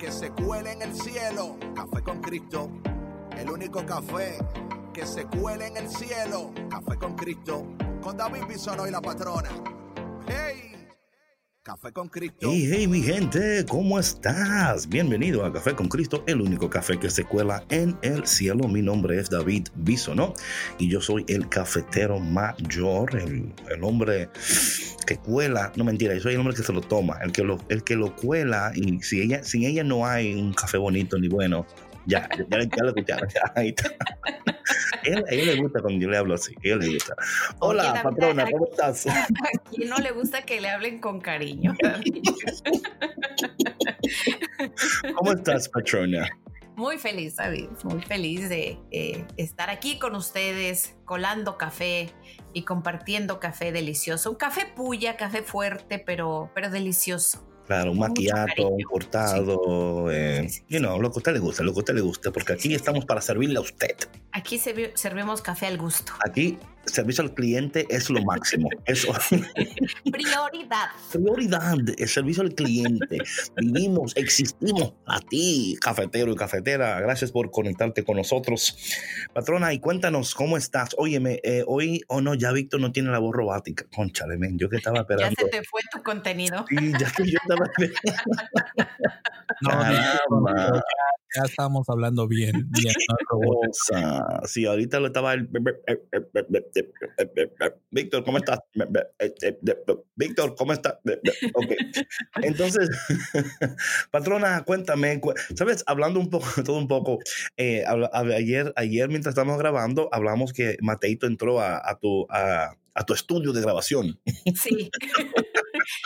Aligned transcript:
que 0.00 0.10
se 0.10 0.30
cuele 0.30 0.72
en 0.72 0.82
el 0.82 0.94
cielo. 0.94 1.58
Café 1.74 2.02
con 2.02 2.22
Cristo, 2.22 2.70
el 3.36 3.50
único 3.50 3.84
café 3.84 4.38
que 4.94 5.04
se 5.04 5.26
cuele 5.26 5.66
en 5.66 5.76
el 5.76 5.90
cielo. 5.90 6.52
Café 6.70 6.96
con 6.96 7.14
Cristo, 7.14 7.66
con 8.02 8.16
David 8.16 8.46
Bison 8.48 8.88
y 8.88 8.90
la 8.90 9.02
patrona. 9.02 9.50
¡Hey! 10.26 10.79
Café 11.70 11.92
con 11.92 12.08
Cristo. 12.08 12.48
Hey, 12.50 12.68
hey, 12.68 12.88
mi 12.88 13.00
gente, 13.00 13.64
¿cómo 13.68 14.00
estás? 14.00 14.88
Bienvenido 14.88 15.44
a 15.44 15.52
Café 15.52 15.72
con 15.72 15.88
Cristo, 15.88 16.24
el 16.26 16.40
único 16.40 16.68
café 16.68 16.98
que 16.98 17.08
se 17.08 17.22
cuela 17.22 17.62
en 17.68 17.96
el 18.02 18.26
cielo. 18.26 18.66
Mi 18.66 18.82
nombre 18.82 19.20
es 19.20 19.30
David 19.30 19.68
Bisono 19.76 20.34
y 20.80 20.88
yo 20.88 21.00
soy 21.00 21.24
el 21.28 21.48
cafetero 21.48 22.18
mayor, 22.18 23.14
el, 23.14 23.54
el, 23.68 23.84
hombre 23.84 24.30
que 25.06 25.16
cuela. 25.18 25.72
No 25.76 25.84
mentira, 25.84 26.12
yo 26.12 26.20
soy 26.22 26.32
el 26.32 26.40
hombre 26.40 26.56
que 26.56 26.64
se 26.64 26.72
lo 26.72 26.80
toma, 26.80 27.18
el 27.22 27.30
que 27.30 27.44
lo, 27.44 27.60
el 27.68 27.84
que 27.84 27.94
lo 27.94 28.16
cuela. 28.16 28.72
Y 28.74 29.00
si 29.02 29.20
ella, 29.20 29.44
sin 29.44 29.62
ella 29.62 29.84
no 29.84 30.04
hay 30.04 30.34
un 30.34 30.52
café 30.52 30.76
bonito 30.76 31.20
ni 31.20 31.28
bueno, 31.28 31.66
ya, 32.06 32.28
ya, 32.36 32.44
ya, 32.48 32.82
lo 32.82 32.88
escucharon. 32.88 33.28
Ya, 33.28 33.52
ahí 33.54 33.68
está. 33.68 33.90
A 33.90 35.02
él, 35.04 35.24
a 35.28 35.30
él 35.30 35.46
le 35.46 35.56
gusta 35.56 35.80
cuando 35.80 36.00
yo 36.00 36.10
le 36.10 36.16
hablo 36.16 36.34
así. 36.34 36.54
A 36.54 36.58
él 36.62 36.78
le 36.78 36.94
gusta. 36.94 37.14
Hola, 37.60 37.92
Oye, 37.92 38.02
patrona, 38.02 38.50
¿cómo 38.50 38.66
estás? 38.70 39.06
¿A 39.06 39.26
quién 39.70 39.88
no 39.88 39.98
le 39.98 40.10
gusta 40.12 40.42
que 40.42 40.60
le 40.60 40.68
hablen 40.68 41.00
con 41.00 41.20
cariño? 41.20 41.74
¿Cómo 45.16 45.32
estás, 45.32 45.68
patrona? 45.68 46.28
Muy 46.76 46.98
feliz, 46.98 47.36
David, 47.36 47.68
muy 47.84 48.00
feliz 48.00 48.48
de 48.48 48.78
eh, 48.90 49.24
estar 49.36 49.68
aquí 49.68 49.98
con 49.98 50.14
ustedes, 50.14 50.96
colando 51.04 51.58
café 51.58 52.10
y 52.54 52.62
compartiendo 52.62 53.38
café 53.38 53.70
delicioso. 53.70 54.30
Un 54.30 54.36
café 54.36 54.66
puya, 54.74 55.16
café 55.16 55.42
fuerte, 55.42 55.98
pero, 55.98 56.50
pero 56.54 56.70
delicioso. 56.70 57.49
Claro, 57.70 57.92
un 57.92 58.00
maquillato, 58.00 58.66
un 58.66 58.82
cortado, 58.82 60.10
eh, 60.10 60.40
Sí, 60.48 60.48
sí, 60.48 60.62
you 60.70 60.80
know, 60.80 61.00
lo 61.00 61.08
que 61.12 61.18
a 61.18 61.18
usted 61.18 61.32
le 61.34 61.38
gusta, 61.38 61.62
lo 61.62 61.72
que 61.72 61.78
a 61.78 61.82
usted 61.82 61.94
le 61.94 62.00
gusta, 62.00 62.32
porque 62.32 62.54
aquí 62.54 62.74
estamos 62.74 63.04
para 63.04 63.20
servirle 63.20 63.58
a 63.58 63.60
usted. 63.60 63.94
Aquí 64.32 64.58
servi- 64.58 64.90
servimos 64.96 65.40
café 65.40 65.66
al 65.66 65.78
gusto. 65.78 66.12
Aquí, 66.26 66.58
servicio 66.90 67.22
al 67.24 67.34
cliente 67.34 67.86
es 67.88 68.10
lo 68.10 68.22
máximo. 68.22 68.68
Eso, 68.84 69.12
Prioridad. 70.10 70.88
prioridad, 71.12 71.76
el 71.98 72.08
servicio 72.08 72.42
al 72.42 72.54
cliente. 72.54 73.18
Vivimos, 73.56 74.16
existimos 74.16 74.94
a 75.06 75.20
ti, 75.20 75.76
cafetero 75.80 76.32
y 76.32 76.36
cafetera. 76.36 77.00
Gracias 77.00 77.32
por 77.32 77.50
conectarte 77.50 78.04
con 78.04 78.16
nosotros. 78.16 78.76
Patrona, 79.32 79.72
y 79.72 79.80
cuéntanos, 79.80 80.34
¿cómo 80.34 80.56
estás? 80.56 80.90
Óyeme, 80.98 81.40
eh, 81.42 81.64
hoy, 81.66 82.02
o 82.08 82.20
no, 82.20 82.34
ya 82.34 82.52
Víctor 82.52 82.80
no 82.80 82.92
tiene 82.92 83.10
la 83.10 83.18
voz 83.18 83.34
robótica. 83.34 83.84
Conchale, 83.94 84.36
men, 84.36 84.58
yo 84.58 84.68
que 84.68 84.76
estaba 84.76 84.96
Ya 84.98 85.02
esperando. 85.02 85.36
se 85.38 85.48
te 85.48 85.62
fue 85.64 85.80
tu 85.92 86.02
contenido. 86.02 86.64
Sí, 86.68 86.92
ya 86.98 87.10
que 87.10 87.30
yo 87.30 87.38
estaba 87.42 87.66
No, 89.62 89.70
Caramba. 89.70 90.82
Ya, 91.36 91.42
estamos 91.44 91.88
hablando 91.88 92.26
bien, 92.28 92.52
bien. 92.70 92.94
cosa. 93.28 94.40
Sí, 94.46 94.66
ahorita 94.66 95.00
lo 95.00 95.08
estaba 95.08 95.34
el... 95.34 95.48
Víctor, 97.90 98.24
¿cómo 98.24 98.38
estás? 98.38 98.60
Víctor, 100.16 100.54
¿cómo 100.56 100.72
estás? 100.72 100.94
Ok. 101.54 101.72
Entonces, 102.42 102.88
patrona, 104.10 104.64
cuéntame, 104.64 105.20
cu- 105.20 105.34
¿sabes? 105.54 105.84
Hablando 105.86 106.20
un 106.20 106.30
poco, 106.30 106.46
todo 106.64 106.78
un 106.78 106.88
poco, 106.88 107.18
eh, 107.56 107.84
ayer, 108.12 108.72
ayer 108.76 109.08
mientras 109.08 109.32
estábamos 109.32 109.58
grabando, 109.58 110.08
hablamos 110.12 110.52
que 110.52 110.76
Mateito 110.80 111.26
entró 111.26 111.60
a, 111.60 111.78
a 111.88 111.98
tu... 111.98 112.26
A, 112.30 112.76
a 112.92 113.04
tu 113.06 113.14
estudio 113.14 113.52
de 113.52 113.60
grabación. 113.62 114.20
Sí. 114.56 114.90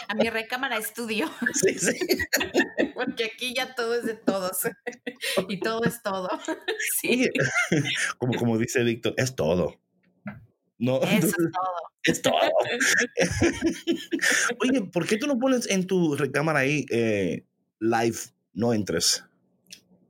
A 0.08 0.14
mi 0.14 0.28
recámara 0.30 0.76
estudio, 0.76 1.30
Sí, 1.54 1.78
sí. 1.78 1.98
porque 2.94 3.24
aquí 3.24 3.54
ya 3.54 3.74
todo 3.74 3.94
es 3.94 4.04
de 4.04 4.14
todos. 4.14 4.58
Y 5.48 5.58
todo 5.60 5.84
es 5.84 6.02
todo. 6.02 6.28
Sí, 7.00 7.28
como, 8.18 8.34
como 8.34 8.58
dice 8.58 8.82
Víctor, 8.82 9.14
es 9.16 9.34
todo. 9.34 9.80
No, 10.78 11.00
eso 11.02 11.26
es 11.26 11.52
todo. 11.52 11.92
Es 12.02 12.22
todo. 12.22 12.34
Oye, 14.60 14.82
¿por 14.92 15.06
qué 15.06 15.16
tú 15.16 15.26
no 15.26 15.38
pones 15.38 15.68
en 15.70 15.86
tu 15.86 16.14
recámara 16.14 16.60
ahí 16.60 16.84
eh, 16.90 17.44
live? 17.80 18.18
No 18.52 18.72
entres. 18.72 19.24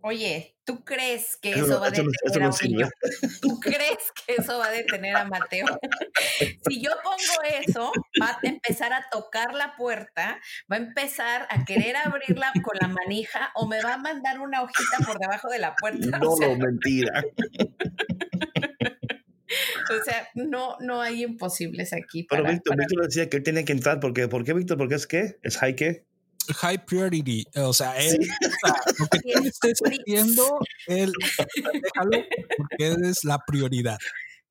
Oye, 0.07 0.55
¿tú 0.65 0.85
crees 0.85 1.39
que 1.39 1.53
Eso 1.53 1.81
va 1.81 1.87
a 1.87 1.91
eso 1.91 2.03
no- 2.03 2.11
detener 2.11 2.13
eso 2.25 2.41
no 2.41 2.47
a 2.47 2.51
un 2.51 2.57
niño? 2.63 2.89
¿Tú 3.41 3.59
crees 3.59 4.13
que 4.27 4.35
eso 4.37 4.59
va 4.59 4.67
a 4.67 4.71
detener 4.71 5.17
a 5.17 5.25
Mateo? 5.25 5.65
Si 6.69 6.83
yo 6.83 6.91
pongo 7.03 7.43
eso, 7.67 7.91
va 8.21 8.31
a 8.31 8.39
empezar 8.43 8.93
a 8.93 9.07
tocar 9.11 9.55
la 9.55 9.77
puerta, 9.77 10.41
va 10.71 10.77
a 10.77 10.81
empezar 10.81 11.47
a 11.49 11.65
querer 11.65 11.97
abrirla 11.97 12.53
con 12.63 12.77
la 12.81 12.89
manija 12.89 13.51
o 13.55 13.67
me 13.67 13.81
va 13.83 13.95
a 13.95 13.99
mandar 13.99 14.41
una 14.41 14.63
hojita 14.63 14.99
por 15.07 15.19
debajo 15.19 15.49
de 15.49 15.59
la 15.61 15.75
puerta. 15.77 16.19
No, 16.19 16.33
O 16.33 16.37
sea, 16.37 16.55
mentira. 16.57 17.25
o 20.01 20.05
sea, 20.05 20.29
no, 20.35 20.77
no 20.81 21.01
hay 21.01 21.23
imposibles 21.23 21.93
aquí. 21.93 22.27
Pero 22.29 22.43
para- 22.43 22.55
Víctor, 22.55 22.77
para- 22.77 22.87
Víctor 22.87 23.07
decía 23.07 23.29
que 23.31 23.37
él 23.39 23.43
tiene 23.43 23.65
que 23.65 23.73
entrar. 23.73 24.01
porque 24.01 24.29
¿Por 24.29 24.45
qué, 24.45 24.53
Víctor? 24.55 24.77
¿Por 24.77 24.89
qué 24.89 24.95
es 24.97 25.07
qué? 25.07 25.39
¿Es 25.43 25.59
qué? 25.77 26.05
High 26.53 26.85
priority, 26.87 27.45
o 27.57 27.73
sea, 27.73 27.97
él, 27.99 28.19
Sí. 28.21 28.29
o 28.47 28.69
sea, 28.69 28.77
lo 28.99 29.07
que 29.09 29.19
tú 29.35 29.45
estés 29.47 29.79
haciendo, 29.85 30.59
él, 30.87 31.13
déjalo, 31.39 32.25
porque 32.57 32.87
eres 32.87 33.25
la 33.25 33.39
prioridad. 33.47 33.99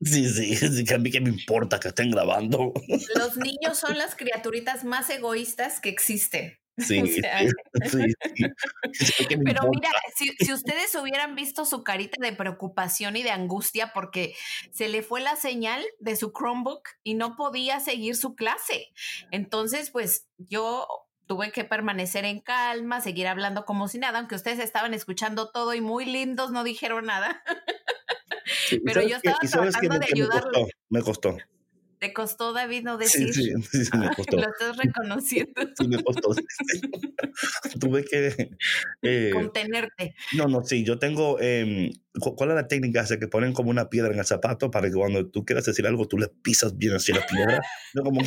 Sí, 0.01 0.27
sí, 0.29 0.55
sí, 0.57 0.83
que 0.83 0.93
a 0.95 0.97
mí 0.97 1.11
que 1.11 1.21
me 1.21 1.29
importa 1.29 1.79
que 1.79 1.89
estén 1.89 2.11
grabando. 2.11 2.73
Los 3.15 3.37
niños 3.37 3.77
son 3.79 3.97
las 3.97 4.15
criaturitas 4.15 4.83
más 4.83 5.09
egoístas 5.09 5.79
que 5.79 5.89
existen. 5.89 6.57
Sí, 6.75 6.99
O 6.99 7.05
sea, 7.05 7.39
sí, 7.41 7.49
sí, 7.91 7.99
sí. 8.35 9.13
Es 9.21 9.27
que 9.27 9.37
me 9.37 9.43
Pero 9.43 9.65
importa. 9.65 9.69
mira, 9.79 9.89
si, 10.15 10.29
si 10.43 10.51
ustedes 10.51 10.95
hubieran 10.95 11.35
visto 11.35 11.65
su 11.65 11.83
carita 11.83 12.17
de 12.19 12.33
preocupación 12.35 13.15
y 13.15 13.21
de 13.21 13.29
angustia 13.29 13.91
porque 13.93 14.33
se 14.71 14.89
le 14.89 15.03
fue 15.03 15.21
la 15.21 15.35
señal 15.35 15.85
de 15.99 16.15
su 16.15 16.31
Chromebook 16.33 16.81
y 17.03 17.13
no 17.13 17.35
podía 17.35 17.79
seguir 17.79 18.15
su 18.15 18.33
clase. 18.33 18.87
Entonces, 19.29 19.91
pues 19.91 20.25
yo 20.39 20.87
tuve 21.27 21.51
que 21.51 21.63
permanecer 21.63 22.25
en 22.25 22.39
calma, 22.41 23.01
seguir 23.01 23.27
hablando 23.27 23.65
como 23.65 23.87
si 23.87 23.97
nada, 23.97 24.19
aunque 24.19 24.35
ustedes 24.35 24.59
estaban 24.59 24.93
escuchando 24.93 25.49
todo 25.51 25.73
y 25.73 25.81
muy 25.81 26.05
lindos, 26.05 26.51
no 26.51 26.63
dijeron 26.63 27.05
nada. 27.05 27.43
Sí, 28.67 28.75
¿y 28.75 28.79
pero 28.81 29.01
yo 29.01 29.17
estaba 29.17 29.39
tratando 29.39 29.99
de 29.99 30.05
Que 30.07 30.15
me 30.21 30.27
costó, 30.29 30.67
Me 30.89 31.01
costó. 31.01 31.37
¿Te 31.99 32.11
costó, 32.13 32.51
David, 32.51 32.83
no 32.83 32.97
decir? 32.97 33.33
sí, 33.33 33.53
sí, 33.71 33.85
sí, 33.85 33.97
me 33.97 34.09
costó. 34.15 34.35
Lo 34.37 34.47
estás 34.49 34.75
reconociendo. 34.77 35.53
Sí, 35.77 35.87
me 35.87 36.03
costó. 36.03 36.35
Tuve 37.79 38.03
que... 38.03 38.49
eh, 39.01 39.31
Contenerte. 39.33 40.13
No, 40.35 40.47
no, 40.47 40.63
sí, 40.63 40.83
yo 40.83 40.99
tengo. 40.99 41.39
em, 41.39 41.91
cu- 42.19 42.35
¿Cuál 42.35 42.49
es 42.51 42.55
la 42.57 42.67
técnica 42.67 43.01
esa 43.01 43.17
que 43.17 43.27
ponen 43.29 43.53
como 43.53 43.69
una 43.69 43.89
piedra 43.89 44.11
en 44.13 44.19
el 44.19 44.25
zapato 44.25 44.69
para 44.69 44.89
que 44.89 44.93
cuando 44.95 45.25
tú 45.29 45.45
quieras 45.45 45.65
decir 45.65 45.87
algo, 45.87 46.05
tú 46.07 46.17
le 46.17 46.27
pisas 46.27 46.77
bien 46.77 46.93
así 46.95 47.13
la 47.13 47.25
piedra? 47.25 47.61
No, 47.93 48.03
como 48.03 48.21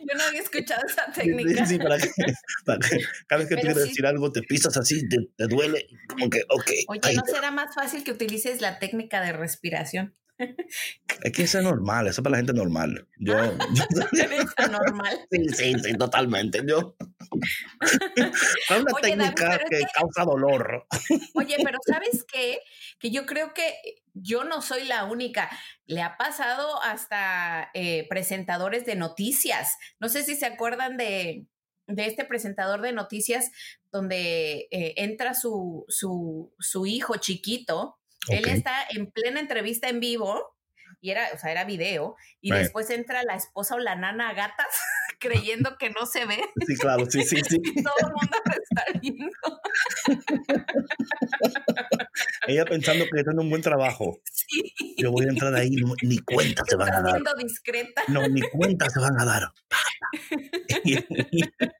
Yo 0.00 0.16
no 0.16 0.24
había 0.24 0.40
escuchado 0.40 0.82
esa 0.86 1.10
técnica. 1.12 1.66
sí, 1.66 1.78
para 1.78 1.98
que, 1.98 2.08
para 2.64 2.78
que 2.78 2.98
cada 3.26 3.38
vez 3.40 3.48
que 3.48 3.56
tú 3.56 3.60
quieres 3.62 3.82
sí. 3.82 3.88
decir 3.88 4.06
algo, 4.06 4.32
te 4.32 4.42
pisas 4.42 4.76
así, 4.76 5.08
te, 5.08 5.16
te 5.36 5.46
duele, 5.46 5.86
como 6.08 6.30
que, 6.30 6.42
ok. 6.48 6.70
Oye, 6.88 7.00
ahí 7.04 7.16
¿no 7.16 7.24
será 7.24 7.50
más 7.50 7.74
fácil 7.74 8.04
que 8.04 8.12
utilices 8.12 8.60
la 8.60 8.78
técnica 8.78 9.20
de 9.20 9.32
respiración? 9.32 10.14
Es 11.22 11.32
que 11.32 11.42
eso 11.42 11.58
es 11.58 11.64
normal, 11.64 12.06
eso 12.06 12.22
es 12.22 12.24
para 12.24 12.30
la 12.32 12.36
gente 12.38 12.54
normal. 12.54 13.06
Yo, 13.18 13.34
yo- 13.74 13.84
Eres 14.24 14.46
anormal. 14.56 15.18
sí, 15.30 15.48
sí, 15.50 15.74
sí, 15.82 15.92
totalmente. 15.98 16.62
Yo. 16.66 16.96
¿Cuál 18.68 18.80
es 18.80 18.84
una 18.84 18.92
Oye, 18.94 19.16
David, 19.16 19.34
técnica 19.34 19.56
es 19.56 19.70
que- 19.70 19.86
causa 19.94 20.24
dolor? 20.24 20.86
Oye, 21.34 21.56
pero 21.62 21.78
¿sabes 21.86 22.24
qué? 22.30 22.60
Que 22.98 23.10
yo 23.10 23.26
creo 23.26 23.52
que 23.54 23.74
yo 24.22 24.44
no 24.44 24.62
soy 24.62 24.84
la 24.84 25.04
única. 25.04 25.50
Le 25.86 26.02
ha 26.02 26.16
pasado 26.16 26.82
hasta 26.82 27.70
eh, 27.74 28.06
presentadores 28.08 28.84
de 28.86 28.94
noticias. 28.96 29.76
No 29.98 30.08
sé 30.08 30.22
si 30.22 30.34
se 30.36 30.46
acuerdan 30.46 30.96
de, 30.96 31.46
de 31.86 32.06
este 32.06 32.24
presentador 32.24 32.80
de 32.82 32.92
noticias 32.92 33.50
donde 33.92 34.68
eh, 34.70 34.94
entra 34.96 35.34
su, 35.34 35.84
su, 35.88 36.54
su 36.58 36.86
hijo 36.86 37.16
chiquito. 37.16 37.98
Él 38.28 38.46
está 38.48 38.74
en 38.90 39.10
plena 39.10 39.40
entrevista 39.40 39.88
en 39.88 39.98
vivo 40.00 40.54
y 41.00 41.10
era, 41.10 41.28
o 41.34 41.38
sea, 41.38 41.50
era 41.50 41.64
video, 41.64 42.16
y 42.42 42.50
Right. 42.50 42.64
después 42.64 42.90
entra 42.90 43.22
la 43.22 43.34
esposa 43.34 43.74
o 43.76 43.78
la 43.78 43.94
nana 43.94 44.28
a 44.28 44.34
gatas 44.34 44.66
creyendo 45.20 45.76
que 45.78 45.90
no 45.90 46.06
se 46.06 46.26
ve. 46.26 46.40
Sí, 46.66 46.74
claro, 46.76 47.06
sí, 47.08 47.22
sí, 47.22 47.36
sí. 47.48 47.56
y 47.62 47.62
Todo 47.84 47.94
el 48.00 48.06
mundo 48.06 48.36
lo 48.46 48.52
está 48.52 48.84
viendo. 49.00 49.30
Ella 52.48 52.64
pensando 52.64 53.04
que 53.04 53.10
está 53.10 53.20
haciendo 53.30 53.42
un 53.42 53.50
buen 53.50 53.62
trabajo. 53.62 54.20
Sí. 54.24 54.74
Yo 54.98 55.12
voy 55.12 55.26
a 55.26 55.28
entrar 55.28 55.54
ahí, 55.54 55.70
ni 56.02 56.18
cuenta 56.18 56.64
se 56.66 56.74
van 56.76 56.92
a 56.92 57.02
dar. 57.02 57.12
siendo 57.12 57.34
discreta. 57.34 58.02
No, 58.08 58.26
ni 58.28 58.40
cuenta 58.40 58.90
se 58.90 58.98
van 58.98 59.20
a 59.20 59.24
dar. 59.24 59.42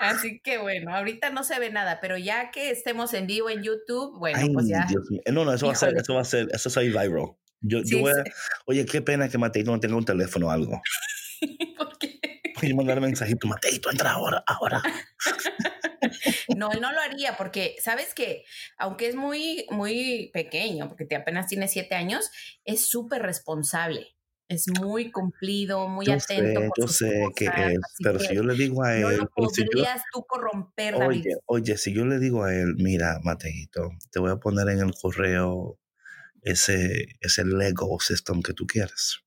Así 0.00 0.40
que 0.40 0.58
bueno, 0.58 0.94
ahorita 0.94 1.30
no 1.30 1.44
se 1.44 1.58
ve 1.58 1.70
nada, 1.70 2.00
pero 2.00 2.18
ya 2.18 2.50
que 2.50 2.70
estemos 2.70 3.14
en 3.14 3.26
vivo 3.26 3.50
en 3.50 3.62
YouTube, 3.62 4.18
bueno, 4.18 4.38
Ay, 4.40 4.52
pues 4.52 4.68
ya. 4.68 4.86
Dios 4.88 5.10
mío. 5.10 5.20
No, 5.32 5.44
no, 5.44 5.52
eso 5.54 5.66
va 5.66 5.72
a 5.72 5.76
ser, 5.76 5.96
eso 5.96 6.14
va 6.14 6.20
a 6.20 6.24
ser, 6.24 6.48
eso 6.52 6.68
es 6.68 6.76
ahí 6.76 6.88
viral. 6.88 7.12
Yo, 7.60 7.80
yo 7.84 8.00
voy 8.00 8.12
a- 8.12 8.24
sí. 8.24 8.30
oye, 8.66 8.84
qué 8.84 9.00
pena 9.00 9.28
que 9.28 9.38
Mateito 9.38 9.70
no 9.70 9.80
tenga 9.80 9.96
un 9.96 10.04
teléfono 10.04 10.48
o 10.48 10.50
algo. 10.50 10.80
Porque 11.76 12.20
Voy 12.60 12.70
a 12.70 12.74
mandar 12.76 13.00
mensajito, 13.00 13.46
Mateito, 13.46 13.90
entra 13.90 14.12
ahora, 14.12 14.42
ahora. 14.46 14.82
no, 16.54 16.72
él 16.72 16.80
no 16.80 16.92
lo 16.92 17.00
haría, 17.00 17.36
porque 17.36 17.76
sabes 17.82 18.14
que 18.14 18.44
aunque 18.78 19.08
es 19.08 19.14
muy, 19.16 19.66
muy 19.70 20.30
pequeño, 20.32 20.88
porque 20.88 21.04
te 21.04 21.16
apenas 21.16 21.46
tiene 21.46 21.68
siete 21.68 21.94
años, 21.94 22.30
es 22.64 22.86
súper 22.88 23.22
responsable. 23.22 24.16
Es 24.48 24.68
muy 24.68 25.10
cumplido, 25.10 25.88
muy 25.88 26.06
Yo 26.06 26.12
atento. 26.12 26.60
sé, 26.60 26.68
por 26.68 26.78
yo 26.78 26.88
sé 26.88 27.32
que 27.34 27.46
cosas, 27.46 27.72
es, 27.72 27.78
así 27.82 28.04
pero 28.04 28.18
que 28.18 28.24
si 28.26 28.34
yo 28.36 28.42
le 28.42 28.54
digo 28.54 28.84
a 28.84 28.94
no 28.94 29.10
él, 29.10 29.18
lo 29.18 29.28
pero 29.34 29.48
si 29.48 29.62
yo- 29.62 29.68
podrías 29.70 30.02
tú 30.12 30.24
corromper, 30.28 30.94
David. 30.98 31.24
oye, 31.24 31.36
oye, 31.46 31.76
si 31.78 31.94
yo 31.94 32.04
le 32.04 32.18
digo 32.18 32.44
a 32.44 32.54
él, 32.54 32.74
mira, 32.76 33.20
Mateito, 33.22 33.90
te 34.12 34.20
voy 34.20 34.30
a 34.30 34.36
poner 34.36 34.68
en 34.68 34.80
el 34.80 34.92
correo 34.94 35.78
ese, 36.42 37.06
ese 37.20 37.44
Lego 37.46 37.98
system 38.00 38.42
que 38.42 38.52
tú 38.52 38.66
quieres. 38.66 39.23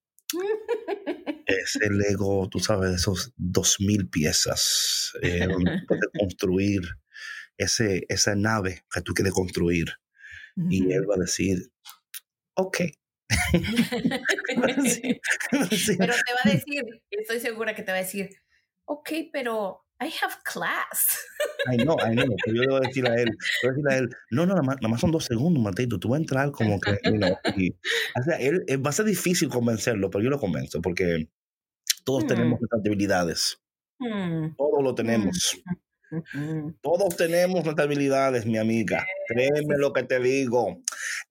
Ese 1.47 1.89
Lego, 1.89 2.47
tú 2.49 2.59
sabes, 2.59 2.93
esos 2.93 3.33
dos 3.37 3.77
mil 3.79 4.09
piezas, 4.09 5.13
eh, 5.21 5.47
donde 5.51 5.81
puedes 5.87 6.05
construir 6.19 6.81
ese, 7.57 8.05
esa 8.09 8.35
nave 8.35 8.83
que 8.93 9.01
tú 9.01 9.13
quieres 9.13 9.33
construir. 9.33 9.93
Y 10.69 10.91
él 10.91 11.07
va 11.07 11.15
a 11.15 11.19
decir, 11.19 11.71
ok. 12.55 12.77
Pero 14.57 14.75
te 14.75 16.33
va 16.33 16.41
a 16.43 16.49
decir, 16.49 16.83
estoy 17.11 17.39
segura 17.39 17.75
que 17.75 17.83
te 17.83 17.91
va 17.91 17.97
a 17.99 18.01
decir, 18.01 18.29
ok, 18.85 19.09
pero 19.31 19.85
I 19.99 20.05
have 20.21 20.35
class. 20.43 21.19
Ay, 21.67 21.77
no, 21.77 21.95
ay, 22.01 22.15
no, 22.15 22.23
pero 22.45 22.55
yo 22.55 22.61
le 22.61 22.67
voy 22.67 22.77
a 22.77 22.87
decir 22.87 23.07
a 23.07 23.15
él, 23.15 23.29
le 23.63 23.69
voy 23.69 23.69
a 23.69 23.73
decir 23.73 23.89
a 23.89 23.97
él, 23.97 24.09
no, 24.31 24.45
no, 24.45 24.53
nada 24.53 24.61
más, 24.61 24.77
nada 24.77 24.89
más 24.89 25.01
son 25.01 25.11
dos 25.11 25.25
segundos, 25.25 25.61
Mateito, 25.61 25.99
tú 25.99 26.09
vas 26.09 26.17
a 26.17 26.21
entrar 26.21 26.51
como 26.51 26.79
que, 26.79 26.97
you 27.03 27.17
know, 27.17 27.37
y, 27.55 27.71
o 27.71 28.23
sea, 28.23 28.37
él, 28.37 28.63
él 28.67 28.85
va 28.85 28.91
a 28.91 28.93
ser 28.93 29.05
difícil 29.05 29.49
convencerlo, 29.49 30.09
pero 30.09 30.23
yo 30.23 30.29
lo 30.29 30.39
convenzo, 30.39 30.81
porque 30.81 31.29
todos 32.07 32.23
Hmm. 32.23 32.27
tenemos 32.27 32.59
nuestras 32.61 32.81
debilidades, 32.83 33.59
Hmm, 33.99 34.55
todos 34.55 34.81
lo 34.83 34.95
tenemos, 34.95 35.57
ujú. 36.11 36.73
todos 36.81 37.17
tenemos 37.17 37.65
nuestras 37.65 37.89
debilidades, 37.89 38.45
mi 38.45 38.57
amiga, 38.57 39.05
créeme 39.27 39.75
lo 39.77 39.91
que 39.91 40.03
te 40.03 40.19
digo. 40.19 40.81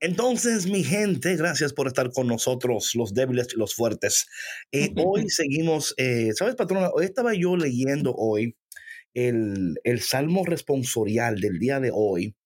Entonces, 0.01 0.67
mi 0.67 0.85
gente, 0.85 1.37
gracias 1.37 1.73
por 1.73 1.87
estar 1.87 2.11
con 2.13 2.27
nosotros, 2.27 2.95
los 2.95 3.15
débiles 3.15 3.49
y 3.55 3.59
los 3.59 3.75
fuertes. 3.75 4.27
Eh, 4.73 4.93
hoy 4.97 5.25
seguimos, 5.31 5.95
eh, 5.97 6.33
¿sabes, 6.35 6.57
patrona? 6.57 6.91
Hoy 6.93 7.07
estaba 7.07 7.33
yo 7.35 7.57
leyendo 7.57 8.15
hoy 8.15 8.55
el, 9.15 9.77
el 9.85 10.01
Salmo 10.01 10.45
responsorial 10.45 11.41
del 11.41 11.59
día 11.59 11.81
de 11.81 11.91
hoy. 11.95 12.37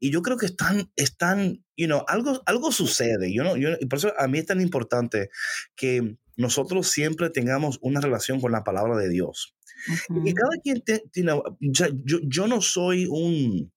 Y 0.00 0.10
yo 0.10 0.22
creo 0.22 0.36
que 0.36 0.46
están, 0.46 0.90
están, 0.96 1.64
you 1.76 1.86
know, 1.86 2.04
algo, 2.08 2.42
algo 2.46 2.72
sucede. 2.72 3.32
Yo 3.32 3.44
no, 3.44 3.56
yo, 3.56 3.70
y 3.80 3.86
por 3.86 3.98
eso 3.98 4.12
a 4.18 4.26
mí 4.28 4.38
es 4.38 4.46
tan 4.46 4.60
importante 4.60 5.30
que 5.76 6.16
nosotros 6.36 6.88
siempre 6.88 7.30
tengamos 7.30 7.78
una 7.82 8.00
relación 8.00 8.40
con 8.40 8.52
la 8.52 8.64
palabra 8.64 8.96
de 8.96 9.08
Dios. 9.08 9.54
Y 10.08 10.24
que 10.24 10.34
cada 10.34 10.56
quien 10.62 10.82
tiene, 11.10 11.32
o 11.32 11.44
sea, 11.74 11.88
yo, 12.04 12.18
yo 12.22 12.46
no 12.46 12.60
soy 12.60 13.06
un, 13.10 13.72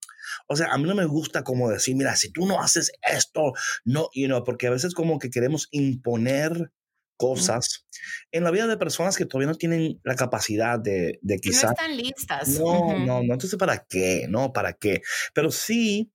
o 0.47 0.55
sea, 0.55 0.67
a 0.71 0.77
mí 0.77 0.83
no 0.83 0.95
me 0.95 1.05
gusta 1.05 1.43
como 1.43 1.69
decir, 1.69 1.95
mira, 1.95 2.15
si 2.15 2.31
tú 2.31 2.45
no 2.45 2.61
haces 2.61 2.91
esto, 3.01 3.53
no, 3.83 4.09
you 4.13 4.27
know, 4.27 4.43
porque 4.43 4.67
a 4.67 4.71
veces 4.71 4.93
como 4.93 5.19
que 5.19 5.29
queremos 5.29 5.67
imponer 5.71 6.71
cosas 7.17 7.85
en 8.31 8.43
la 8.43 8.51
vida 8.51 8.67
de 8.67 8.77
personas 8.77 9.15
que 9.15 9.25
todavía 9.25 9.51
no 9.51 9.57
tienen 9.57 10.01
la 10.03 10.15
capacidad 10.15 10.77
de, 10.79 11.19
de 11.21 11.39
Que 11.39 11.49
no 11.49 11.53
quizás 11.53 11.71
están 11.71 11.97
listas. 11.97 12.47
no, 12.59 12.79
Ujú. 12.79 12.99
no, 12.99 13.23
no. 13.23 13.33
Entonces, 13.33 13.55
¿para 13.57 13.85
qué? 13.87 14.27
No, 14.29 14.51
¿para 14.51 14.73
qué? 14.73 15.01
Pero 15.33 15.49
sí 15.51 16.11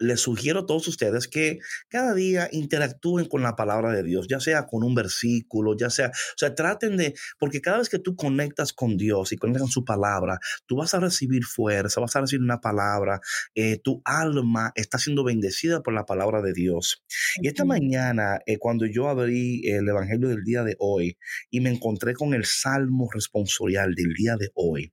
les 0.00 0.20
sugiero 0.20 0.60
a 0.60 0.66
todos 0.66 0.88
ustedes 0.88 1.28
que 1.28 1.60
cada 1.88 2.14
día 2.14 2.48
interactúen 2.50 3.26
con 3.26 3.42
la 3.42 3.54
palabra 3.54 3.92
de 3.92 4.02
Dios, 4.02 4.26
ya 4.28 4.40
sea 4.40 4.66
con 4.66 4.82
un 4.82 4.94
versículo, 4.94 5.76
ya 5.76 5.90
sea, 5.90 6.08
o 6.08 6.38
sea, 6.38 6.54
traten 6.54 6.96
de, 6.96 7.14
porque 7.38 7.60
cada 7.60 7.78
vez 7.78 7.88
que 7.88 7.98
tú 7.98 8.16
conectas 8.16 8.72
con 8.72 8.96
Dios 8.96 9.32
y 9.32 9.36
conectas 9.36 9.62
con 9.62 9.70
su 9.70 9.84
palabra, 9.84 10.38
tú 10.66 10.76
vas 10.76 10.94
a 10.94 11.00
recibir 11.00 11.44
fuerza, 11.44 12.00
vas 12.00 12.16
a 12.16 12.22
recibir 12.22 12.42
una 12.42 12.60
palabra, 12.60 13.20
eh, 13.54 13.78
tu 13.78 14.00
alma 14.04 14.72
está 14.74 14.98
siendo 14.98 15.22
bendecida 15.22 15.82
por 15.82 15.94
la 15.94 16.06
palabra 16.06 16.40
de 16.40 16.52
Dios. 16.52 17.04
Y 17.36 17.48
esta 17.48 17.64
mañana, 17.64 18.40
eh, 18.46 18.58
cuando 18.58 18.86
yo 18.86 19.08
abrí 19.08 19.68
el 19.68 19.86
Evangelio 19.86 20.28
del 20.28 20.44
día 20.44 20.64
de 20.64 20.76
hoy 20.78 21.18
y 21.50 21.60
me 21.60 21.70
encontré 21.70 22.14
con 22.14 22.32
el 22.32 22.46
Salmo 22.46 23.08
responsorial 23.12 23.94
del 23.94 24.14
día 24.14 24.36
de 24.36 24.50
hoy, 24.54 24.92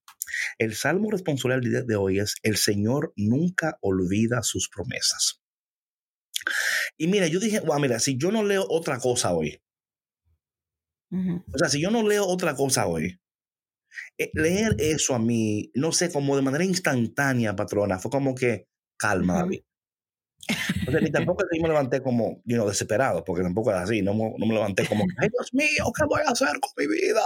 el 0.58 0.76
salmo 0.76 1.12
responsorial 1.12 1.62
de 1.62 1.96
hoy 1.96 2.20
es, 2.20 2.36
el 2.44 2.58
Señor 2.58 3.14
nunca 3.16 3.78
olvida 3.82 4.44
sus 4.44 4.70
promesas. 4.70 5.42
Y 6.98 7.08
mira, 7.08 7.28
yo 7.28 7.40
dije, 7.40 7.60
wow, 7.60 7.80
mira, 7.80 8.00
si 8.00 8.18
yo 8.18 8.32
no 8.32 8.44
leo 8.44 8.66
otra 8.70 9.00
cosa 9.00 9.34
hoy, 9.34 9.62
Ujú. 11.12 11.44
o 11.54 11.58
sea, 11.58 11.70
si 11.70 11.82
yo 11.82 11.90
no 11.90 12.04
leo 12.04 12.26
otra 12.26 12.56
cosa 12.56 12.88
hoy, 12.88 13.20
eh, 14.18 14.32
leer 14.34 14.76
eso 14.80 15.16
a 15.16 15.20
mí, 15.20 15.72
no 15.74 15.92
sé, 15.92 16.12
como 16.12 16.36
de 16.36 16.42
manera 16.42 16.64
instantánea, 16.64 17.56
patrona, 17.56 18.00
fue 18.00 18.12
como 18.12 18.36
que, 18.36 18.68
calma, 18.98 19.36
Ujú. 19.36 19.44
David. 19.44 19.62
O 20.88 20.92
sea, 20.92 21.02
ni 21.02 21.12
tampoco 21.12 21.44
me 21.52 21.68
levanté 21.68 22.02
como, 22.02 22.42
you 22.46 22.56
know, 22.56 22.68
desesperado, 22.68 23.24
porque 23.24 23.44
tampoco 23.44 23.72
era 23.72 23.82
así, 23.82 24.02
no, 24.02 24.14
no 24.14 24.46
me 24.46 24.54
levanté 24.54 24.86
como, 24.88 25.06
ay 25.18 25.30
Dios 25.30 25.54
mío, 25.54 25.92
¿qué 25.96 26.06
voy 26.06 26.22
a 26.26 26.32
hacer 26.32 26.60
con 26.62 26.72
mi 26.78 26.88
vida? 26.88 27.22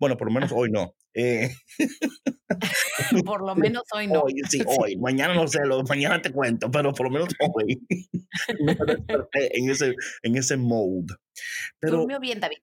Bueno, 0.00 0.16
por 0.16 0.28
lo 0.28 0.34
menos 0.34 0.50
hoy 0.52 0.70
no. 0.70 0.94
Eh, 1.14 1.50
Por 3.24 3.46
lo 3.46 3.54
menos 3.54 3.82
hoy 3.94 4.06
no. 4.06 4.22
Hoy, 4.22 4.34
sí, 4.50 4.62
hoy. 4.66 4.96
Mañana 4.96 5.34
no 5.34 5.46
sé, 5.46 5.60
lo, 5.64 5.82
mañana 5.84 6.20
te 6.22 6.32
cuento, 6.32 6.70
pero 6.70 6.92
por 6.92 7.06
lo 7.06 7.12
menos 7.12 7.28
hoy. 7.54 7.80
Me 8.60 8.76
en 9.32 9.70
ese, 9.70 9.94
en 10.22 10.36
ese 10.36 10.56
mode. 10.56 11.14
Pero 11.78 11.98
Durmió 11.98 12.20
bien, 12.20 12.40
David. 12.40 12.58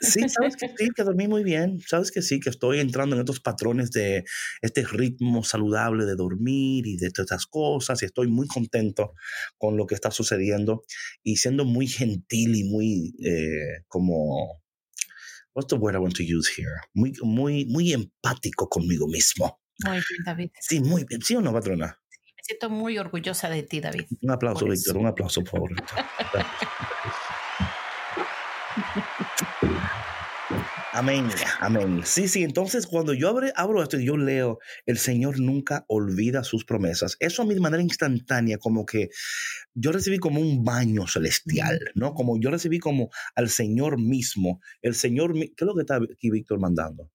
sí, 0.00 0.28
sabes 0.28 0.56
que 0.56 0.68
sí, 0.76 0.88
que 0.94 1.04
dormí 1.04 1.28
muy 1.28 1.44
bien. 1.44 1.80
Sabes 1.86 2.10
que 2.10 2.22
sí, 2.22 2.40
que 2.40 2.50
estoy 2.50 2.80
entrando 2.80 3.14
en 3.14 3.20
estos 3.20 3.40
patrones 3.40 3.90
de 3.90 4.24
este 4.60 4.84
ritmo 4.84 5.44
saludable 5.44 6.04
de 6.04 6.14
dormir 6.14 6.86
y 6.86 6.96
de 6.96 7.10
todas 7.10 7.30
estas 7.30 7.46
cosas. 7.46 8.02
Y 8.02 8.06
estoy 8.06 8.28
muy 8.28 8.46
contento 8.46 9.12
con 9.58 9.76
lo 9.76 9.86
que 9.86 9.94
está 9.94 10.10
sucediendo 10.10 10.84
y 11.22 11.36
siendo 11.36 11.64
muy 11.64 11.86
gentil 11.86 12.56
y 12.56 12.64
muy 12.64 13.14
eh, 13.24 13.82
como. 13.88 14.61
What's 15.54 15.68
the 15.68 15.76
word 15.76 15.94
I 15.94 15.98
want 15.98 16.16
to 16.16 16.22
use 16.22 16.48
here? 16.48 16.80
Muy, 16.94 17.12
muy, 17.22 17.66
muy 17.66 17.92
empático 17.92 18.68
conmigo 18.68 19.06
mismo. 19.06 19.60
Muy 19.84 19.96
bien, 19.96 20.24
David. 20.24 20.50
Sí, 20.60 20.80
muy 20.80 21.04
bien. 21.04 21.20
¿Sí 21.20 21.36
o 21.36 21.42
no, 21.42 21.52
patrona? 21.52 21.98
Me 22.36 22.42
siento 22.42 22.70
muy 22.70 22.96
orgullosa 22.98 23.50
de 23.50 23.62
ti, 23.62 23.80
David. 23.80 24.06
Un 24.22 24.30
aplauso, 24.30 24.66
Víctor, 24.66 24.96
un 24.96 25.06
aplauso, 25.06 25.42
por 25.42 25.50
favor. 25.50 25.72
Amén, 30.94 31.26
amén. 31.60 32.02
Sí, 32.04 32.28
sí, 32.28 32.42
entonces 32.42 32.86
cuando 32.86 33.14
yo 33.14 33.30
abre- 33.30 33.52
abro 33.56 33.82
esto 33.82 33.98
y 33.98 34.04
yo 34.04 34.16
leo, 34.18 34.58
el 34.84 34.98
Señor 34.98 35.40
nunca 35.40 35.86
olvida 35.88 36.44
sus 36.44 36.66
promesas. 36.66 37.16
Eso 37.18 37.42
a 37.42 37.46
mí 37.46 37.54
de 37.54 37.60
manera 37.60 37.82
instantánea, 37.82 38.58
como 38.58 38.84
que 38.84 39.08
yo 39.74 39.90
recibí 39.92 40.18
como 40.18 40.40
un 40.40 40.64
baño 40.64 41.06
celestial, 41.06 41.80
¿no? 41.94 42.12
Como 42.12 42.38
yo 42.38 42.50
recibí 42.50 42.78
como 42.78 43.08
al 43.34 43.48
Señor 43.48 43.98
mismo. 43.98 44.60
El 44.82 44.94
Señor, 44.94 45.32
mi- 45.34 45.48
¿qué 45.48 45.64
es 45.64 45.66
lo 45.66 45.74
que 45.74 45.80
está 45.80 45.96
aquí 45.96 46.30
Víctor 46.30 46.60
mandando? 46.60 47.10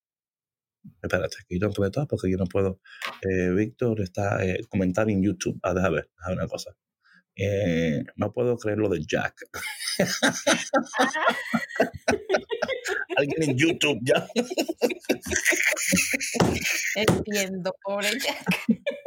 Espérate, 1.01 1.35
que 1.47 1.59
yo 1.59 1.67
no 1.67 1.91
todo 1.91 2.07
porque 2.07 2.31
yo 2.31 2.37
no 2.37 2.45
puedo. 2.45 2.79
Eh, 3.21 3.49
Víctor 3.51 4.01
está 4.01 4.43
eh, 4.43 4.61
comentando 4.69 5.11
en 5.11 5.21
YouTube. 5.21 5.59
Ah, 5.61 5.73
déjame 5.73 5.97
ver, 5.97 6.09
déjame 6.17 6.35
una 6.37 6.47
cosa. 6.47 6.71
Eh, 7.35 8.03
no 8.15 8.31
puedo 8.33 8.57
creer 8.57 8.79
lo 8.79 8.89
de 8.89 9.05
Jack. 9.05 9.35
Alguien 13.17 13.49
en 13.49 13.57
YouTube 13.57 13.99
ya. 14.03 14.27
Entiendo, 16.95 17.75
pobre 17.83 18.09
Jack. 18.19 18.45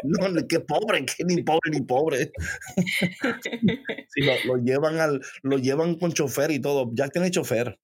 No, 0.02 0.46
qué 0.48 0.60
pobre, 0.60 1.04
que 1.06 1.24
ni 1.24 1.42
pobre 1.42 1.70
ni 1.70 1.82
pobre. 1.82 2.32
Sí, 4.08 4.22
lo, 4.22 4.32
lo 4.44 4.62
llevan 4.62 4.98
al, 4.98 5.20
lo 5.42 5.58
llevan 5.58 5.94
con 5.94 6.12
chofer 6.12 6.50
y 6.50 6.60
todo. 6.60 6.90
Jack 6.92 7.12
tiene 7.12 7.30
chofer. 7.30 7.78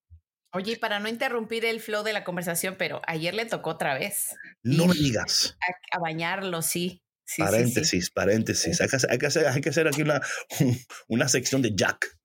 Oye, 0.53 0.73
y 0.73 0.77
para 0.77 0.99
no 0.99 1.09
interrumpir 1.09 1.65
el 1.65 1.81
flow 1.81 2.03
de 2.03 2.13
la 2.13 2.25
conversación, 2.25 2.77
pero 2.79 3.03
ayer 3.07 3.35
le 3.35 3.45
tocó 3.47 3.71
otra 3.71 3.95
vez 3.95 4.35
No 4.63 4.87
me 4.87 4.95
digas. 4.95 5.57
a, 5.93 5.97
a 5.97 6.01
bañarlo, 6.01 6.63
sí. 6.63 7.03
Sí, 7.25 7.35
sí, 7.35 7.43
sí. 7.43 7.43
paréntesis, 7.43 8.11
paréntesis. 8.11 8.81
Hay 8.81 8.89
que, 8.89 8.97
hacer, 8.97 9.11
hay, 9.11 9.19
que 9.19 9.27
hacer, 9.27 9.47
hay 9.49 9.61
que 9.61 9.69
hacer 9.69 9.87
aquí 9.89 10.03
una, 10.03 10.21
una 11.09 11.29
sección 11.29 11.63
de 11.63 11.75
Jack. 11.75 12.17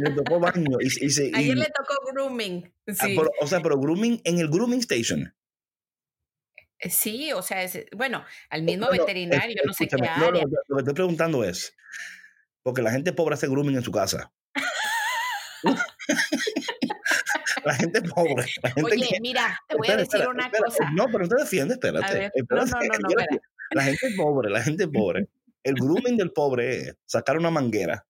Le 0.00 0.10
tocó 0.10 0.40
baño. 0.40 0.78
Y, 0.80 0.86
y 1.06 1.10
se- 1.10 1.28
y- 1.28 1.32
Ayer 1.34 1.56
le 1.56 1.66
tocó 1.66 1.94
grooming. 2.12 2.72
ah, 2.88 2.92
Sí, 2.94 3.14
pero- 3.16 3.30
o 3.40 3.46
sea, 3.46 3.60
pero 3.60 3.78
grooming 3.78 4.20
en 4.24 4.38
el 4.38 4.48
grooming 4.48 4.80
station. 4.80 5.34
sí 6.90 7.32
o 7.32 7.42
sea, 7.42 7.62
es- 7.62 7.86
bueno, 7.96 8.24
al 8.50 8.62
mismo 8.62 8.86
No, 8.86 8.92
no, 8.92 8.98
veterinario, 8.98 9.62
no 9.64 9.72
sé 9.72 9.86
qué 9.86 9.96
no, 9.96 10.04
área. 10.04 10.42
lo 10.68 10.76
que 10.76 10.80
estoy 10.80 10.94
preguntando 10.94 11.44
es, 11.44 11.74
porque 12.62 12.82
la 12.82 12.90
gente 12.90 13.12
pobre 13.12 13.34
hace 13.34 13.48
grooming 13.48 13.76
en 13.76 13.82
su 13.82 13.92
casa. 13.92 14.32
la 17.64 17.74
gente 17.74 18.02
pobre, 18.02 18.44
la 18.62 18.70
gente 18.70 18.92
Oye, 18.94 19.08
que- 19.08 19.20
mira, 19.20 19.58
te 19.68 19.76
voy 19.76 19.88
a 19.88 19.96
decir 19.96 20.16
espera, 20.16 20.30
una 20.30 20.44
espera, 20.44 20.64
cosa. 20.66 20.90
No, 20.92 21.06
pero 21.06 21.24
usted 21.24 21.36
defiende, 21.38 21.74
espérate. 21.74 22.30
No, 22.50 22.56
no, 22.56 22.64
no. 22.66 22.66
La 23.70 23.82
gente 23.82 24.06
pobre, 24.16 24.50
la 24.50 24.62
gente 24.62 24.86
pobre. 24.86 25.26
El 25.64 25.74
grooming 25.74 26.16
del 26.16 26.30
pobre 26.32 26.78
es 26.80 26.94
sacar 27.06 27.36
una 27.38 27.50
manguera, 27.50 28.06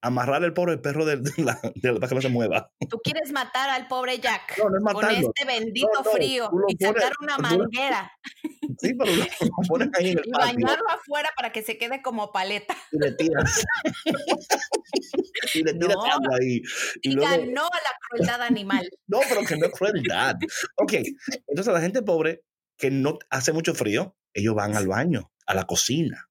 amarrar 0.00 0.44
el 0.44 0.52
pobre 0.54 0.78
perro 0.78 1.04
del- 1.04 1.22
de, 1.22 1.32
la, 1.42 1.58
de 1.74 1.92
la- 1.92 1.98
para 1.98 2.08
que 2.08 2.14
no 2.14 2.20
se 2.22 2.28
mueva. 2.28 2.70
Tú 2.88 2.98
quieres 3.02 3.32
matar 3.32 3.68
al 3.70 3.88
pobre 3.88 4.18
Jack 4.20 4.56
No, 4.58 4.70
no 4.70 4.76
es 4.78 4.94
con 4.94 5.10
este 5.10 5.44
bendito 5.46 5.88
No, 6.04 6.10
frío 6.10 6.50
y 6.68 6.76
pones- 6.76 7.02
sacar 7.02 7.12
una 7.20 7.36
tú 7.36 7.42
lo- 7.42 7.48
manguera 7.58 8.12
Sí, 8.80 8.94
pero 8.94 9.10
lo, 9.10 9.24
lo 9.24 9.68
pones 9.68 9.88
ahí 9.98 10.10
en 10.10 10.18
el 10.18 10.24
y 10.26 10.30
patio 10.30 10.46
bañarlo 10.54 10.88
afuera 10.90 11.30
para 11.36 11.50
que 11.50 11.62
se 11.62 11.78
quede 11.78 12.00
como 12.00 12.30
paleta. 12.30 12.76
y 12.92 12.98
le 12.98 13.12
tiras. 13.12 13.64
y 15.54 15.62
le 15.64 15.74
tiras 15.74 15.96
agua 15.96 16.36
ahí. 16.40 16.62
Y 17.02 17.10
Diga 17.10 17.36
luego, 17.36 17.52
no 17.52 17.62
a 17.66 17.70
la 17.76 17.92
crueldad 18.08 18.42
animal. 18.42 18.88
no, 19.08 19.20
pero 19.28 19.40
que 19.42 19.56
no 19.56 19.66
es 19.66 19.72
crueldad. 19.72 20.36
Ok, 20.76 20.92
entonces 21.48 21.72
la 21.74 21.80
gente 21.80 22.02
pobre 22.02 22.42
que 22.76 22.90
no 22.90 23.18
hace 23.30 23.52
mucho 23.52 23.74
frío, 23.74 24.16
ellos 24.32 24.54
van 24.54 24.76
al 24.76 24.86
baño, 24.86 25.32
a 25.46 25.54
la 25.54 25.64
cocina. 25.64 26.27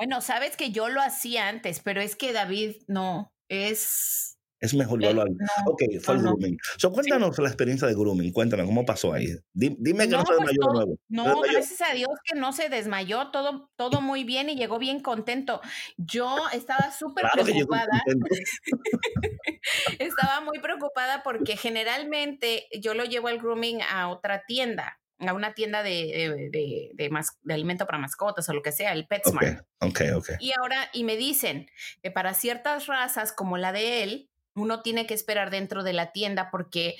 Bueno, 0.00 0.20
sabes 0.22 0.56
que 0.56 0.70
yo 0.72 0.88
lo 0.88 1.00
hacía 1.02 1.48
antes, 1.48 1.80
pero 1.80 2.00
es 2.00 2.16
que 2.16 2.32
David 2.32 2.76
no 2.86 3.32
es. 3.48 4.38
Es 4.62 4.74
mejor 4.74 5.00
llevarlo 5.00 5.22
al... 5.22 5.28
no, 5.30 5.46
Ok, 5.68 5.82
fue 6.02 6.16
el 6.16 6.22
no, 6.22 6.28
grooming. 6.36 6.58
So, 6.76 6.92
cuéntanos 6.92 7.38
la 7.38 7.48
experiencia 7.48 7.88
de 7.88 7.94
grooming. 7.94 8.30
Cuéntame, 8.30 8.66
¿cómo 8.66 8.84
pasó 8.84 9.14
ahí? 9.14 9.26
Di- 9.54 9.74
Dime 9.78 10.04
que 10.04 10.10
no, 10.10 10.18
No, 10.18 10.26
se 10.26 10.34
pues 10.34 10.38
desmayó 10.38 10.52
de 10.52 10.58
todo- 10.66 10.72
nuevo. 10.74 10.92
¿Se 10.96 11.00
No, 11.08 11.24
desmayó? 11.24 11.52
gracias 11.52 11.80
a 11.90 11.94
Dios 11.94 12.10
que 12.24 12.38
no 12.38 12.52
se 12.52 12.68
desmayó, 12.68 13.30
todo, 13.30 13.70
todo 13.76 14.02
muy 14.02 14.24
bien 14.24 14.50
y 14.50 14.56
llegó 14.56 14.78
bien 14.78 15.00
contento. 15.00 15.62
Yo 15.96 16.36
estaba 16.52 16.92
súper 16.92 17.24
Claro 17.30 17.42
preocupada, 17.44 17.88
estaba 19.98 20.40
muy 20.42 20.58
preocupada 20.58 21.22
porque 21.22 21.56
generalmente 21.56 22.66
yo 22.80 22.92
lo 22.92 23.04
llevo 23.04 23.28
al 23.28 23.38
grooming 23.38 23.80
a 23.82 24.08
otra 24.08 24.44
tienda, 24.46 24.99
a 25.26 25.32
una 25.34 25.54
tienda 25.54 25.82
de, 25.82 26.50
de, 26.52 26.90
de- 26.94 27.20
de 27.42 27.54
alimento 27.54 27.86
para 27.86 27.98
mascotas 27.98 28.48
o 28.48 28.52
lo 28.54 28.62
que 28.62 28.72
sea, 28.72 28.92
el 28.92 29.06
PetSmart. 29.06 29.60
Ok, 29.80 30.00
ok, 30.00 30.16
ok. 30.16 30.30
Y 30.40 30.52
ahora, 30.58 30.88
y 30.92 31.04
me 31.04 31.16
dicen 31.16 31.68
que 32.02 32.10
para 32.10 32.34
ciertas 32.34 32.86
razas 32.86 33.32
como 33.32 33.56
la 33.58 33.72
de 33.72 34.02
él, 34.02 34.30
uno 34.54 34.82
tiene 34.82 35.06
que 35.06 35.14
esperar 35.14 35.50
dentro 35.50 35.82
de 35.84 35.92
la 35.92 36.12
tienda 36.12 36.50
porque 36.50 36.96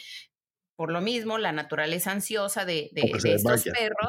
por 0.76 0.90
lo 0.90 1.02
mismo 1.02 1.36
la 1.36 1.52
naturaleza 1.52 2.10
ansiosa 2.10 2.64
de, 2.64 2.88
de- 2.92 3.02
de 3.02 3.34
estos 3.34 3.64
perros, 3.74 4.08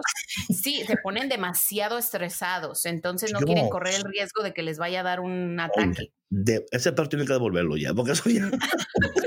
sí, 0.63 0.84
se 0.88 0.96
ponen 0.98 1.27
demasiado 1.27 1.98
estresados, 1.98 2.86
entonces 2.86 3.34
no 3.34 3.39
quieren 3.46 3.70
correr 3.70 3.96
el 3.96 4.03
riesgo 4.06 4.41
de 4.41 4.53
que 4.53 4.63
les 4.63 4.77
vaya 4.77 5.01
a 5.01 5.03
dar 5.03 5.20
un 5.20 5.60
ataque. 5.60 6.13
De, 6.30 6.65
ese 6.72 6.94
perro 6.94 7.10
tiene 7.10 7.25
que 7.25 7.34
devolverlo 7.34 7.75
ya, 7.75 7.94
porque 7.94 8.13
eso 8.13 8.30
ya... 8.30 8.50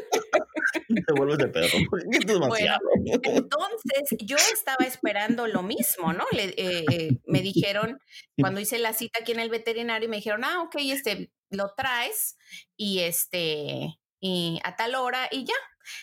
Devuelve 1.07 1.35
ese 1.35 1.49
perro. 1.49 1.79
porque 1.91 2.05
esto 2.11 2.33
es 2.33 2.41
demasiado. 2.41 2.81
Entonces, 3.05 4.19
yo 4.21 4.37
estaba 4.37 4.85
esperando 4.87 5.47
lo 5.47 5.63
mismo, 5.63 6.13
¿no? 6.13 6.25
Le, 6.33 6.55
eh, 6.57 6.85
eh, 6.91 7.11
me 7.27 7.43
dijeron, 7.43 7.99
cuando 8.39 8.61
hice 8.61 8.79
la 8.79 8.93
cita 8.93 9.21
aquí 9.21 9.33
en 9.33 9.41
el 9.41 9.51
veterinario, 9.51 10.09
me 10.09 10.17
dijeron, 10.17 10.45
ah, 10.45 10.63
ok, 10.63 10.77
este, 10.79 11.31
lo 11.51 11.73
traes 11.77 12.37
y 12.77 13.01
este, 13.01 13.99
y 14.21 14.61
a 14.65 14.77
tal 14.77 14.95
hora 14.95 15.29
y 15.31 15.45
ya. 15.45 15.55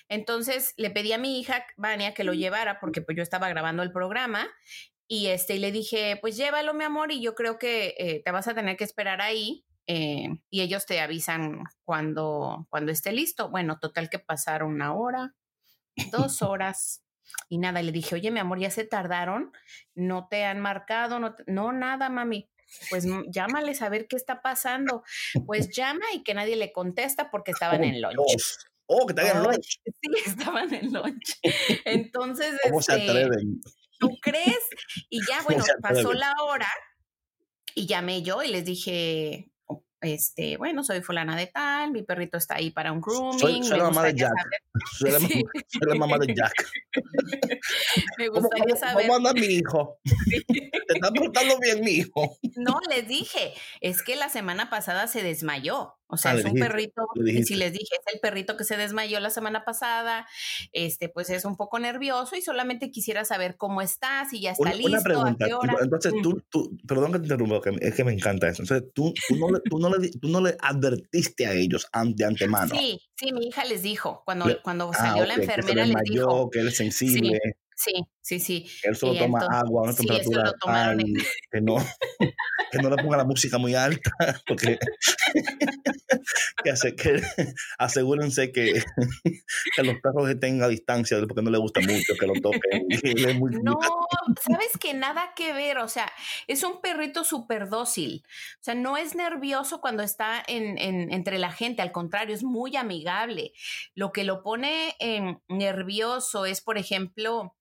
Entonces, 0.09 0.73
le 0.77 0.91
pedí 0.91 1.11
a 1.11 1.17
mi 1.17 1.39
hija, 1.39 1.65
Vania, 1.77 2.13
que 2.13 2.23
lo 2.23 2.33
llevara 2.33 2.79
porque 2.79 3.01
pues 3.01 3.17
yo 3.17 3.23
estaba 3.23 3.49
grabando 3.49 3.81
el 3.83 3.91
programa 3.91 4.47
y 5.13 5.27
este, 5.27 5.55
y 5.55 5.59
le 5.59 5.73
dije, 5.73 6.17
pues 6.21 6.37
llévalo, 6.37 6.73
mi 6.73 6.85
amor, 6.85 7.11
y 7.11 7.21
yo 7.21 7.35
creo 7.35 7.59
que 7.59 7.95
eh, 7.97 8.21
te 8.23 8.31
vas 8.31 8.47
a 8.47 8.53
tener 8.55 8.77
que 8.77 8.85
esperar 8.85 9.21
ahí. 9.21 9.65
Eh, 9.87 10.29
y 10.49 10.61
ellos 10.61 10.85
te 10.85 10.99
avisan 10.99 11.63
cuando, 11.83 12.67
cuando 12.69 12.91
esté 12.91 13.11
listo. 13.11 13.49
Bueno, 13.49 13.79
total 13.79 14.09
que 14.09 14.19
pasaron 14.19 14.73
una 14.73 14.93
hora, 14.93 15.35
dos 16.11 16.41
horas 16.41 17.03
y 17.49 17.57
nada. 17.57 17.81
Le 17.81 17.91
dije, 17.91 18.15
oye, 18.15 18.31
mi 18.31 18.39
amor, 18.39 18.59
ya 18.59 18.71
se 18.71 18.85
tardaron, 18.85 19.51
no 19.95 20.27
te 20.29 20.45
han 20.45 20.59
marcado, 20.59 21.19
no, 21.19 21.35
no 21.47 21.71
nada, 21.71 22.09
mami. 22.09 22.49
Pues 22.89 23.05
mm, 23.05 23.23
llámales 23.29 23.81
a 23.81 23.89
ver 23.89 24.07
qué 24.07 24.15
está 24.15 24.41
pasando. 24.41 25.03
Pues 25.45 25.69
llama 25.75 26.05
y 26.13 26.23
que 26.23 26.33
nadie 26.33 26.55
le 26.55 26.71
contesta 26.71 27.29
porque 27.29 27.51
estaban 27.51 27.81
Oh, 27.81 27.83
en 27.83 28.01
lunch. 28.01 28.15
Dios. 28.15 28.59
Oh, 28.85 29.05
que 29.05 29.13
están 29.13 29.37
en 29.37 29.43
lunch. 29.43 29.79
Sí, 29.83 30.11
estaban 30.25 30.73
en 30.73 30.93
lunch. 30.93 31.39
Entonces, 31.85 32.59
¿Cómo 32.63 32.81
se 32.81 32.95
este, 32.95 33.09
atreven? 33.09 33.61
¿tú 34.01 34.09
crees? 34.21 34.59
Y 35.09 35.19
ya, 35.19 35.37
¿Cómo 35.37 35.49
bueno, 35.49 35.63
se 35.63 35.73
pasó 35.81 36.11
la 36.13 36.33
hora 36.43 36.67
y 37.75 37.85
llamé 37.85 38.23
yo 38.23 38.43
y 38.43 38.49
les 38.49 38.65
dije, 38.65 39.50
este, 40.01 40.57
bueno, 40.57 40.83
soy 40.83 41.01
fulana 41.01 41.35
de 41.35 41.47
tal, 41.47 41.91
mi 41.91 42.03
perrito 42.03 42.37
está 42.37 42.55
ahí 42.55 42.71
para 42.71 42.91
un 42.91 43.01
grooming. 43.01 43.63
soy 43.63 43.77
la 43.77 43.83
mamá 43.91 44.03
de 44.03 44.15
Jack. 44.15 44.33
Soy 44.97 45.11
la, 45.11 45.19
Sí. 45.19 45.27
mamá, 45.43 45.51
soy 45.67 45.87
la 45.89 45.95
mamá 45.95 46.17
de 46.17 46.33
Jack. 46.33 46.53
Me 48.17 48.27
¿Cómo, 48.27 48.41
gustaría 48.41 48.65
cómo, 48.75 48.77
saber. 48.77 49.07
cómo 49.07 49.15
anda 49.17 49.33
mi 49.33 49.45
hijo? 49.45 49.99
¿Te 50.47 50.93
está 50.93 51.11
portando 51.11 51.59
bien, 51.59 51.81
mi 51.81 51.91
hijo? 51.91 52.37
No, 52.55 52.79
les 52.89 53.07
dije, 53.07 53.53
es 53.79 54.01
que 54.03 54.15
la 54.15 54.29
semana 54.29 54.69
pasada 54.69 55.07
se 55.07 55.23
desmayó. 55.23 55.95
O 56.11 56.17
sea, 56.17 56.31
Ah, 56.31 56.35
es 56.35 56.45
un 56.45 56.53
dijiste, 56.53 56.69
perrito, 56.69 57.07
si 57.45 57.55
les 57.55 57.71
dije, 57.71 57.95
es 58.05 58.13
el 58.13 58.19
perrito 58.19 58.57
que 58.57 58.63
se 58.65 58.75
desmayó 58.77 59.19
la 59.21 59.29
semana 59.29 59.63
pasada, 59.63 60.27
este, 60.73 61.07
pues 61.09 61.29
es 61.29 61.45
un 61.45 61.55
poco 61.55 61.79
nervioso 61.79 62.35
y 62.35 62.41
solamente 62.41 62.91
quisiera 62.91 63.23
saber 63.25 63.55
cómo 63.57 63.81
está, 63.81 64.25
si 64.29 64.41
ya 64.41 64.51
está 64.51 64.61
Una, 64.63 64.73
listo, 64.73 64.89
una 64.91 65.01
pregunta. 65.01 65.45
a 65.45 65.47
qué 65.47 65.53
hora. 65.53 65.75
Entonces, 65.81 66.13
Mm. 66.13 66.21
tú, 66.21 66.43
tú, 66.49 66.77
perdón 66.87 67.13
que 67.13 67.19
te 67.19 67.25
interrumpa, 67.25 67.61
que 67.61 67.77
es 67.79 67.95
que 67.95 68.03
me 68.03 68.11
encanta 68.13 68.49
eso. 68.49 68.61
Entonces, 68.61 68.89
tú, 68.93 69.13
tú, 69.27 69.35
no, 69.37 69.49
le, 69.49 69.59
tú, 69.61 69.79
no, 69.79 69.89
le, 69.89 69.99
di- 69.99 70.11
tú 70.19 70.27
no 70.27 70.41
le 70.41 70.55
advertiste 70.59 71.45
a 71.47 71.53
ellos 71.53 71.87
de 72.03 72.25
antemano. 72.25 72.75
Sí, 72.75 72.99
sí, 73.15 73.31
mi 73.31 73.47
hija 73.47 73.63
les 73.65 73.81
dijo, 73.81 74.21
cuando, 74.25 74.45
Le- 74.47 74.61
cuando 74.61 74.91
Ah, 74.93 74.97
salió 74.97 75.25
la 75.25 75.35
ok, 75.35 75.39
que 75.39 75.45
se 75.45 75.51
enfermera 75.53 75.85
les 75.85 75.95
desmayó, 75.95 76.27
dijo, 76.27 76.49
que 76.49 76.59
él 76.59 76.67
es 76.67 76.75
sensible, 76.77 77.39
sí, 77.75 77.93
sí, 78.21 78.39
sí. 78.39 78.67
que 78.81 78.89
él 78.89 78.95
solo 78.95 79.13
y 79.13 79.19
toma 79.19 79.39
entonces- 79.39 79.63
agua 79.63 79.81
una 79.83 79.93
sí, 79.93 80.07
eso 80.09 80.31
lo 80.43 80.53
tomaron 80.53 80.99
en- 80.99 81.13
que 81.15 81.61
no, 81.61 81.75
que 82.71 82.77
no 82.79 82.89
le 82.89 83.01
ponga 83.01 83.17
la 83.17 83.25
música 83.25 83.57
muy 83.57 83.75
alta, 83.75 84.11
porque 84.47 84.77
que, 86.63 86.69
hace, 86.69 86.95
que 86.95 87.21
asegúrense 87.77 88.51
que, 88.51 88.83
que 89.75 89.83
los 89.83 89.95
perros 90.01 90.29
estén 90.29 90.61
a 90.63 90.67
distancia 90.67 91.17
porque 91.27 91.41
no 91.41 91.49
le 91.49 91.57
gusta 91.57 91.81
mucho 91.81 92.13
que 92.19 92.27
lo 92.27 92.33
toquen. 92.41 92.85
es 92.89 93.35
muy- 93.35 93.51
No, 93.61 93.79
sabes 94.41 94.71
que 94.79 94.93
nada 94.93 95.33
que 95.35 95.53
ver, 95.53 95.77
o 95.79 95.87
sea, 95.87 96.11
es 96.47 96.63
un 96.63 96.81
perrito 96.81 97.23
súper 97.23 97.69
dócil, 97.69 98.23
o 98.59 98.63
sea, 98.63 98.75
no 98.75 98.97
es 98.97 99.15
nervioso 99.15 99.81
cuando 99.81 100.03
está 100.03 100.43
en, 100.47 100.77
en- 100.77 101.11
entre 101.11 101.37
la 101.39 101.51
gente, 101.51 101.81
al 101.81 101.91
contrario, 101.91 102.35
es 102.35 102.43
muy 102.43 102.75
amigable. 102.75 103.53
Lo 103.95 104.11
que 104.11 104.23
lo 104.23 104.43
pone 104.43 104.95
em, 104.99 105.39
nervioso 105.47 106.45
es, 106.45 106.61
por 106.61 106.77
ejemplo, 106.77 107.55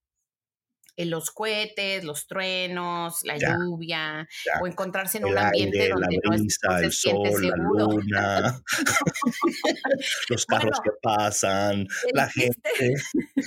los 1.07 1.30
cohetes, 1.30 2.04
los 2.04 2.26
truenos, 2.26 3.21
la 3.25 3.37
Ya, 3.38 3.57
lluvia, 3.57 4.28
ya. 4.47 4.61
o 4.61 4.66
encontrarse 4.66 5.19
en 5.19 5.26
el 5.26 5.33
un 5.33 5.38
ambiente 5.38 5.80
aire, 5.83 5.95
la 5.95 6.00
donde 6.00 6.19
no, 6.25 6.33
es- 6.35 6.40
no 6.40 6.45
brisa, 6.45 6.78
se 6.78 6.85
el 6.87 6.92
siente 6.92 7.33
sol, 7.33 7.42
la 7.42 7.49
seguro. 7.57 7.88
luna, 7.90 8.62
los 10.28 10.47
carros 10.47 10.78
Bueno, 10.78 10.83
que 10.85 10.90
pasan, 11.02 11.87
la 12.12 12.28
chiste, 12.28 12.71
gente 12.76 13.02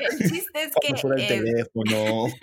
el 0.00 0.18
chiste 0.30 0.62
es 0.62 0.72
que 0.80 0.88
cuando 0.88 0.96
suena 0.98 1.16
el 1.16 1.22
eh, 1.22 1.28
teléfono. 1.28 2.26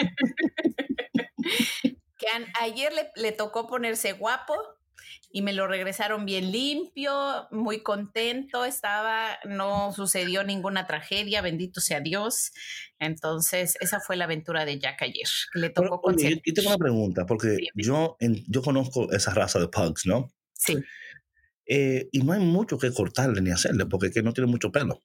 que 2.18 2.28
an- 2.28 2.46
ayer 2.62 2.94
le, 2.94 3.10
le 3.16 3.32
tocó 3.32 3.68
ponerse 3.68 4.14
guapo 4.14 4.54
y 5.32 5.42
me 5.42 5.54
lo 5.54 5.68
regresaron 5.68 6.26
bien 6.26 6.52
limpio, 6.52 7.48
muy 7.52 7.82
contento 7.84 8.66
estaba, 8.66 9.40
no 9.46 9.92
sucedió 9.94 10.44
ninguna 10.44 10.88
tragedia, 10.88 11.42
bendito 11.42 11.82
sea 11.82 12.00
Dios. 12.02 12.52
Entonces, 13.00 13.78
esa 13.80 14.00
fue 14.00 14.16
la 14.16 14.26
aventura 14.26 14.66
de 14.66 14.80
Jack 14.80 15.02
ayer, 15.02 15.28
que 15.54 15.60
le 15.60 15.70
Pero, 15.70 15.90
tocó 15.90 16.10
oye, 16.10 16.42
yo, 16.46 16.54
tengo 16.54 16.70
una 16.70 16.78
pregunta, 16.78 17.26
porque 17.26 17.48
Dime. 17.50 17.70
yo, 17.76 18.18
en- 18.20 18.44
yo 18.48 18.62
conozco 18.62 19.12
esa 19.12 19.34
raza 19.34 19.60
de 19.60 19.68
pugs, 19.68 20.06
¿no? 20.06 20.32
Sí. 20.54 20.78
Eh, 21.66 22.10
y 22.12 22.20
no 22.24 22.34
hay 22.34 22.40
mucho 22.42 22.78
que 22.78 22.92
cortarle 22.94 23.42
ni 23.42 23.52
hacerle, 23.52 23.86
porque 23.86 24.08
es 24.08 24.14
que 24.14 24.24
no 24.24 24.34
tiene 24.34 24.50
mucho 24.50 24.72
pelo. 24.72 25.02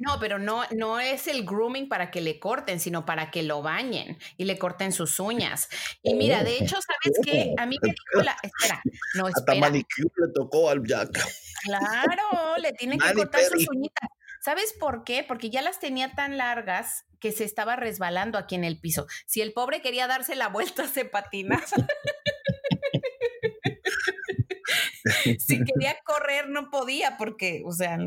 No, 0.00 0.18
pero 0.18 0.38
no, 0.38 0.64
no 0.70 0.98
es 0.98 1.26
el 1.26 1.44
grooming 1.44 1.86
para 1.86 2.10
que 2.10 2.22
le 2.22 2.40
corten, 2.40 2.80
sino 2.80 3.04
para 3.04 3.30
que 3.30 3.42
lo 3.42 3.60
bañen 3.60 4.16
y 4.38 4.46
le 4.46 4.58
corten 4.58 4.92
sus 4.92 5.20
uñas. 5.20 5.68
Y 6.02 6.14
mira, 6.14 6.42
de 6.42 6.56
hecho, 6.56 6.78
¿sabes 6.80 7.18
qué? 7.22 7.54
A 7.58 7.66
mí 7.66 7.76
me 7.82 7.90
dijo 7.90 8.24
la... 8.24 8.34
Espera, 8.42 8.80
no, 9.14 9.26
Hasta 9.26 9.40
espera. 9.40 9.60
manicure 9.60 10.26
le 10.26 10.32
tocó 10.32 10.70
al 10.70 10.82
Jack. 10.86 11.20
Claro, 11.64 12.56
le 12.58 12.72
tienen 12.72 12.98
que 12.98 13.04
Mani 13.04 13.16
cortar 13.16 13.42
sus 13.42 13.68
uñitas. 13.68 14.08
¿Sabes 14.40 14.72
por 14.72 15.04
qué? 15.04 15.22
Porque 15.22 15.50
ya 15.50 15.60
las 15.60 15.80
tenía 15.80 16.14
tan 16.14 16.38
largas 16.38 17.04
que 17.20 17.30
se 17.30 17.44
estaba 17.44 17.76
resbalando 17.76 18.38
aquí 18.38 18.54
en 18.54 18.64
el 18.64 18.80
piso. 18.80 19.06
Si 19.26 19.42
el 19.42 19.52
pobre 19.52 19.82
quería 19.82 20.06
darse 20.06 20.34
la 20.34 20.48
vuelta, 20.48 20.88
se 20.88 21.04
patinaba. 21.04 21.62
si 25.38 25.62
quería 25.62 25.98
correr 26.04 26.48
no 26.48 26.70
podía 26.70 27.18
porque, 27.18 27.62
o 27.66 27.72
sea, 27.72 27.98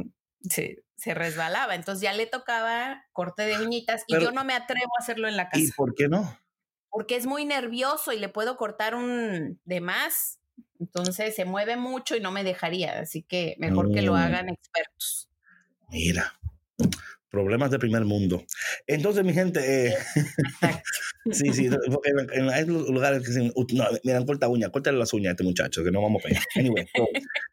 se, 0.50 0.84
se 1.04 1.14
resbalaba. 1.14 1.76
Entonces 1.76 2.02
ya 2.02 2.14
le 2.14 2.28
tocaba 2.28 3.04
corte 3.12 3.44
de 3.44 3.60
uñitas 3.60 4.04
y 4.08 4.14
yo 4.14 4.32
no 4.32 4.46
me 4.46 4.54
atrevo 4.54 4.92
a 4.98 5.04
hacerlo 5.04 5.28
en 5.28 5.36
la 5.36 5.50
casa. 5.50 5.64
¿Y 5.64 5.72
por 5.72 5.94
qué 5.96 6.08
no? 6.08 6.40
Porque 6.90 7.18
es 7.18 7.26
muy 7.26 7.44
nervioso 7.44 8.14
y 8.14 8.20
le 8.20 8.30
puedo 8.30 8.56
cortar 8.56 8.96
un 8.96 9.60
de 9.66 9.82
más. 9.82 10.40
Entonces 10.80 11.36
se 11.36 11.44
mueve 11.44 11.76
mucho 11.76 12.16
y 12.16 12.22
no 12.22 12.32
me 12.32 12.46
dejaría. 12.46 13.00
Así 13.00 13.22
que 13.22 13.56
mejor 13.60 13.92
que 13.92 14.02
lo 14.02 14.14
mm. 14.14 14.16
hagan 14.16 14.50
expertos. 14.50 15.30
Mira, 15.90 16.34
problemas 17.30 17.70
de 17.72 17.80
primer 17.80 18.06
mundo. 18.06 18.46
Entonces, 18.88 19.26
mi 19.26 19.34
gente, 19.34 19.88
eh, 19.88 19.98
sí, 21.32 21.52
sí, 21.54 21.66
en, 21.66 22.50
hay 22.50 22.66
lugares 22.66 23.24
que 23.24 23.28
dicen, 23.28 23.52
no, 23.74 23.88
miran, 24.04 24.26
corta 24.26 24.48
uña, 24.48 24.70
corta 24.70 24.92
las 24.94 25.14
uñas 25.14 25.30
a 25.30 25.32
este 25.32 25.44
muchacho, 25.44 25.84
que 25.84 25.92
no 25.92 26.02
vamos 26.02 26.24
a 26.24 26.28
pegar. 26.28 26.44
Anyway, 26.56 26.88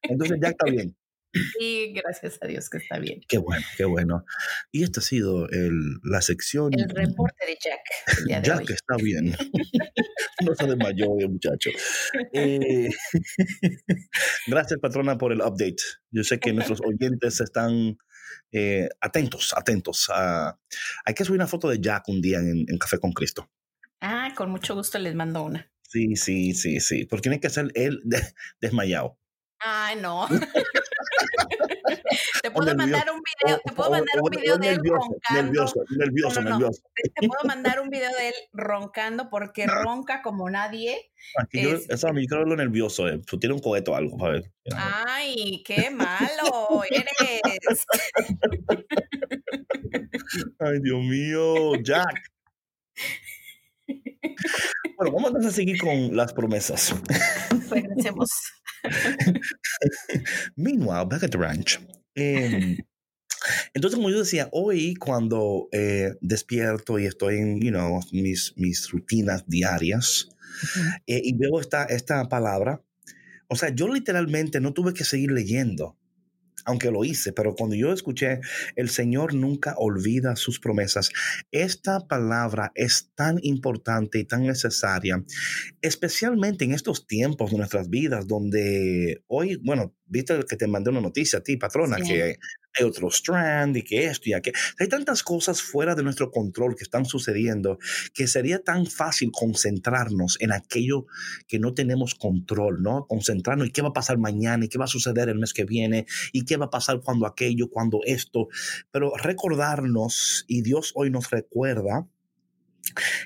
entonces 0.02 0.38
ya 0.40 0.48
está 0.50 0.66
bien. 0.70 0.94
Sí, 1.32 1.92
gracias 1.94 2.38
a 2.40 2.46
Dios 2.46 2.68
que 2.68 2.78
está 2.78 2.98
bien. 2.98 3.20
Qué 3.28 3.38
bueno, 3.38 3.64
qué 3.76 3.84
bueno. 3.84 4.24
Y 4.72 4.82
esta 4.82 5.00
ha 5.00 5.02
sido 5.02 5.48
el, 5.48 5.98
la 6.02 6.20
sección. 6.22 6.72
El 6.74 6.88
reporte 6.88 7.46
de 7.46 7.58
Jack. 7.60 8.44
Jack 8.44 8.70
está 8.70 8.96
bien. 8.96 9.36
no 10.44 10.54
se 10.54 10.66
desmayó 10.66 11.18
el 11.18 11.28
muchacho. 11.28 11.70
Eh, 12.32 12.90
gracias, 14.46 14.80
patrona, 14.80 15.18
por 15.18 15.32
el 15.32 15.40
update. 15.40 15.76
Yo 16.10 16.24
sé 16.24 16.40
que 16.40 16.52
nuestros 16.52 16.80
oyentes 16.80 17.40
están 17.40 17.96
eh, 18.52 18.88
atentos, 19.00 19.54
atentos. 19.56 20.10
hay 21.04 21.14
que 21.14 21.24
subir 21.24 21.38
una 21.38 21.46
foto 21.46 21.68
de 21.68 21.80
Jack 21.80 22.08
un 22.08 22.20
día 22.20 22.38
en, 22.38 22.66
Café 22.78 22.98
con 22.98 23.12
Cristo. 23.12 23.48
Ah, 24.00 24.32
con 24.34 24.50
mucho 24.50 24.74
gusto 24.74 24.98
les 24.98 25.14
mando 25.14 25.42
una. 25.42 25.70
Sí, 25.82 26.16
sí, 26.16 26.54
sí, 26.54 26.80
sí. 26.80 27.04
Porque 27.04 27.22
tiene 27.22 27.40
que 27.40 27.50
ser 27.50 27.70
él 27.74 28.00
desmayado. 28.60 29.18
Ay, 29.58 29.96
no. 30.00 30.26
Te 32.50 32.54
puedo 32.54 32.74
mandar 32.74 33.10
un 33.10 33.22
video, 33.22 33.60
te 33.64 33.72
puedo 33.72 33.90
mandar 33.90 34.20
un 34.20 34.30
video 34.30 34.58
de 34.58 34.68
él 34.70 34.80
roncando. 34.82 35.42
Nervioso, 35.42 35.84
nervioso, 35.96 36.42
nervioso. 36.42 36.82
Te, 36.94 37.28
puedo 37.28 37.44
mandar 37.44 37.80
un 37.80 37.88
video 37.88 38.10
de 38.16 38.28
él 38.28 38.34
roncando 38.52 39.30
porque 39.30 39.66
ronca 39.84 40.22
como 40.22 40.50
nadie. 40.50 41.10
Aquí 41.36 41.62
yo, 41.62 41.78
eso 41.88 42.08
a 42.08 42.12
mí 42.12 42.26
creo 42.26 42.44
lo 42.44 42.56
nervioso. 42.56 43.08
Eh. 43.08 43.20
Tú 43.26 43.38
tienes 43.38 43.56
un 43.56 43.62
coheto 43.62 43.92
o 43.92 43.94
algo, 43.94 44.22
a 44.24 44.30
ver. 44.30 44.52
Ay, 44.74 45.62
qué 45.64 45.90
malo 45.90 46.82
eres. 46.90 47.86
Ay, 50.58 50.80
Dios 50.80 51.00
mío, 51.00 51.74
Jack. 51.82 52.30
Bueno, 54.96 55.12
vamos 55.12 55.46
a 55.46 55.50
seguir 55.50 55.78
con 55.78 56.16
las 56.16 56.32
promesas. 56.32 56.94
Regresemos. 57.70 58.28
Meanwhile, 60.56 61.06
back 61.06 61.22
at 61.22 61.30
the 61.30 61.38
ranch. 61.38 61.78
Em, 62.20 62.76
entonces, 63.74 63.96
como 63.96 64.10
yo 64.10 64.18
decía, 64.18 64.48
hoy 64.52 64.94
cuando 64.94 65.68
eh, 65.72 66.14
despierto 66.20 66.98
y 66.98 67.06
estoy 67.06 67.38
en, 67.38 67.60
you 67.60 67.70
know, 67.70 68.00
mis, 68.12 68.52
mis 68.56 68.90
rutinas 68.90 69.44
diarias 69.48 70.28
eh, 71.06 71.20
y 71.24 71.36
veo 71.36 71.60
esta, 71.60 71.84
esta 71.84 72.28
palabra, 72.28 72.82
o 73.48 73.56
sea, 73.56 73.70
yo 73.70 73.88
literalmente 73.88 74.60
no 74.60 74.72
tuve 74.72 74.92
que 74.92 75.04
seguir 75.04 75.32
leyendo 75.32 75.96
aunque 76.64 76.90
lo 76.90 77.04
hice, 77.04 77.32
pero 77.32 77.54
cuando 77.54 77.74
yo 77.74 77.92
escuché, 77.92 78.40
el 78.76 78.88
Señor 78.88 79.34
nunca 79.34 79.74
olvida 79.76 80.36
sus 80.36 80.60
promesas, 80.60 81.10
esta 81.50 82.06
palabra 82.06 82.72
es 82.74 83.10
tan 83.14 83.38
importante 83.42 84.18
y 84.18 84.24
tan 84.24 84.44
necesaria, 84.44 85.24
especialmente 85.80 86.64
en 86.64 86.72
estos 86.72 87.06
tiempos 87.06 87.50
de 87.50 87.58
nuestras 87.58 87.88
vidas, 87.88 88.26
donde 88.26 89.22
hoy, 89.26 89.56
bueno, 89.64 89.94
viste 90.10 90.40
que 90.48 90.56
te 90.56 90.66
mandé 90.66 90.90
una 90.90 91.00
noticia 91.00 91.38
a 91.38 91.42
ti, 91.42 91.56
patrona, 91.56 91.96
que 91.96 92.36
hay 92.78 92.84
otro 92.84 93.08
strand 93.08 93.76
y 93.76 93.82
que 93.82 94.06
esto 94.06 94.28
y 94.28 94.32
aquello. 94.32 94.56
Hay 94.78 94.88
tantas 94.88 95.22
cosas 95.22 95.62
fuera 95.62 95.94
de 95.94 96.02
nuestro 96.02 96.30
control 96.30 96.76
que 96.76 96.84
están 96.84 97.04
sucediendo 97.04 97.78
que 98.14 98.26
sería 98.26 98.62
tan 98.62 98.86
fácil 98.86 99.30
concentrarnos 99.32 100.36
en 100.40 100.52
aquello 100.52 101.06
que 101.48 101.58
no 101.58 101.74
tenemos 101.74 102.14
control, 102.14 102.82
¿no? 102.82 103.06
Concentrarnos 103.06 103.68
y 103.68 103.70
qué 103.70 103.82
va 103.82 103.88
a 103.88 103.94
pasar 103.94 104.18
mañana 104.18 104.64
y 104.64 104.68
qué 104.68 104.78
va 104.78 104.84
a 104.84 104.88
suceder 104.88 105.28
el 105.28 105.38
mes 105.38 105.52
que 105.52 105.64
viene 105.64 106.06
y 106.32 106.44
qué 106.44 106.56
va 106.56 106.66
a 106.66 106.70
pasar 106.70 107.00
cuando 107.02 107.26
aquello, 107.26 107.70
cuando 107.70 108.00
esto. 108.04 108.48
Pero 108.90 109.12
recordarnos, 109.16 110.44
y 110.46 110.62
Dios 110.62 110.92
hoy 110.94 111.10
nos 111.10 111.30
recuerda, 111.30 112.06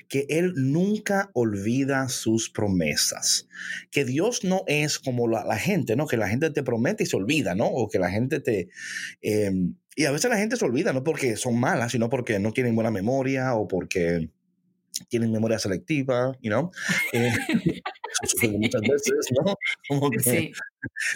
que 0.09 0.27
Él 0.29 0.53
nunca 0.57 1.31
olvida 1.35 2.09
sus 2.09 2.50
promesas, 2.50 3.48
que 3.90 4.05
Dios 4.05 4.44
no 4.44 4.62
es 4.66 4.98
como 4.98 5.29
la, 5.29 5.57
gente, 5.57 5.96
¿no? 5.96 6.07
Que 6.07 6.16
la 6.16 6.29
gente 6.29 6.50
te 6.50 6.62
promete 6.62 7.05
y 7.05 7.07
se 7.07 7.16
olvida, 7.16 7.55
¿no? 7.55 7.66
O 7.66 7.88
que 7.88 7.98
la 7.98 8.11
gente 8.11 8.40
te... 8.40 8.68
Em, 9.22 9.74
y 9.96 10.07
a 10.07 10.11
veces 10.11 10.31
la 10.31 10.37
gente 10.37 10.57
se 10.57 10.64
olvida, 10.64 10.92
no 10.92 11.05
porque 11.05 11.37
son 11.37 11.59
malas, 11.59 11.92
sino 11.92 12.11
porque 12.11 12.38
no 12.38 12.53
tienen 12.53 12.74
buena 12.74 12.90
memoria 12.90 13.55
o 13.55 13.68
porque 13.68 14.29
tienen 15.09 15.33
memoria 15.33 15.59
selectiva, 15.59 16.37
you 16.40 16.50
know. 16.50 16.70
Eh, 17.12 17.33
muchas 18.59 18.81
veces, 18.81 19.27
¿no? 19.44 19.55
Como 19.88 20.11
que, 20.11 20.20
sí. 20.20 20.53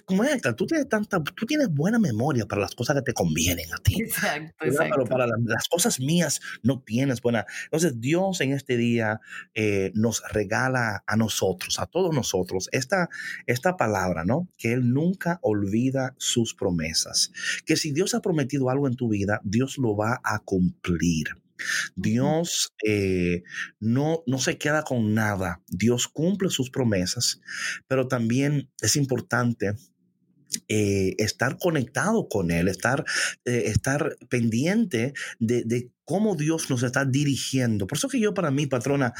como 0.04 0.24
esta, 0.24 0.54
tú 0.54 0.66
tienes 0.66 0.88
tanta, 0.88 1.22
tú 1.22 1.46
tienes 1.46 1.68
buena 1.68 1.98
memoria 1.98 2.46
para 2.46 2.62
las 2.62 2.74
cosas 2.74 2.96
que 2.96 3.02
te 3.02 3.12
convienen 3.12 3.72
a 3.72 3.78
ti. 3.78 4.02
Exacto, 4.02 4.54
Pero 4.58 5.04
para 5.04 5.26
las, 5.26 5.68
cosas 5.68 6.00
mías 6.00 6.40
no 6.62 6.82
tienes 6.82 7.20
buena. 7.20 7.46
Entonces 7.64 8.00
Dios 8.00 8.40
en 8.40 8.52
este 8.52 8.76
día 8.76 9.20
eh, 9.54 9.92
nos 9.94 10.22
regala 10.30 11.04
a 11.06 11.16
nosotros, 11.16 11.78
a 11.78 11.86
todos 11.86 12.14
nosotros, 12.14 12.68
esta, 12.72 13.08
esta 13.46 13.76
palabra, 13.76 14.24
¿no? 14.24 14.48
Que 14.56 14.72
Él 14.72 14.92
nunca 14.92 15.38
olvida 15.42 16.14
sus 16.18 16.54
promesas. 16.54 17.32
Que 17.66 17.76
si 17.76 17.92
Dios 17.92 18.14
ha 18.14 18.20
prometido 18.20 18.70
algo 18.70 18.88
en 18.88 18.96
tu 18.96 19.08
vida, 19.08 19.40
Dios 19.44 19.78
lo 19.78 19.96
va 19.96 20.20
a 20.22 20.38
cumplir. 20.40 21.28
Dios 21.96 22.72
eh, 22.86 23.42
no, 23.80 24.22
no 24.26 24.38
se 24.38 24.58
queda 24.58 24.82
con 24.82 25.14
nada. 25.14 25.62
Dios 25.68 26.08
cumple 26.08 26.50
sus 26.50 26.70
promesas, 26.70 27.40
pero 27.86 28.08
también 28.08 28.70
es 28.80 28.96
importante 28.96 29.74
eh, 30.68 31.14
estar 31.18 31.58
conectado 31.58 32.28
con 32.28 32.50
Él, 32.50 32.68
estar, 32.68 33.04
eh, 33.44 33.64
estar 33.66 34.16
pendiente 34.28 35.12
de, 35.38 35.62
de, 35.64 35.90
cómo 36.08 36.34
Dios 36.36 36.70
nos 36.70 36.82
está 36.82 37.04
dirigiendo. 37.04 37.86
Por 37.86 37.98
eso 37.98 38.08
que 38.08 38.18
yo 38.18 38.32
para 38.32 38.50
mí, 38.50 38.66
patrona, 38.66 39.12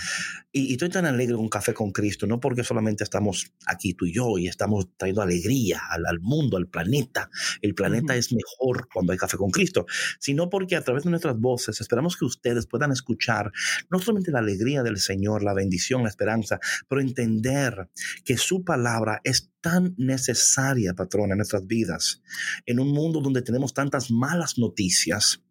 y, 0.51 0.73
estoy 0.73 0.89
tan 0.89 1.05
alegre 1.05 1.37
con 1.37 1.51
Café 1.51 1.75
con 1.75 1.93
Cristo, 1.93 2.27
no 2.27 2.41
porque 2.41 2.65
solamente 2.65 3.05
estamos 3.05 3.53
aquí 3.67 3.93
tú 3.93 4.07
y 4.07 4.15
yo 4.15 4.39
y 4.39 4.49
estamos 4.49 4.89
trayendo 4.97 5.21
alegría 5.21 5.83
al, 5.91 6.19
mundo, 6.21 6.57
al 6.57 6.67
planeta. 6.67 7.29
El 7.61 7.75
planeta 7.75 8.17
es 8.17 8.33
mejor 8.33 8.89
cuando 8.91 9.13
hay 9.13 9.19
Café 9.19 9.37
con 9.37 9.51
Cristo, 9.51 9.85
sino 10.19 10.49
porque 10.49 10.77
a 10.77 10.83
través 10.83 11.05
de 11.05 11.11
nuestras 11.11 11.39
voces 11.39 11.79
esperamos 11.79 12.17
que 12.17 12.25
ustedes 12.25 12.67
puedan 12.67 12.91
escuchar 12.91 13.53
no 13.91 13.99
solamente 13.99 14.31
la 14.31 14.39
alegría 14.39 14.83
del 14.83 14.97
Señor, 14.97 15.43
la 15.43 15.53
bendición, 15.53 16.05
la 16.05 16.09
esperanza, 16.09 16.59
pero 16.89 17.03
entender 17.03 17.91
que 18.25 18.39
su 18.39 18.65
palabra 18.65 19.21
es 19.25 19.51
tan 19.61 19.95
necesaria, 19.99 20.95
patrona, 20.95 21.35
en 21.35 21.39
nuestras 21.39 21.67
vidas. 21.67 22.23
En 22.65 22.81
un 22.81 22.93
mundo 22.93 23.21
donde 23.21 23.43
tenemos 23.43 23.75
tantas 23.75 24.11
malas 24.11 24.57
noticias, 24.57 25.43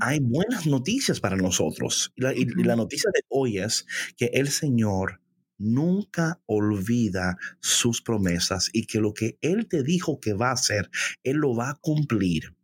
hay 0.00 0.20
buenas 0.20 0.66
noticias 0.66 1.20
para 1.20 1.36
nosotros. 1.36 2.12
Y 2.16 2.46
la, 2.62 2.76
noticia 2.76 3.10
de 3.12 3.20
hoy 3.28 3.58
es 3.58 3.86
que 4.16 4.26
el 4.32 4.48
Señor 4.48 5.20
nunca 5.58 6.40
olvida 6.46 7.36
sus 7.60 8.00
promesas 8.00 8.70
y 8.72 8.86
que 8.86 9.00
lo 9.00 9.12
que 9.12 9.38
Él 9.42 9.68
te 9.68 9.82
dijo 9.82 10.20
que 10.20 10.32
va 10.32 10.50
a 10.50 10.54
hacer, 10.54 10.90
Él 11.22 11.36
lo 11.36 11.54
va 11.54 11.70
a 11.70 11.78
cumplir. 11.80 12.54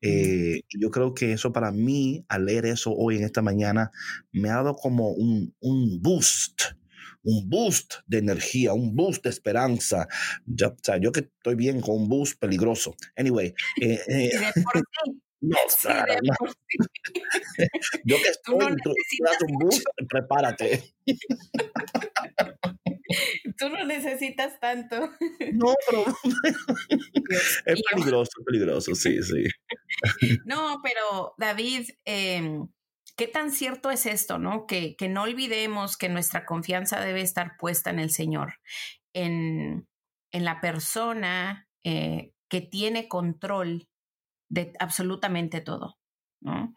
Eh, 0.00 0.62
yo 0.70 0.90
creo 0.90 1.14
que 1.14 1.32
eso 1.32 1.52
para 1.52 1.70
mí, 1.70 2.24
al 2.28 2.46
leer 2.46 2.66
eso 2.66 2.92
hoy 2.92 3.16
en 3.16 3.24
esta 3.24 3.42
mañana, 3.42 3.92
me 4.32 4.48
ha 4.50 4.56
dado 4.56 4.74
como 4.74 5.10
un, 5.10 5.54
un 5.60 6.00
boost, 6.02 6.62
un 7.22 7.48
boost 7.48 7.96
de 8.06 8.18
energía, 8.18 8.72
un 8.72 8.96
boost 8.96 9.22
de 9.24 9.30
esperanza. 9.30 10.08
o 10.46 10.76
sea, 10.82 10.96
yo 10.98 11.12
que 11.12 11.20
estoy 11.20 11.54
bien 11.54 11.80
con 11.80 11.96
un 11.96 12.08
boost 12.08 12.40
peligroso. 12.40 12.94
Anyway. 13.16 13.54
Eh, 13.80 14.00
eh, 14.08 14.30
no, 15.40 15.56
Yo 18.04 18.16
que 18.16 18.28
estoy, 18.28 18.58
no 18.58 18.66
un 19.46 19.58
bus, 19.58 19.84
prepárate. 20.08 20.94
Tú 23.58 23.70
no 23.70 23.84
necesitas 23.84 24.60
tanto. 24.60 25.10
No, 25.54 25.74
pero 25.88 26.04
es 27.64 27.82
peligroso, 27.90 28.30
es 28.38 28.44
peligroso, 28.44 28.94
sí, 28.94 29.22
sí. 29.22 29.44
No, 30.44 30.82
pero 30.82 31.32
David, 31.38 31.88
em, 32.04 32.68
¿qué 33.16 33.26
tan 33.26 33.50
cierto 33.50 33.90
es 33.90 34.04
esto, 34.04 34.38
no? 34.38 34.66
Que, 34.66 34.94
que 34.96 35.08
no 35.08 35.22
olvidemos 35.22 35.96
que 35.96 36.10
nuestra 36.10 36.44
confianza 36.44 37.00
debe 37.00 37.22
estar 37.22 37.56
puesta 37.58 37.88
en 37.90 37.98
el 37.98 38.10
Señor, 38.10 38.56
en, 39.14 39.88
en 40.30 40.44
la 40.44 40.60
persona 40.60 41.66
eh, 41.84 42.32
que 42.50 42.60
tiene 42.60 43.08
control 43.08 43.88
de 44.48 44.72
absolutamente 44.78 45.60
todo, 45.60 45.98
¿no? 46.40 46.74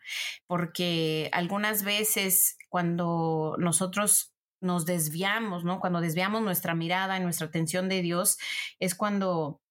Porque 0.48 1.30
algunas 1.34 1.84
veces 1.84 2.58
cuando 2.70 3.56
nosotros 3.60 4.34
nos 4.62 4.86
desviamos, 4.86 5.64
¿no? 5.64 5.80
Cuando 5.80 6.02
desviamos 6.02 6.42
nuestra 6.42 6.76
mirada 6.76 7.18
y 7.18 7.22
nuestra 7.22 7.48
atención 7.48 7.90
de 7.90 8.02
Dios, 8.02 8.38
es 8.80 8.96
cuando 8.96 9.62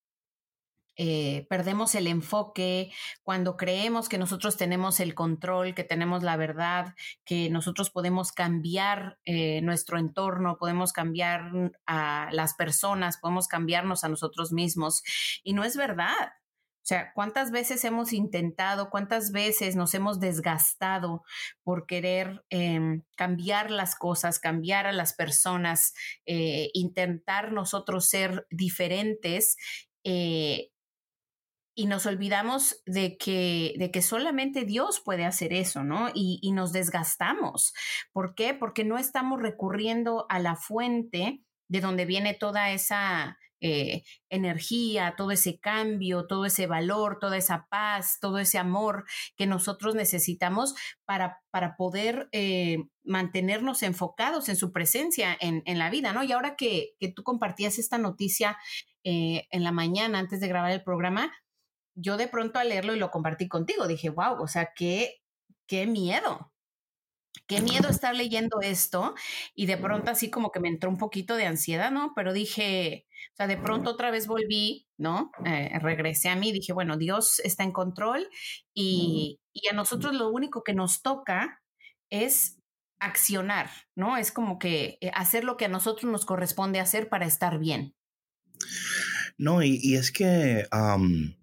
eh, 1.02 1.46
perdemos 1.48 1.94
el 1.94 2.06
enfoque, 2.08 2.92
cuando 3.22 3.56
creemos 3.56 4.08
que 4.10 4.18
nosotros 4.18 4.58
tenemos 4.58 5.00
el 5.00 5.14
control, 5.14 5.74
que 5.74 5.82
tenemos 5.82 6.22
la 6.22 6.36
verdad, 6.36 6.94
que 7.24 7.48
nosotros 7.48 7.88
podemos 7.88 8.32
cambiar 8.32 9.18
eh, 9.24 9.62
nuestro 9.62 9.98
entorno, 9.98 10.58
podemos 10.58 10.92
cambiar 10.92 11.72
a 11.86 12.28
las 12.32 12.52
personas, 12.52 13.16
podemos 13.16 13.48
cambiarnos 13.48 14.04
a 14.04 14.10
nosotros 14.10 14.52
mismos. 14.52 15.02
Y 15.42 15.54
no 15.54 15.64
es 15.64 15.74
verdad. 15.74 16.32
O 16.82 16.86
sea, 16.90 17.12
¿cuántas 17.14 17.50
veces 17.50 17.84
hemos 17.84 18.12
intentado, 18.12 18.88
cuántas 18.88 19.32
veces 19.32 19.76
nos 19.76 19.92
hemos 19.94 20.18
desgastado 20.18 21.22
por 21.62 21.86
querer 21.86 22.42
em, 22.48 23.02
cambiar 23.16 23.70
las 23.70 23.94
cosas, 23.94 24.38
cambiar 24.38 24.86
a 24.86 24.92
las 24.92 25.12
personas, 25.12 25.92
eh, 26.24 26.70
intentar 26.72 27.52
nosotros 27.52 28.08
ser 28.08 28.46
diferentes? 28.50 29.56
Eh, 30.04 30.70
y 31.74 31.86
nos 31.86 32.06
olvidamos 32.06 32.82
de 32.86 33.16
que, 33.16 33.74
de 33.78 33.90
que 33.90 34.02
solamente 34.02 34.64
Dios 34.64 35.00
puede 35.00 35.24
hacer 35.24 35.52
eso, 35.52 35.84
¿no? 35.84 36.08
Y, 36.14 36.38
y 36.42 36.52
nos 36.52 36.72
desgastamos. 36.72 37.72
¿Por 38.12 38.34
qué? 38.34 38.54
Porque 38.54 38.84
no 38.84 38.98
estamos 38.98 39.40
recurriendo 39.40 40.26
a 40.28 40.40
la 40.40 40.56
fuente 40.56 41.42
de 41.68 41.80
donde 41.80 42.04
viene 42.04 42.34
toda 42.34 42.70
esa 42.72 43.38
eh, 43.60 44.02
energía, 44.28 45.14
todo 45.16 45.30
ese 45.30 45.58
cambio, 45.58 46.26
todo 46.26 46.44
ese 46.44 46.66
valor, 46.66 47.18
toda 47.20 47.36
esa 47.36 47.66
paz, 47.70 48.18
todo 48.20 48.38
ese 48.38 48.58
amor 48.58 49.04
que 49.36 49.46
nosotros 49.46 49.94
necesitamos 49.94 50.74
para, 51.04 51.40
para 51.50 51.76
poder 51.76 52.28
eh, 52.32 52.78
mantenernos 53.04 53.82
enfocados 53.82 54.48
en 54.48 54.56
su 54.56 54.72
presencia 54.72 55.36
en, 55.40 55.62
en, 55.66 55.78
la 55.78 55.90
vida, 55.90 56.12
¿no? 56.12 56.22
Y 56.22 56.32
ahora 56.32 56.56
que, 56.56 56.94
que 56.98 57.08
tú 57.08 57.22
compartías 57.22 57.78
esta 57.78 57.98
noticia 57.98 58.56
eh, 59.04 59.46
en 59.50 59.64
la 59.64 59.72
mañana 59.72 60.18
antes 60.18 60.40
de 60.40 60.48
grabar 60.48 60.70
el 60.72 60.82
programa, 60.82 61.32
yo 61.94 62.16
de 62.16 62.28
pronto 62.28 62.58
al 62.58 62.68
leerlo 62.68 62.94
y 62.94 62.98
lo 62.98 63.10
compartí 63.10 63.48
contigo, 63.48 63.86
dije, 63.86 64.10
wow, 64.10 64.40
o 64.40 64.46
sea, 64.46 64.72
qué, 64.74 65.22
qué 65.66 65.86
miedo, 65.86 66.52
qué 67.46 67.60
miedo 67.60 67.88
estar 67.88 68.14
leyendo 68.14 68.60
esto 68.60 69.14
y 69.54 69.66
de 69.66 69.76
pronto 69.76 70.10
así 70.10 70.30
como 70.30 70.52
que 70.52 70.60
me 70.60 70.68
entró 70.68 70.88
un 70.88 70.98
poquito 70.98 71.36
de 71.36 71.46
ansiedad, 71.46 71.90
¿no? 71.90 72.12
Pero 72.14 72.32
dije, 72.32 73.06
o 73.32 73.36
sea, 73.36 73.46
de 73.46 73.56
pronto 73.56 73.90
otra 73.90 74.10
vez 74.10 74.26
volví, 74.26 74.88
¿no? 74.96 75.32
Eh, 75.44 75.76
regresé 75.80 76.28
a 76.28 76.36
mí, 76.36 76.52
dije, 76.52 76.72
bueno, 76.72 76.96
Dios 76.96 77.40
está 77.40 77.64
en 77.64 77.72
control 77.72 78.28
y, 78.72 79.40
y, 79.52 79.68
a 79.68 79.72
nosotros 79.72 80.14
lo 80.14 80.30
único 80.30 80.62
que 80.62 80.74
nos 80.74 81.02
toca 81.02 81.60
es 82.08 82.58
accionar, 83.00 83.70
¿no? 83.96 84.16
Es 84.16 84.30
como 84.30 84.58
que 84.58 84.98
eh, 85.00 85.10
hacer 85.14 85.44
lo 85.44 85.56
que 85.56 85.64
a 85.64 85.68
nosotros 85.68 86.10
nos 86.10 86.24
corresponde 86.24 86.80
hacer 86.80 87.08
para 87.08 87.26
estar 87.26 87.58
bien. 87.58 87.94
No, 89.38 89.62
y, 89.62 89.78
y 89.82 89.96
es 89.96 90.12
que... 90.12 90.66
Um 90.72 91.39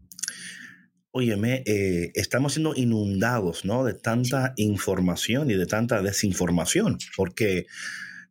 Óyeme, 1.17 1.63
eh, 1.65 2.11
estamos 2.13 2.53
siendo 2.53 2.75
inundados, 2.75 3.65
¿no? 3.65 3.83
De 3.83 3.95
tanta 3.95 4.53
información 4.55 5.49
y 5.49 5.55
de 5.55 5.65
tanta 5.65 5.99
desinformación, 6.03 6.99
porque 7.15 7.65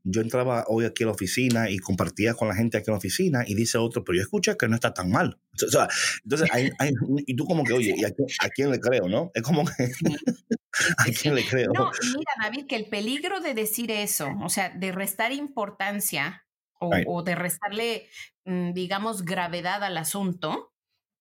yo 0.05 0.21
entraba 0.21 0.65
hoy 0.69 0.85
aquí 0.85 1.03
a 1.03 1.07
la 1.07 1.13
oficina 1.13 1.69
y 1.69 1.79
compartía 1.79 2.35
con 2.35 2.47
la 2.47 2.55
gente 2.55 2.79
aquí 2.79 2.89
en 2.89 2.93
la 2.93 2.99
oficina 2.99 3.43
y 3.45 3.57
dice 3.57 3.77
otro, 3.77 4.05
pero 4.05 4.19
yo 4.19 4.23
escuché 4.23 4.57
que 4.57 4.69
no 4.69 4.77
está 4.77 4.95
tan 4.95 5.11
mal. 5.11 5.37
O 5.67 5.69
sea, 5.69 5.89
entonces, 6.23 6.49
hay, 6.53 6.71
hay, 6.79 6.93
y 7.27 7.35
tú 7.35 7.45
como 7.45 7.65
que, 7.65 7.73
oye, 7.73 7.93
¿y 7.97 8.05
a, 8.05 8.13
quién, 8.13 8.29
a 8.39 8.49
quién 8.51 8.71
le 8.71 8.79
creo, 8.79 9.09
no? 9.09 9.33
Es 9.35 9.43
como 9.43 9.65
que, 9.65 9.91
¿a 10.99 11.05
quién 11.07 11.35
le 11.35 11.45
creo? 11.45 11.73
No, 11.75 11.91
mira, 12.05 12.33
David, 12.41 12.67
que 12.69 12.77
el 12.77 12.89
peligro 12.89 13.41
de 13.41 13.55
decir 13.55 13.91
eso, 13.91 14.29
o 14.45 14.49
sea, 14.49 14.69
de 14.69 14.93
restar 14.93 15.33
importancia 15.33 16.47
o, 16.79 16.93
o 17.09 17.25
de 17.25 17.35
restarle, 17.35 18.07
mm, 18.45 18.75
digamos, 18.75 19.25
gravedad 19.25 19.83
al 19.83 19.97
asunto, 19.97 20.76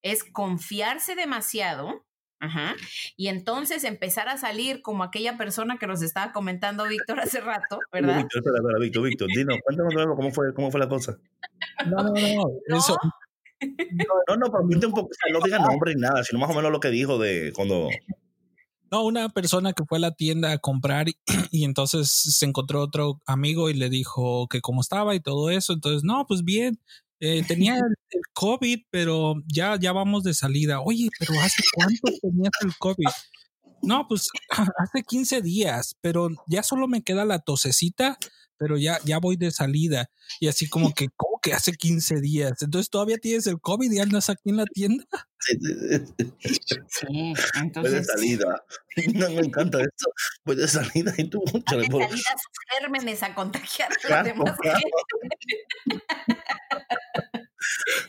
es 0.05 0.23
confiarse 0.23 1.15
demasiado. 1.15 2.05
Ajá. 2.39 2.75
Y 3.17 3.29
entonces 3.29 3.83
empezar 3.83 4.29
a 4.29 4.37
salir 4.37 4.83
como 4.83 5.03
aquella 5.03 5.35
persona 5.35 5.77
que 5.79 5.87
nos 5.87 6.03
estaba 6.03 6.31
comentando 6.31 6.87
Víctor 6.87 7.19
hace 7.19 7.41
rato, 7.41 7.79
¿verdad? 7.91 8.17
Víctor, 8.17 8.41
espera, 8.41 8.57
espera, 8.57 8.79
Víctor, 8.79 9.03
Víctor, 9.03 9.27
dinos, 9.35 9.57
cuéntanos 9.63 10.15
cómo 10.15 10.31
fue, 10.31 10.53
cómo 10.53 10.69
fue 10.69 10.79
la 10.79 10.87
cosa. 10.87 11.17
No, 11.87 12.03
no, 12.03 12.11
no, 12.13 12.17
eso. 12.77 12.95
No, 14.27 14.35
no, 14.35 14.51
pero 14.51 14.63
un 14.63 14.93
poco, 14.93 15.09
no 15.31 15.39
diga 15.43 15.57
nombre 15.57 15.95
ni 15.95 16.01
nada, 16.01 16.23
sino 16.23 16.39
más 16.39 16.51
o 16.51 16.53
menos 16.53 16.71
lo 16.71 16.81
que 16.81 16.89
dijo 16.89 17.17
de 17.17 17.53
cuando. 17.55 17.87
No, 18.91 19.05
una 19.05 19.29
persona 19.29 19.71
que 19.71 19.85
fue 19.85 19.97
a 19.97 20.01
la 20.01 20.11
tienda 20.11 20.51
a 20.51 20.57
comprar 20.57 21.07
y, 21.07 21.17
y, 21.51 21.63
entonces 21.63 22.11
se 22.11 22.45
encontró 22.45 22.81
otro 22.81 23.21
amigo 23.25 23.69
y 23.69 23.73
le 23.73 23.89
dijo 23.89 24.47
que 24.49 24.59
cómo 24.59 24.81
estaba 24.81 25.15
y 25.15 25.21
todo 25.21 25.49
eso. 25.49 25.73
Entonces, 25.73 26.03
no, 26.03 26.25
pues 26.27 26.43
bien, 26.43 26.79
eh, 27.19 27.43
tenía 27.47 27.75
el, 27.75 27.95
el, 28.09 28.21
COVID, 28.33 28.81
pero 28.89 29.35
ya, 29.47 29.77
ya 29.79 29.91
vamos 29.91 30.23
de 30.23 30.33
salida. 30.33 30.81
Oye, 30.81 31.09
pero 31.19 31.39
¿hace 31.41 31.63
cuánto 31.75 32.11
tenías 32.21 32.51
el 32.61 32.75
COVID? 32.77 33.07
No, 33.81 34.07
pues 34.07 34.29
hace 34.77 35.03
15 35.03 35.41
días, 35.41 35.95
pero 36.01 36.29
ya 36.47 36.63
solo 36.63 36.87
me 36.87 37.03
queda 37.03 37.25
la 37.25 37.39
tosecita, 37.39 38.17
pero 38.57 38.77
ya, 38.77 38.99
ya 39.05 39.19
voy 39.19 39.35
de 39.35 39.51
salida. 39.51 40.09
Y 40.39 40.47
así 40.47 40.67
como 40.67 40.93
que, 40.93 41.09
¿cómo 41.15 41.39
que 41.41 41.53
hace 41.53 41.73
15 41.73 42.21
días? 42.21 42.61
Entonces 42.61 42.89
todavía 42.89 43.17
tienes 43.17 43.47
el 43.47 43.59
COVID 43.59 43.91
y 43.91 43.99
andas 43.99 44.29
aquí 44.29 44.49
en 44.49 44.57
la 44.57 44.65
tienda. 44.65 45.05
Sí, 46.89 47.33
entonces. 47.61 47.91
Voy 47.91 47.99
de 47.99 48.03
salida. 48.03 48.63
No 49.13 49.29
me 49.29 49.41
encanta 49.41 49.79
esto. 49.79 50.09
Voy 50.45 50.55
de 50.55 50.69
salida 50.69 51.13
y 51.17 51.29
tú. 51.29 51.43
de 51.43 51.61
salida 51.61 52.07
sus 52.09 52.79
gérmenes 52.79 53.21
a 53.23 53.35
contagiar 53.35 53.89
a 53.91 54.15
los 54.15 54.23
demás. 54.23 54.57
Claro. 54.61 54.79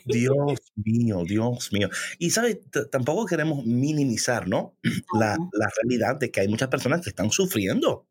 Dios 0.06 0.60
mío, 0.76 1.22
Dios 1.26 1.72
mío. 1.72 1.88
Y 2.18 2.30
sabes, 2.30 2.58
tampoco 2.90 3.26
queremos 3.26 3.64
minimizar, 3.66 4.48
¿no? 4.48 4.76
La, 5.18 5.36
la, 5.52 5.68
realidad 5.82 6.16
de 6.18 6.30
que 6.30 6.40
hay 6.40 6.48
muchas 6.48 6.68
personas 6.68 7.00
que 7.00 7.10
están 7.10 7.30
sufriendo. 7.30 8.06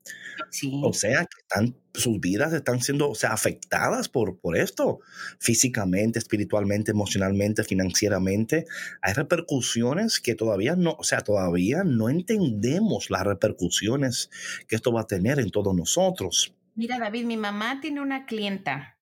Sí. 0.49 0.81
O 0.83 0.91
sea, 0.93 1.21
que 1.21 1.41
están, 1.41 1.75
sus 1.93 2.19
vidas 2.19 2.53
están 2.53 2.81
siendo, 2.81 3.09
o 3.09 3.15
sea, 3.15 3.31
afectadas 3.31 4.09
por, 4.09 4.39
por 4.39 4.57
esto. 4.57 4.99
Físicamente, 5.39 6.19
espiritualmente, 6.19 6.91
emocionalmente, 6.91 7.63
financieramente. 7.63 8.65
Hay 9.01 9.13
repercusiones 9.13 10.19
que 10.19 10.35
todavía 10.35 10.75
no, 10.75 10.95
o 10.97 11.03
sea, 11.03 11.21
todavía 11.21 11.83
no 11.83 12.09
entendemos 12.09 13.09
las 13.09 13.23
repercusiones 13.23 14.29
que 14.67 14.75
esto 14.75 14.91
va 14.91 15.01
a 15.01 15.07
tener 15.07 15.39
en 15.39 15.51
todos 15.51 15.75
nosotros. 15.75 16.53
Mira, 16.75 16.99
David, 16.99 17.25
mi 17.25 17.37
mamá 17.37 17.79
tiene 17.81 18.01
una 18.01 18.25
clienta 18.25 18.97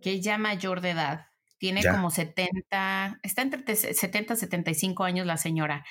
que 0.00 0.14
es 0.14 0.20
ya 0.20 0.38
mayor 0.38 0.80
de 0.80 0.90
edad 0.90 1.31
tiene 1.62 1.80
ya. 1.80 1.92
como 1.92 2.10
70, 2.10 3.20
está 3.22 3.42
entre 3.42 3.76
70 3.76 4.34
y 4.34 4.36
75 4.36 5.04
años 5.04 5.28
la 5.28 5.36
señora. 5.36 5.86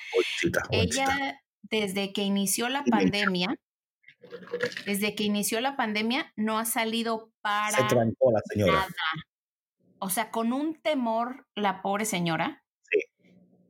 Ella, 0.70 1.40
desde 1.62 2.12
que 2.12 2.20
inició 2.20 2.68
la 2.68 2.84
pandemia, 2.84 3.58
desde 4.84 5.14
que 5.14 5.24
inició 5.24 5.62
la 5.62 5.74
pandemia, 5.74 6.30
no 6.36 6.58
ha 6.58 6.66
salido 6.66 7.32
para 7.40 7.78
Se 7.78 7.84
trancó 7.84 8.30
la 8.32 8.42
señora. 8.52 8.72
nada. 8.72 8.92
O 9.98 10.10
sea, 10.10 10.30
con 10.30 10.52
un 10.52 10.74
temor, 10.74 11.46
la 11.54 11.80
pobre 11.80 12.04
señora, 12.04 12.62
sí. 12.90 13.00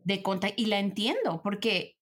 de 0.02 0.24
contra 0.24 0.50
y 0.56 0.66
la 0.66 0.80
entiendo, 0.80 1.40
porque 1.40 1.94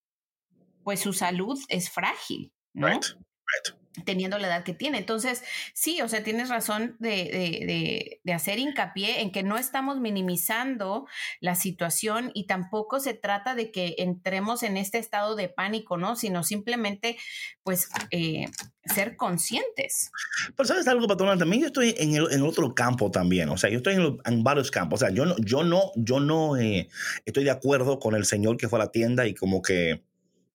pues 0.83 0.99
su 0.99 1.13
salud 1.13 1.59
es 1.69 1.91
frágil, 1.91 2.51
¿no? 2.73 2.87
Right. 2.87 3.05
Right 3.05 3.80
teniendo 4.05 4.37
la 4.37 4.47
edad 4.47 4.63
que 4.63 4.73
tiene. 4.73 4.97
Entonces, 4.97 5.43
sí, 5.73 6.01
o 6.01 6.07
sea, 6.07 6.23
tienes 6.23 6.49
razón 6.49 6.95
de, 6.99 7.09
de, 7.09 7.65
de, 7.65 8.21
de, 8.23 8.33
hacer 8.33 8.59
hincapié 8.59 9.21
en 9.21 9.31
que 9.31 9.43
no 9.43 9.57
estamos 9.57 9.99
minimizando 9.99 11.07
la 11.39 11.55
situación 11.55 12.31
y 12.33 12.47
tampoco 12.47 12.99
se 12.99 13.13
trata 13.13 13.55
de 13.55 13.71
que 13.71 13.95
entremos 13.97 14.63
en 14.63 14.77
este 14.77 14.97
estado 14.97 15.35
de 15.35 15.49
pánico, 15.49 15.97
¿no? 15.97 16.15
Sino 16.15 16.43
simplemente, 16.43 17.17
pues, 17.63 17.89
eh, 18.11 18.45
ser 18.85 19.15
conscientes. 19.15 20.11
Pero 20.55 20.67
sabes 20.67 20.87
algo, 20.87 21.07
patrona, 21.07 21.37
también 21.37 21.61
yo 21.61 21.67
estoy 21.67 21.95
en, 21.97 22.15
el, 22.15 22.31
en 22.31 22.41
otro 22.43 22.73
campo 22.73 23.11
también, 23.11 23.49
o 23.49 23.57
sea, 23.57 23.69
yo 23.69 23.77
estoy 23.77 23.95
en, 23.95 24.17
en 24.25 24.43
varios 24.43 24.71
campos, 24.71 25.01
o 25.01 25.05
sea, 25.05 25.13
yo 25.13 25.25
no, 25.25 25.35
yo 25.37 25.63
no, 25.63 25.91
yo 25.95 26.19
no 26.19 26.57
eh, 26.57 26.89
estoy 27.25 27.43
de 27.43 27.51
acuerdo 27.51 27.99
con 27.99 28.15
el 28.15 28.25
señor 28.25 28.57
que 28.57 28.69
fue 28.69 28.79
a 28.79 28.85
la 28.85 28.91
tienda 28.91 29.27
y 29.27 29.35
como 29.35 29.61
que, 29.61 30.03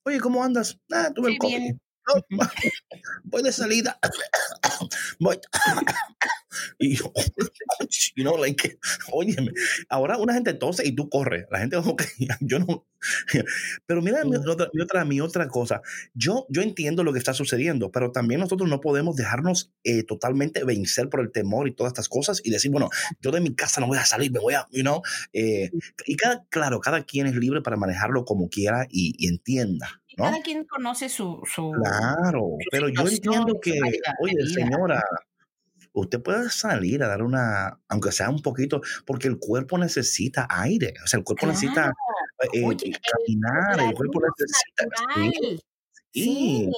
oye, 0.02 0.20
¿cómo 0.20 0.42
andas? 0.42 0.80
Ah, 0.90 1.10
tuve 1.14 1.28
Sí, 1.28 1.32
el 1.34 1.38
COVID. 1.38 1.58
bien. 1.58 1.80
No, 2.06 2.22
voy 3.24 3.42
de 3.42 3.52
salida. 3.52 3.98
Voy. 5.20 5.38
Y 6.78 6.96
yo, 6.96 7.12
you 8.16 8.22
know, 8.24 8.36
like, 8.38 8.78
óyeme, 9.12 9.52
ahora 9.88 10.16
una 10.18 10.34
gente 10.34 10.54
tose 10.54 10.86
y 10.86 10.94
tú 10.94 11.08
corres. 11.08 11.46
La 11.50 11.58
gente 11.58 11.76
como 11.76 11.96
que 11.96 12.06
yo 12.40 12.58
no. 12.58 12.86
Pero 13.86 14.02
mira 14.02 14.24
mi 14.24 14.36
otra, 14.36 14.68
mi 14.72 14.82
otra, 14.82 15.04
mi 15.04 15.20
otra 15.20 15.48
cosa. 15.48 15.82
Yo, 16.14 16.46
yo 16.48 16.62
entiendo 16.62 17.04
lo 17.04 17.12
que 17.12 17.18
está 17.18 17.34
sucediendo, 17.34 17.90
pero 17.90 18.12
también 18.12 18.40
nosotros 18.40 18.68
no 18.68 18.80
podemos 18.80 19.16
dejarnos 19.16 19.72
eh, 19.84 20.02
totalmente 20.04 20.64
vencer 20.64 21.08
por 21.08 21.20
el 21.20 21.32
temor 21.32 21.68
y 21.68 21.74
todas 21.74 21.90
estas 21.92 22.08
cosas 22.08 22.40
y 22.44 22.50
decir, 22.50 22.70
bueno, 22.70 22.88
yo 23.20 23.30
de 23.30 23.40
mi 23.40 23.54
casa 23.54 23.80
no 23.80 23.86
voy 23.86 23.98
a 23.98 24.04
salir, 24.06 24.32
me 24.32 24.40
voy 24.40 24.54
a, 24.54 24.66
you 24.70 24.82
know. 24.82 25.02
Eh, 25.32 25.70
y 26.06 26.16
cada, 26.16 26.44
claro, 26.48 26.80
cada 26.80 27.04
quien 27.04 27.26
es 27.26 27.34
libre 27.36 27.62
para 27.62 27.76
manejarlo 27.76 28.24
como 28.24 28.48
quiera 28.48 28.86
y, 28.90 29.14
y 29.18 29.28
entienda. 29.28 30.02
¿No? 30.16 30.24
Cada 30.24 30.42
quien 30.42 30.64
conoce 30.64 31.08
su, 31.08 31.40
su 31.44 31.72
Claro, 31.72 32.40
su 32.40 32.68
pero 32.70 32.88
yo 32.88 33.02
entiendo 33.02 33.58
que, 33.60 33.78
oye, 34.20 34.46
señora, 34.46 35.02
usted 35.92 36.22
puede 36.22 36.50
salir 36.50 37.02
a 37.02 37.08
dar 37.08 37.22
una, 37.22 37.80
aunque 37.88 38.12
sea 38.12 38.28
un 38.30 38.42
poquito, 38.42 38.80
porque 39.06 39.28
el 39.28 39.38
cuerpo 39.38 39.78
necesita 39.78 40.46
aire, 40.50 40.94
o 41.04 41.06
sea, 41.06 41.18
el 41.18 41.24
cuerpo 41.24 41.46
necesita 41.46 41.92
eh, 42.52 42.64
Oye, 42.64 42.88
eh, 42.88 42.92
caminar, 43.12 43.88
el 43.88 43.94
cuerpo 43.94 44.20
luz 44.20 44.30
necesita... 44.38 44.84
sí, 45.14 45.60
sí. 46.12 46.70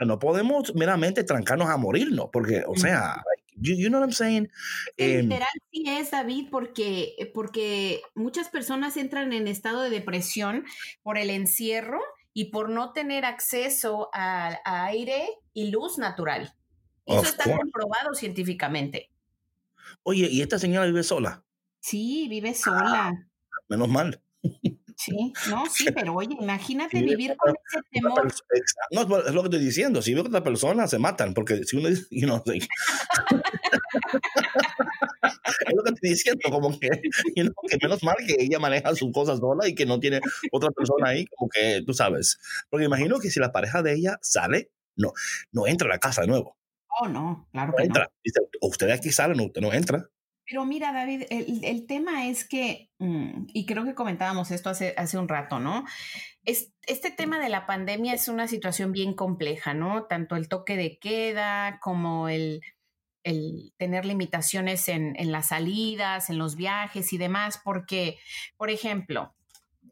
No 0.00 0.18
podemos 0.20 0.74
meramente 0.76 1.24
trancarnos 1.24 1.68
a 1.68 1.76
morirnos, 1.76 2.28
porque, 2.32 2.62
o 2.66 2.76
sea, 2.76 3.20
you, 3.56 3.74
you 3.74 3.88
know 3.88 4.00
what 4.00 4.06
I'm 4.06 4.12
saying? 4.12 4.48
Literal 4.96 5.48
sí 5.72 5.84
es, 5.88 6.12
David, 6.12 6.48
porque, 6.52 7.16
porque 7.34 8.02
muchas 8.14 8.48
personas 8.48 8.96
entran 8.96 9.32
en 9.32 9.48
estado 9.48 9.82
de 9.82 9.90
depresión 9.90 10.64
por 11.02 11.18
el 11.18 11.30
encierro 11.30 12.00
y 12.38 12.46
por 12.52 12.70
no 12.70 12.92
tener 12.92 13.24
acceso 13.24 14.10
a, 14.14 14.58
a 14.64 14.84
aire 14.86 15.28
y 15.52 15.70
luz 15.72 15.98
natural. 15.98 16.54
Eso 17.04 17.20
Of 17.20 17.26
está 17.30 17.44
course. 17.44 17.58
comprobado 17.62 18.14
científicamente. 18.14 19.10
oye, 20.02 20.28
¿y 20.30 20.42
esta 20.42 20.58
señora 20.58 20.86
vive 20.86 21.02
sola? 21.02 21.44
Sí, 21.80 22.28
vive 22.28 22.54
sola. 22.54 23.28
Menos 23.68 23.88
mal. 23.88 24.22
Sí, 24.98 25.32
no, 25.48 25.64
sí, 25.70 25.86
pero 25.94 26.14
oye, 26.14 26.36
imagínate 26.40 26.98
Sí, 26.98 27.04
vivir 27.04 27.36
con 27.36 27.50
ese 27.54 27.80
temor. 27.92 28.32
No, 28.90 29.18
es 29.18 29.32
lo 29.32 29.42
que 29.42 29.46
estoy 29.48 29.64
diciendo. 29.64 30.02
Si 30.02 30.12
veo 30.12 30.24
que 30.24 30.28
otra 30.30 30.42
persona 30.42 30.88
se 30.88 30.98
matan, 30.98 31.34
porque 31.34 31.62
si 31.64 31.76
uno 31.76 31.88
dice, 31.88 32.06
you 32.10 32.26
know, 32.26 32.42
like- 32.46 32.66
es 35.66 35.74
lo 35.74 35.82
que 35.84 35.90
estoy 35.90 36.10
diciendo, 36.10 36.40
como 36.50 36.78
que, 36.78 36.88
you 37.36 37.44
know, 37.44 37.54
que 37.68 37.78
menos 37.80 38.02
mal 38.02 38.16
que 38.26 38.36
ella 38.38 38.58
maneja 38.58 38.94
sus 38.94 39.12
cosas 39.12 39.38
sola 39.38 39.68
y 39.68 39.74
que 39.74 39.86
no 39.86 40.00
tiene 40.00 40.20
otra 40.52 40.70
persona 40.70 41.10
ahí, 41.10 41.26
como 41.26 41.48
que 41.48 41.82
tú 41.86 41.94
sabes. 41.94 42.38
Porque 42.70 42.86
imagino 42.86 43.18
que 43.18 43.30
si 43.30 43.40
la 43.40 43.52
pareja 43.52 43.82
de 43.82 43.94
ella 43.94 44.18
sale, 44.20 44.70
no, 44.96 45.12
no 45.52 45.66
entra 45.66 45.86
a 45.86 45.90
la 45.90 45.98
casa 45.98 46.22
de 46.22 46.26
nuevo. 46.28 46.56
Oh, 47.00 47.06
no, 47.08 47.48
claro 47.52 47.70
No 47.72 47.76
que 47.76 47.82
no. 47.82 47.86
entra. 47.86 48.10
Dice, 48.24 48.40
usted 48.60 48.90
aquí 48.90 49.12
sale, 49.12 49.34
no, 49.34 49.44
usted 49.44 49.60
no 49.60 49.72
entra. 49.72 50.08
Pero 50.48 50.64
mira, 50.64 50.92
David, 50.92 51.24
el, 51.28 51.60
el 51.62 51.86
tema 51.86 52.26
es 52.26 52.48
que, 52.48 52.90
mm, 52.98 53.48
y 53.52 53.66
creo 53.66 53.84
que 53.84 53.94
comentábamos 53.94 54.50
esto 54.50 54.70
hace, 54.70 54.94
hace 54.96 55.18
un 55.18 55.28
rato, 55.28 55.58
¿no? 55.60 55.84
Es, 56.44 56.72
este 56.86 57.10
tema 57.10 57.38
de 57.38 57.50
la 57.50 57.66
pandemia 57.66 58.14
es 58.14 58.28
una 58.28 58.48
situación 58.48 58.92
bien 58.92 59.12
compleja, 59.14 59.74
¿no? 59.74 60.04
Tanto 60.04 60.36
el 60.36 60.48
toque 60.48 60.76
de 60.76 60.98
queda 60.98 61.78
como 61.82 62.30
el, 62.30 62.62
el 63.24 63.74
tener 63.76 64.06
limitaciones 64.06 64.88
en, 64.88 65.14
en 65.16 65.32
las 65.32 65.48
salidas, 65.48 66.30
en 66.30 66.38
los 66.38 66.56
viajes 66.56 67.12
y 67.12 67.18
demás, 67.18 67.60
porque, 67.62 68.18
por 68.56 68.70
ejemplo, 68.70 69.34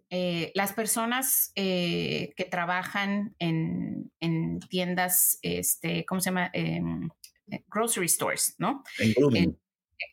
eh, 0.09 0.53
las 0.55 0.73
personas 0.73 1.53
eh, 1.55 2.33
que 2.35 2.45
trabajan 2.45 3.35
en, 3.38 4.11
en 4.21 4.61
tiendas, 4.61 5.38
este, 5.42 6.07
¿cómo 6.07 6.23
se 6.23 6.31
llama? 6.31 6.51
Em, 6.55 7.11
eh, 7.51 7.62
grocery 7.69 8.09
stores, 8.09 8.55
¿no? 8.59 8.83
En 8.99 9.12
grooming. 9.12 9.59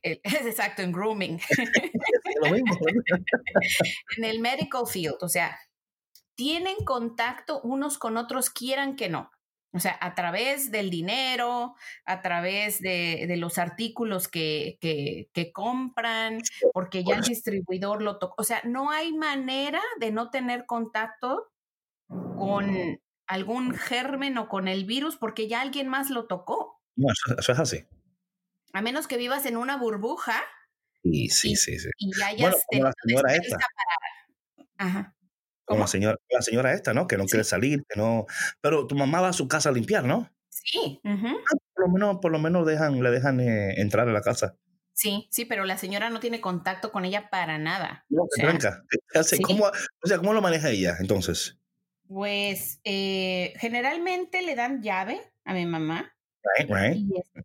Eh, 0.03 0.19
exacto, 0.23 0.81
en 0.81 0.91
grooming, 0.91 1.39
Es 1.49 2.35
lo 2.41 2.51
mismo. 2.51 2.75
en 4.17 4.23
el 4.23 4.39
medical 4.39 4.87
field, 4.87 5.17
o 5.21 5.29
sea, 5.29 5.59
tienen 6.35 6.77
contacto 6.85 7.61
unos 7.61 7.97
con 7.97 8.17
otros, 8.17 8.49
quieran 8.49 8.95
que 8.95 9.09
no. 9.09 9.31
O 9.75 9.79
sea, 9.79 9.97
a 10.01 10.13
través 10.13 10.69
del 10.69 10.91
dinero, 10.91 11.73
a 12.05 12.21
través 12.21 12.79
de, 12.79 13.25
de 13.27 13.37
los 13.37 13.57
artículos 13.57 14.27
que, 14.27 14.77
que, 14.79 15.29
que 15.33 15.51
compran, 15.51 16.41
porque 16.73 17.03
ya 17.03 17.15
el 17.15 17.23
distribuidor 17.23 18.03
lo 18.03 18.19
tocó. 18.19 18.35
O 18.37 18.43
sea, 18.43 18.61
no 18.65 18.91
hay 18.91 19.13
manera 19.13 19.81
de 19.99 20.11
no 20.11 20.29
tener 20.29 20.67
contacto 20.67 21.49
con 22.07 22.99
algún 23.25 23.73
germen 23.73 24.37
o 24.37 24.47
con 24.47 24.67
el 24.67 24.85
virus 24.85 25.17
porque 25.17 25.47
ya 25.47 25.61
alguien 25.61 25.87
más 25.87 26.11
lo 26.11 26.27
tocó. 26.27 26.79
No, 26.95 27.07
eso, 27.11 27.39
eso 27.39 27.51
es 27.53 27.59
así. 27.59 27.83
A 28.73 28.81
menos 28.81 29.07
que 29.07 29.17
vivas 29.17 29.45
en 29.45 29.57
una 29.57 29.77
burbuja 29.77 30.41
Sí, 31.03 31.29
sí, 31.29 31.51
Y- 31.51 31.55
sí, 31.57 31.79
sí. 31.79 31.89
y 31.97 32.11
ya 32.17 32.27
Bueno, 32.39 32.47
hayas 32.47 32.55
la 32.55 32.61
tenido 32.69 32.91
señora 33.05 33.33
esta 33.35 33.57
separada. 33.57 34.67
Ajá. 34.77 35.15
Como 35.65 35.79
la 35.81 35.87
señora, 35.87 36.17
la 36.29 36.41
señora 36.41 36.73
esta, 36.73 36.93
¿no? 36.93 37.07
Que 37.07 37.17
no 37.17 37.25
quiere 37.25 37.43
salir, 37.43 37.83
que 37.87 37.99
no. 37.99 38.25
Pero 38.61 38.85
tu 38.87 38.95
mamá 38.95 39.21
va 39.21 39.29
a 39.29 39.33
su 39.33 39.47
casa 39.47 39.69
a 39.69 39.71
limpiar, 39.71 40.03
¿no? 40.05 40.29
Sí, 40.49 40.99
ujú. 41.03 41.27
Por 41.75 41.87
lo 41.87 41.93
menos, 41.93 42.17
por 42.21 42.31
lo 42.31 42.39
menos 42.39 42.65
dejan, 42.65 43.01
le 43.01 43.11
dejan 43.11 43.39
eh, 43.39 43.79
entrar 43.81 44.07
a 44.09 44.11
la 44.13 44.21
casa. 44.21 44.57
sí, 44.93 45.27
sí, 45.31 45.45
pero 45.45 45.65
la 45.65 45.77
señora 45.77 46.09
no 46.09 46.19
tiene 46.19 46.39
contacto 46.41 46.91
con 46.91 47.03
ella 47.05 47.29
para 47.29 47.57
nada. 47.57 48.05
No, 48.09 48.23
O 48.23 48.27
se 48.29 48.41
sea, 48.41 48.49
tranca. 48.49 48.83
¿Qué 49.11 49.19
hace? 49.19 49.37
sí. 49.37 49.43
¿Cómo, 49.43 49.65
o 49.67 50.07
sea, 50.07 50.17
¿cómo 50.19 50.33
lo 50.33 50.41
maneja 50.41 50.69
ella 50.69 50.95
entonces? 50.99 51.57
Pues 52.07 52.79
eh, 52.83 53.53
generalmente 53.57 54.41
le 54.41 54.55
dan 54.55 54.81
llave 54.83 55.19
a 55.45 55.53
mi 55.53 55.65
mamá 55.65 56.12
Right, 56.57 56.69
right. 56.69 56.97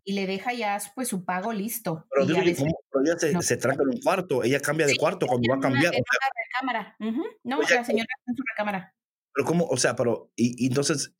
y, 0.03 0.13
le 0.13 0.27
deja 0.27 0.51
ya 0.53 0.77
pues 0.93 1.07
su 1.07 1.23
pago 1.23 1.53
listo. 1.53 2.05
Pero, 2.11 2.25
digo 2.25 2.39
veces 2.39 2.59
¿cómo? 2.59 2.79
Pero 2.91 3.05
ella 3.05 3.17
se, 3.19 3.31
no. 3.33 3.41
se 3.41 3.55
tranca 3.57 3.83
en 3.83 3.89
un 3.89 4.01
cuarto, 4.01 4.43
ella 4.43 4.59
cambia 4.59 4.85
de 4.85 4.93
Sí, 4.93 4.99
cuarto 4.99 5.25
cuando 5.25 5.49
va 5.49 5.55
a 5.57 5.59
cambiar. 5.61 5.93
en 5.93 6.01
una 6.01 6.73
recámara. 6.75 6.95
No, 7.43 7.61
la 7.61 7.85
señora 7.85 8.07
está 8.17 8.31
en 8.31 8.35
su 8.35 8.43
recámara. 8.51 8.93
pero 9.33 9.45
cómo, 9.47 9.65
o 9.65 9.77
sea, 9.77 9.95
pero, 9.95 10.31
y, 10.35 10.63
y 10.63 10.67
entonces, 10.67 11.13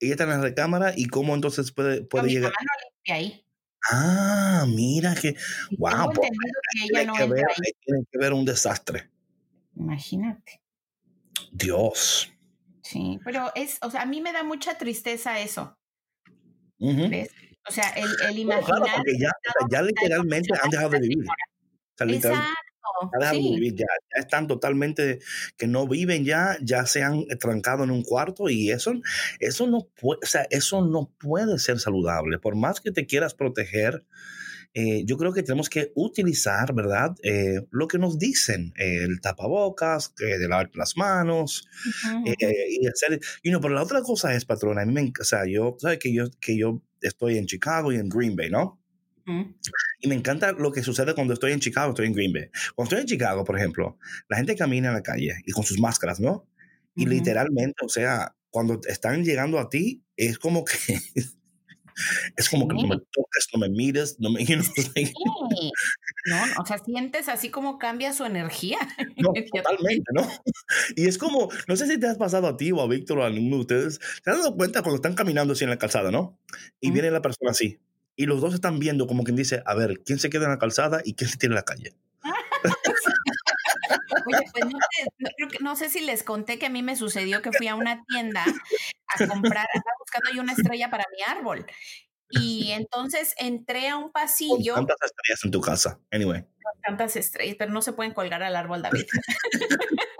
ella 0.00 0.12
está 0.12 0.24
en 0.24 0.30
la 0.30 0.40
recámara 0.40 0.94
y 0.96 1.04
cómo 1.06 1.34
entonces 1.34 1.70
puede, 1.72 2.00
No, 2.00 2.08
puede 2.08 2.24
mi 2.26 2.32
llegar. 2.32 2.52
mamá 2.52 2.62
no 2.64 2.88
limpia 2.96 3.14
ahí. 3.16 3.46
Ah, 3.90 4.64
mira 4.68 5.14
que, 5.14 5.34
Y 5.70 5.76
wow, 5.76 6.12
pues, 6.14 6.28
entendido 6.28 6.60
que 6.72 6.84
ella 6.84 6.88
tiene 6.92 7.04
no 7.06 7.12
que, 7.14 7.26
ver, 7.26 7.38
entra 7.40 7.54
ahí. 7.66 7.72
tiene 7.84 8.04
que 8.10 8.18
ver 8.18 8.32
un 8.32 8.44
desastre. 8.44 9.10
Imagínate. 9.76 10.62
Dios. 11.50 12.32
Sí, 12.82 13.18
pero 13.24 13.50
es, 13.54 13.78
o 13.82 13.90
sea, 13.90 14.02
a 14.02 14.06
mí 14.06 14.20
me 14.20 14.32
da 14.32 14.44
mucha 14.44 14.76
tristeza 14.78 15.40
eso, 15.40 15.76
O 17.68 17.70
sea, 17.72 17.90
el, 17.90 18.04
el 18.04 18.44
Bueno, 18.46 18.60
claro, 18.66 18.84
imaginar. 18.86 18.96
porque 18.96 19.18
ya, 19.18 19.28
o 19.28 19.52
sea, 19.58 19.68
ya 19.70 19.82
literalmente 19.82 20.48
han 20.62 20.70
dejado 20.70 20.90
de 20.90 21.00
vivir. 21.00 21.18
O 21.20 21.24
sea, 21.96 22.06
ya 22.06 22.12
dejan 23.18 23.36
de 23.36 23.42
Sí. 23.42 23.54
vivir, 23.54 23.74
ya, 23.74 23.86
ya 24.14 24.20
están 24.20 24.46
totalmente 24.46 25.18
que 25.56 25.66
no 25.66 25.86
viven 25.88 26.24
ya, 26.24 26.56
ya 26.60 26.86
se 26.86 27.02
han 27.02 27.26
trancado 27.40 27.84
en 27.84 27.90
un 27.90 28.02
cuarto 28.02 28.48
y 28.48 28.70
eso, 28.70 28.92
eso 29.40 29.66
no 29.66 29.88
puede, 30.00 30.20
o 30.22 30.26
sea, 30.26 30.46
eso 30.50 30.84
no 30.84 31.10
puede 31.18 31.58
ser 31.58 31.78
saludable. 31.78 32.38
Por 32.38 32.56
más 32.56 32.80
que 32.80 32.90
te 32.92 33.06
quieras 33.06 33.34
proteger, 33.34 34.04
eh, 34.74 35.04
yo 35.04 35.18
creo 35.18 35.32
que 35.32 35.42
tenemos 35.42 35.68
que 35.68 35.92
utilizar, 35.94 36.74
¿verdad? 36.74 37.14
Eh, 37.22 37.66
lo 37.70 37.88
que 37.88 37.98
nos 37.98 38.18
dicen, 38.18 38.72
eh, 38.76 39.04
el 39.04 39.20
tapabocas, 39.20 40.14
eh, 40.20 40.38
de 40.38 40.48
lavar 40.48 40.70
las 40.74 40.96
manos, 40.96 41.68
Ujú, 41.86 42.24
eh, 42.26 42.66
y 42.70 42.86
hacer, 42.86 43.20
y 43.42 43.50
no, 43.50 43.60
pero 43.60 43.74
la 43.74 43.82
otra 43.82 44.02
cosa 44.02 44.34
es, 44.34 44.44
patrona, 44.44 44.82
a 44.82 44.86
mí 44.86 44.92
me, 44.92 45.12
o 45.20 45.24
sea, 45.24 45.46
yo, 45.46 45.76
sabes 45.78 45.98
que 45.98 46.12
yo, 46.12 46.24
que 46.40 46.56
yo 46.56 46.82
estoy 47.00 47.36
en 47.36 47.46
Chicago 47.46 47.92
y 47.92 47.96
en 47.96 48.08
Green 48.08 48.34
Bay, 48.34 48.50
¿no? 48.50 48.82
Y 50.00 50.08
me 50.08 50.14
encanta 50.14 50.52
lo 50.52 50.72
que 50.72 50.82
sucede 50.82 51.14
cuando 51.14 51.34
estoy 51.34 51.52
en 51.52 51.60
Chicago, 51.60 51.90
estoy 51.90 52.06
en 52.06 52.12
Green 52.12 52.32
Bay. 52.32 52.50
Cuando 52.74 52.88
estoy 52.88 53.02
en 53.02 53.06
Chicago, 53.06 53.44
por 53.44 53.56
ejemplo, 53.56 53.98
la 54.28 54.36
gente 54.36 54.56
camina 54.56 54.88
en 54.88 54.94
la 54.94 55.02
calle 55.02 55.34
y 55.46 55.52
con 55.52 55.64
sus 55.64 55.78
máscaras, 55.78 56.18
¿no? 56.18 56.48
Y 56.94 57.06
literalmente, 57.06 57.84
o 57.84 57.88
sea, 57.88 58.34
cuando 58.50 58.80
están 58.86 59.24
llegando 59.24 59.58
a 59.58 59.68
ti, 59.68 60.04
es 60.16 60.38
como 60.38 60.64
que... 60.64 60.74
Es 62.36 62.48
como 62.48 62.68
que 62.68 62.74
no 62.74 62.82
me 62.82 62.96
toques, 62.96 63.48
no 63.52 63.60
me 63.60 63.68
mires, 63.68 64.16
no 64.18 64.30
me... 64.30 64.44
you 64.44 64.56
know, 64.56 64.66
like, 64.94 65.12
Sí. 65.12 65.70
No, 66.26 66.42
o 66.60 66.66
sea, 66.66 66.78
sientes 66.78 67.28
así 67.28 67.50
como 67.50 67.78
cambia 67.78 68.12
su 68.12 68.24
energía. 68.24 68.78
no, 69.16 69.32
totalmente, 69.32 70.12
¿no? 70.14 70.22
Y 70.96 71.06
es 71.06 71.18
como, 71.18 71.50
no 71.68 71.76
sé 71.76 71.86
si 71.86 71.98
te 71.98 72.06
has 72.06 72.16
pasado 72.16 72.46
a 72.46 72.56
ti 72.56 72.72
o 72.72 72.80
a 72.80 72.88
Víctor 72.88 73.18
o 73.18 73.24
a 73.24 73.30
ninguno 73.30 73.56
de 73.56 73.60
ustedes, 73.62 74.00
¿se 74.24 74.30
han 74.30 74.38
dado 74.38 74.56
cuenta 74.56 74.82
cuando 74.82 74.96
están 74.96 75.14
caminando 75.14 75.52
así 75.52 75.64
en 75.64 75.70
la 75.70 75.78
calzada, 75.78 76.10
¿no? 76.10 76.38
Y 76.80 76.88
Ujú. 76.88 76.94
viene 76.94 77.10
la 77.10 77.22
persona 77.22 77.50
así. 77.50 77.78
Y 78.16 78.26
los 78.26 78.40
dos 78.40 78.54
están 78.54 78.78
viendo 78.78 79.06
como 79.06 79.24
quien 79.24 79.36
dice, 79.36 79.62
a 79.64 79.74
ver, 79.74 80.00
¿quién 80.04 80.18
se 80.18 80.30
queda 80.30 80.44
en 80.44 80.50
la 80.50 80.58
calzada 80.58 81.00
y 81.04 81.14
quién 81.14 81.30
se 81.30 81.38
tira 81.38 81.52
en 81.52 81.56
la 81.56 81.62
calle? 81.62 81.94
Oye, 84.26 84.38
pues 84.52 84.64
no, 84.66 84.78
te- 84.78 85.04
no- 85.18 85.30
creo 85.36 85.48
que- 85.48 85.58
no 85.60 85.76
sé 85.76 85.88
si 85.90 86.00
les 86.00 86.22
conté 86.22 86.58
que 86.58 86.66
a 86.66 86.70
mí 86.70 86.82
me 86.82 86.96
sucedió 86.96 87.42
que 87.42 87.52
fui 87.52 87.68
a 87.68 87.74
una 87.74 88.02
tienda 88.08 88.44
a 88.44 89.26
comprar, 89.26 89.66
estaba 89.74 89.96
buscando 89.98 90.30
yo 90.34 90.42
una 90.42 90.52
estrella 90.52 90.90
para 90.90 91.04
mi 91.16 91.22
árbol. 91.22 91.66
Y 92.30 92.70
entonces 92.72 93.34
entré 93.36 93.88
a 93.88 93.98
un 93.98 94.10
pasillo, 94.10 94.74
tantas 94.74 94.96
estrellas 95.04 95.44
en 95.44 95.50
tu 95.50 95.60
casa. 95.60 96.00
Anyway. 96.10 96.44
tantas 96.82 97.14
estrellas, 97.16 97.56
pero 97.58 97.72
no 97.72 97.82
se 97.82 97.92
pueden 97.92 98.14
colgar 98.14 98.42
al 98.42 98.56
árbol, 98.56 98.82
David. 98.82 99.04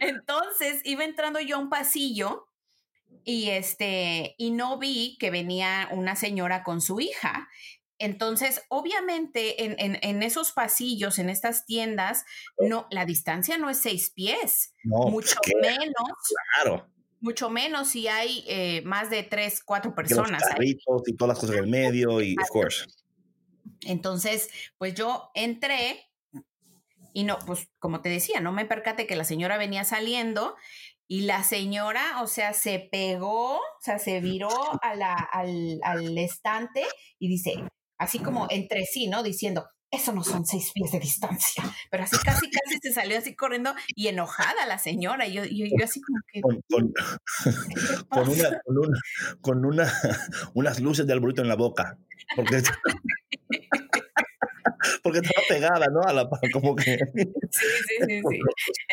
Entonces 0.00 0.80
iba 0.84 1.04
entrando 1.04 1.40
yo 1.40 1.56
a 1.56 1.58
un 1.58 1.70
pasillo 1.70 2.48
y 3.24 3.50
este 3.50 4.34
y 4.38 4.50
no 4.50 4.78
vi 4.78 5.16
que 5.18 5.30
venía 5.30 5.88
una 5.92 6.16
señora 6.16 6.62
con 6.62 6.80
su 6.80 7.00
hija. 7.00 7.48
Entonces, 7.98 8.62
obviamente, 8.68 9.64
en, 9.64 9.74
en- 9.78 9.98
en 10.02 10.22
esos 10.22 10.52
pasillos, 10.52 11.18
en 11.18 11.30
estas 11.30 11.64
tiendas, 11.66 12.24
no, 12.58 12.86
la 12.90 13.04
distancia 13.06 13.56
no 13.58 13.70
es 13.70 13.78
seis 13.78 14.10
pies, 14.10 14.74
No, 14.84 15.08
mucho 15.08 15.36
¿qué? 15.42 15.54
menos, 15.60 15.94
Claro. 16.54 16.86
mucho 17.20 17.48
menos 17.50 17.88
si 17.88 18.08
hay 18.08 18.44
eh, 18.48 18.82
más 18.84 19.08
de 19.10 19.22
tres, 19.22 19.62
cuatro 19.64 19.90
los 19.90 19.96
personas. 19.96 20.42
ahí. 20.42 20.50
carritos 20.52 21.02
y 21.06 21.16
todas 21.16 21.28
las 21.30 21.38
cosas 21.38 21.56
en 21.56 21.64
el 21.64 21.70
medio 21.70 22.20
y, 22.20 22.36
of 22.40 22.48
course. 22.50 22.84
Entonces, 23.82 24.50
pues 24.78 24.94
yo 24.94 25.30
entré 25.34 26.04
y 27.12 27.24
no, 27.24 27.38
pues 27.46 27.68
como 27.78 28.02
te 28.02 28.08
decía, 28.08 28.40
no 28.40 28.52
me 28.52 28.66
percaté 28.66 29.06
que 29.06 29.16
la 29.16 29.24
señora 29.24 29.56
venía 29.58 29.84
saliendo 29.84 30.54
Y 31.08 31.22
la 31.22 31.44
señora, 31.44 32.20
o 32.22 32.26
sea, 32.26 32.52
se 32.52 32.80
pegó, 32.90 33.56
o 33.58 33.80
sea, 33.80 33.98
se 34.00 34.20
viró 34.20 34.50
a 34.82 34.94
la, 34.96 35.14
al, 35.14 35.78
al 35.84 36.18
estante 36.18 36.84
y 37.20 37.28
dice, 37.28 37.54
así 37.98 38.18
como 38.18 38.46
entre 38.50 38.84
sí, 38.84 39.08
¿no? 39.08 39.22
Diciendo, 39.22 39.66
eso 39.90 40.12
no 40.12 40.24
son 40.24 40.44
seis 40.44 40.72
pies 40.74 40.92
de 40.92 40.98
distancia. 40.98 41.62
Pero 41.90 42.04
así 42.04 42.16
casi, 42.24 42.50
casi 42.50 42.78
se 42.82 42.92
salió 42.92 43.18
así 43.18 43.34
corriendo 43.34 43.74
y 43.94 44.08
enojada 44.08 44.66
la 44.66 44.78
señora. 44.78 45.26
Y 45.26 45.34
yo, 45.34 45.44
yo, 45.44 45.66
yo 45.66 45.84
así 45.84 46.00
como 46.00 46.18
que... 46.32 46.40
Con, 46.40 46.60
con, 46.68 46.92
con, 48.08 48.28
una, 48.28 48.60
con, 48.64 48.78
una, 48.78 49.00
con 49.40 49.64
una, 49.64 49.92
unas 50.54 50.80
luces 50.80 51.06
de 51.06 51.12
arbolito 51.12 51.42
en 51.42 51.48
la 51.48 51.56
boca. 51.56 51.98
Porque, 52.34 52.62
porque 55.02 55.18
estaba 55.20 55.46
pegada, 55.48 55.86
¿no? 55.92 56.00
A 56.02 56.12
la 56.12 56.28
como 56.52 56.74
que... 56.74 56.98
Sí, 57.14 57.66
sí, 57.86 58.04
sí, 58.06 58.20
sí. 58.28 58.40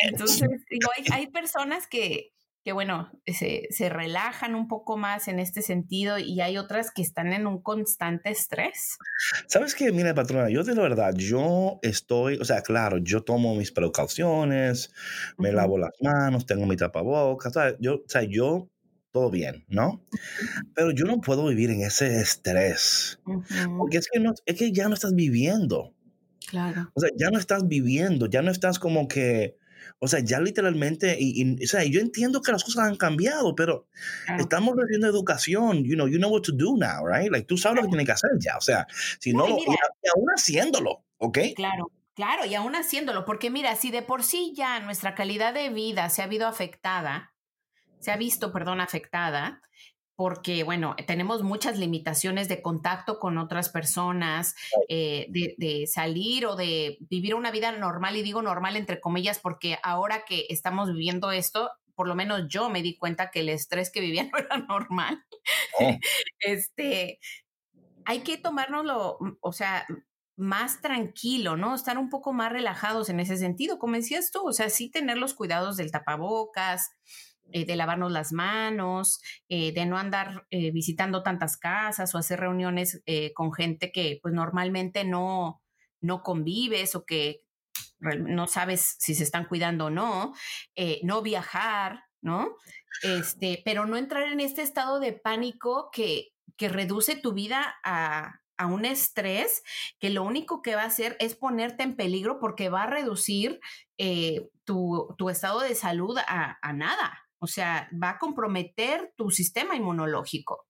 Entonces, 0.04 0.50
digo, 0.70 0.89
hay, 0.96 1.06
hay 1.12 1.28
personas 1.28 1.88
que, 1.88 2.34
que 2.63 2.71
bueno, 2.71 3.12
se, 3.28 3.67
se, 3.71 3.89
relajan 3.89 4.56
un 4.56 4.69
poco 4.69 4.95
más 4.95 5.28
en 5.28 5.39
este 5.39 5.62
sentido 5.62 6.17
y 6.17 6.39
hay 6.39 6.58
otras 6.58 6.91
que 6.91 7.02
están 7.02 7.34
en 7.34 7.45
un 7.45 7.62
constante 7.62 8.30
estrés. 8.30 8.97
Sabes 9.47 9.76
que, 9.76 9.91
mira, 9.91 10.13
patrona, 10.13 10.49
yo 10.49 10.63
de 10.63 10.73
la 10.73 10.82
verdad, 10.82 11.13
yo 11.13 11.80
estoy, 11.82 12.38
o 12.38 12.45
sea, 12.45 12.62
claro, 12.62 12.99
yo 12.99 13.21
tomo 13.21 13.54
mis 13.56 13.71
precauciones, 13.71 14.93
me 15.38 15.49
uh 15.49 15.52
-huh. 15.52 15.56
lavo 15.56 15.78
las 15.78 15.91
manos, 16.02 16.45
tengo 16.45 16.65
mi 16.65 16.78
tapabocas, 16.78 17.54
¿sabes? 17.54 17.76
Yo, 17.80 17.95
o 17.95 18.04
sea, 18.08 18.23
yo, 18.23 18.69
todo 19.12 19.30
bien, 19.30 19.65
¿no? 19.67 20.02
Pero 20.73 20.91
yo 20.91 21.06
no 21.06 21.19
puedo 21.19 21.45
vivir 21.47 21.69
en 21.69 21.82
ese 21.82 22.21
estrés, 22.21 23.19
uh 23.26 23.41
-huh. 23.41 23.78
porque 23.78 23.97
es 23.97 24.08
que, 24.10 24.21
no, 24.21 24.34
es 24.45 24.56
que 24.56 24.71
ya 24.71 24.88
no 24.88 24.93
estás 24.93 25.13
viviendo. 25.13 25.93
Claro. 26.47 26.91
O 26.93 27.02
sea, 27.02 27.10
ya 27.17 27.30
no 27.30 27.39
estás 27.39 27.67
viviendo, 27.67 28.28
ya 28.28 28.41
no 28.41 28.52
estás 28.52 28.80
como 28.80 29.08
que 29.08 29.58
o 30.00 30.08
sea, 30.08 30.19
ya 30.22 30.39
literalmente, 30.39 31.15
y, 31.19 31.41
y, 31.41 31.63
o 31.63 31.67
sea, 31.67 31.84
yo 31.84 32.00
entiendo 32.02 32.41
que 32.41 32.52
las 32.52 32.63
cosas 32.63 32.86
han 32.88 32.96
cambiado, 32.98 33.56
pero 33.56 33.88
Ah. 34.28 34.38
estamos 34.39 34.76
recibiendo 34.76 35.08
educación, 35.08 35.84
you 35.84 35.96
know, 35.96 36.08
you 36.08 36.17
know 36.17 36.32
what 36.32 36.41
to 36.41 36.52
do 36.52 36.76
now, 36.78 37.06
right? 37.06 37.32
Like, 37.32 37.46
tú 37.48 37.58
sabes 37.58 37.78
lo 37.78 37.82
que 37.84 37.89
tienes 37.89 38.06
que 38.06 38.12
hacer 38.13 38.32
ya, 38.39 38.58
o 38.58 38.62
sea, 38.62 38.88
si 39.19 39.34
no, 39.34 39.48
No, 39.48 39.58
y 39.58 39.62
y 39.63 40.08
aún 40.15 40.28
haciéndolo, 40.36 41.04
¿ok? 41.17 41.38
Claro, 41.56 41.91
claro, 42.15 42.46
y 42.46 42.56
aún 42.56 42.76
haciéndolo, 42.76 43.26
porque 43.26 43.50
mira, 43.50 43.76
si 43.76 43.91
de 43.91 44.02
por 44.02 44.24
sí 44.24 44.54
ya 44.56 44.80
nuestra 44.80 45.15
calidad 45.15 45.54
de 45.54 45.69
vida 45.69 46.10
se 46.10 46.22
ha 46.22 46.26
habido 46.26 46.48
afectada, 46.48 47.34
se 48.00 48.12
ha 48.12 48.17
visto, 48.17 48.52
perdón, 48.52 48.82
afectada, 48.82 49.62
porque, 50.24 50.64
bueno, 50.64 50.96
tenemos 51.06 51.44
muchas 51.44 51.78
limitaciones 51.78 52.48
de 52.48 52.62
contacto 52.62 53.20
con 53.20 53.38
otras 53.38 53.68
personas, 53.68 54.56
eh, 54.88 55.26
de, 55.28 55.54
de 55.58 55.86
salir 55.86 56.46
o 56.46 56.56
de 56.56 56.98
vivir 57.10 57.36
una 57.36 57.52
vida 57.52 57.74
normal, 57.74 58.16
y 58.16 58.22
digo 58.24 58.42
normal 58.42 58.78
entre 58.78 59.02
comillas, 59.02 59.40
porque 59.40 59.80
ahora 59.84 60.24
que 60.24 60.46
estamos 60.48 60.94
viviendo 60.94 61.34
esto, 61.34 61.72
por 61.94 62.08
lo 62.08 62.16
menos 62.16 62.44
yo 62.48 62.70
me 62.70 62.82
di 62.82 62.98
cuenta 62.98 63.32
que 63.32 63.42
el 63.42 63.50
estrés 63.50 63.92
que 63.92 64.00
vivía 64.00 64.24
no 64.32 64.38
era 64.38 64.60
normal. 64.60 65.26
Oh, 65.82 65.92
este, 66.40 67.20
hay 68.06 68.20
que 68.20 68.38
tomárnoslo, 68.38 69.18
mm, 69.20 69.32
o 69.42 69.52
sea, 69.52 69.86
más 70.38 70.80
tranquilo, 70.80 71.58
¿no? 71.58 71.76
Estar 71.76 71.98
un 71.98 72.10
poco 72.10 72.32
más 72.32 72.50
relajados 72.50 73.10
en 73.10 73.20
ese 73.20 73.36
sentido, 73.36 73.78
como 73.78 73.96
decías 73.96 74.32
tú, 74.32 74.48
o 74.48 74.54
sea, 74.54 74.70
sí 74.70 74.90
tener 74.90 75.18
los 75.18 75.34
cuidados 75.34 75.76
del 75.76 75.92
tapabocas, 75.92 76.92
eh, 77.54 77.66
de 77.66 77.76
lavarnos 77.76 78.12
las 78.12 78.34
manos, 78.34 79.22
eh, 79.48 79.72
de 79.74 79.86
no 79.86 80.00
andar 80.00 80.48
eh, 80.50 80.72
visitando 80.72 81.22
tantas 81.22 81.56
casas 81.56 82.13
o 82.13 82.18
hacer 82.18 82.39
reuniones 82.39 83.04
con 83.36 83.54
gente 83.54 83.92
que 83.92 84.20
pues 84.22 84.34
normalmente 84.34 85.04
no, 85.04 85.62
no 86.02 86.24
convives 86.24 86.96
o 86.96 87.06
que 87.06 87.44
no 88.00 88.48
sabes 88.48 88.96
si 89.00 89.13
se 89.13 89.24
están 89.24 89.46
cuidando 89.46 89.86
o 89.86 89.89
no, 89.89 90.34
no 91.04 91.22
viajar, 91.22 92.06
¿no? 92.22 92.56
Este, 93.04 93.62
pero 93.63 93.86
no 93.86 93.98
entrar 93.98 94.24
en 94.24 94.39
este 94.39 94.62
estado 94.62 95.00
de 95.00 95.13
pánico 95.13 95.89
que, 95.92 96.34
que 96.58 96.70
reduce 96.70 97.16
tu 97.16 97.34
vida 97.34 97.76
a, 97.84 98.42
a 98.58 98.66
un 98.66 98.86
estrés 98.86 99.63
que 100.00 100.10
lo 100.10 100.24
único 100.24 100.62
que 100.62 100.76
va 100.76 100.84
a 100.84 100.88
hacer 100.88 101.16
es 101.20 101.36
ponerte 101.36 101.84
en 101.84 101.96
peligro 101.96 102.39
porque 102.39 102.70
va 102.70 102.84
a 102.84 102.88
reducir 102.88 103.60
tu, 104.66 105.16
tu 105.18 105.30
estado 105.30 105.62
de 105.62 105.76
salud 105.76 106.18
a, 106.28 106.58
a 106.62 106.74
nada. 106.74 107.23
O 107.43 107.47
sea, 107.47 107.89
va 108.01 108.12
a 108.12 108.17
comprometer 108.17 109.12
tu 109.17 109.29
sistema 109.29 109.75
inmunológico. 109.75 110.65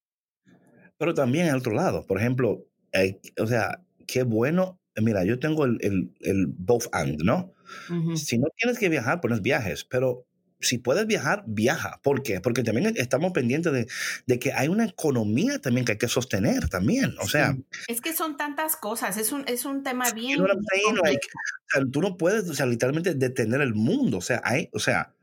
Pero 0.97 1.13
también 1.13 1.47
al 1.49 1.57
otro 1.57 1.71
lado, 1.73 2.07
por 2.07 2.17
ejemplo, 2.17 2.65
eh, 2.93 3.21
o 3.39 3.45
sea, 3.45 3.85
qué 4.07 4.23
bueno, 4.23 4.79
mira, 4.95 5.23
yo 5.23 5.37
tengo 5.37 5.65
el, 5.65 5.77
el, 5.81 6.15
el 6.21 6.47
both 6.47 6.87
and, 6.91 7.21
¿no? 7.21 7.53
Ujú. 7.91 8.17
Si 8.17 8.39
no 8.39 8.47
tienes 8.57 8.79
que 8.79 8.89
viajar, 8.89 9.21
pues 9.21 9.35
no 9.35 9.39
viajes, 9.39 9.85
pero 9.85 10.25
si 10.61 10.79
puedes 10.79 11.05
viajar, 11.05 11.43
viaja. 11.45 11.99
¿Por 12.01 12.23
qué? 12.23 12.41
Porque 12.41 12.63
también 12.63 12.93
estamos 12.97 13.33
pendientes 13.33 13.71
de, 13.71 13.87
de 14.25 14.39
que 14.39 14.51
hay 14.53 14.67
una 14.67 14.85
economía 14.85 15.59
también 15.59 15.85
que 15.85 15.91
hay 15.91 15.97
que 15.99 16.07
sostener 16.07 16.69
también. 16.69 17.13
O 17.21 17.27
sea, 17.27 17.55
Es 17.87 18.01
que 18.01 18.13
son 18.13 18.35
tantas 18.35 18.77
cosas, 18.77 19.17
es 19.17 19.31
un, 19.31 19.43
es 19.47 19.65
un 19.65 19.83
tema 19.83 20.09
you 20.09 20.15
bien 20.15 20.37
know 20.37 20.47
saying? 20.71 20.95
complejo. 20.95 21.05
Like, 21.05 21.27
o 21.27 21.79
sea, 21.79 21.83
tú 21.91 22.01
no 22.01 22.17
puedes, 22.17 22.49
o 22.49 22.53
sea, 22.55 22.65
literalmente 22.65 23.13
detener 23.13 23.61
el 23.61 23.75
mundo. 23.75 24.17
O 24.17 24.21
sea, 24.21 24.41
hay, 24.43 24.69
o 24.73 24.79
sea, 24.79 25.13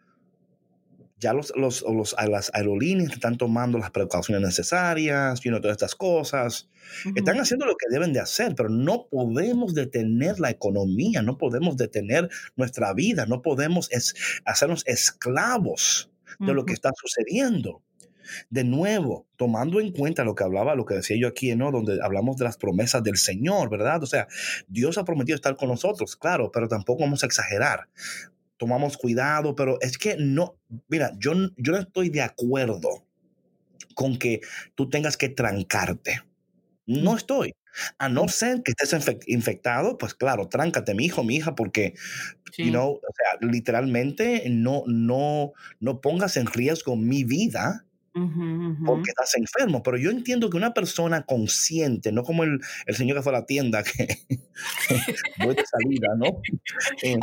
ya 1.21 1.33
los, 1.35 1.53
los, 1.55 1.83
los, 1.83 2.15
a 2.19 2.27
las 2.27 2.51
aerolíneas 2.55 3.13
están 3.13 3.37
tomando 3.37 3.79
las 3.79 3.91
precauciones 3.91 4.43
necesarias, 4.43 5.41
you 5.43 5.51
know, 5.51 5.61
todas 5.61 5.75
estas 5.77 5.95
cosas. 5.95 6.69
Ujú. 7.05 7.15
Están 7.17 7.39
haciendo 7.39 7.67
lo 7.67 7.77
que 7.77 7.87
deben 7.91 8.13
de 8.13 8.21
hacer, 8.21 8.55
pero 8.57 8.71
no 8.71 9.07
podemos 9.11 9.75
detener 9.75 10.41
la 10.41 10.51
economía, 10.51 11.23
no 11.23 11.37
podemos 11.39 11.77
detener 11.77 12.31
nuestra 12.57 12.93
vida, 12.95 13.27
no 13.27 13.43
podemos 13.43 13.89
es- 13.93 14.15
hacernos 14.45 14.83
esclavos 14.87 16.11
de 16.39 16.55
lo 16.55 16.65
que 16.65 16.73
está 16.73 16.91
sucediendo. 16.99 17.83
De 18.49 18.63
nuevo, 18.65 19.27
tomando 19.37 19.81
en 19.81 19.93
cuenta 19.93 20.25
lo 20.25 20.35
que 20.35 20.45
hablaba, 20.45 20.75
lo 20.77 20.87
que 20.87 20.95
decía 20.95 21.17
yo 21.21 21.27
aquí, 21.29 21.55
¿no? 21.57 21.71
Donde 21.73 21.99
hablamos 22.03 22.37
de 22.37 22.45
las 22.45 22.57
promesas 22.57 23.03
del 23.03 23.17
Señor, 23.17 23.69
¿verdad? 23.69 24.03
O 24.03 24.07
sea, 24.07 24.27
Dios 24.69 24.97
ha 24.99 25.05
prometido 25.05 25.35
estar 25.35 25.57
con 25.57 25.69
nosotros, 25.69 26.17
claro, 26.17 26.51
pero 26.53 26.69
tampoco 26.69 27.03
vamos 27.03 27.23
a 27.25 27.27
exagerar. 27.27 27.89
Tomamos 28.61 28.99
cuidado, 28.99 29.57
pero 29.57 29.79
es 29.81 29.99
que 29.99 30.17
no, 30.19 30.57
mira, 30.89 31.13
yo, 31.19 31.33
yo 31.57 31.73
no 31.73 31.79
estoy 31.81 32.11
de 32.11 32.23
acuerdo 32.23 33.07
con 33.95 34.19
que 34.19 34.41
tú 34.77 34.91
tengas 34.91 35.17
que 35.17 35.31
trancarte. 35.31 36.23
No 36.87 37.15
Mm. 37.15 37.17
estoy. 37.19 37.53
A 37.99 38.09
no 38.09 38.29
ser 38.29 38.63
que 38.65 38.73
estés 38.73 38.93
infec- 38.95 39.25
infectado, 39.29 39.99
pues 39.99 40.15
claro, 40.15 40.49
tráncate, 40.49 40.95
mi 40.95 41.07
hijo, 41.07 41.25
mi 41.25 41.37
hija, 41.37 41.55
porque 41.55 41.95
Sí. 42.53 42.65
you 42.67 42.71
know, 42.71 42.91
o 42.95 43.01
sea, 43.17 43.49
literalmente 43.51 44.45
no, 44.51 44.85
no, 44.89 45.53
no 45.81 46.01
pongas 46.03 46.37
en 46.37 46.47
riesgo 46.47 46.97
mi 46.97 47.25
vida 47.25 47.87
Porque 48.13 49.11
estás 49.11 49.35
enfermo. 49.37 49.83
Pero 49.83 49.97
yo 49.97 50.11
entiendo 50.11 50.51
que 50.51 50.57
una 50.57 50.75
persona 50.75 51.23
consciente, 51.23 52.13
no 52.13 52.23
como 52.23 52.45
el, 52.45 52.61
el 52.87 52.95
señor 52.97 53.17
que 53.17 53.23
fue 53.23 53.33
a 53.35 53.41
la 53.41 53.47
tienda, 53.47 53.83
que 53.85 54.09
voy 55.45 55.55
de 55.55 55.65
salida, 55.67 56.09
¿no? 56.17 56.41
Eh, 57.03 57.19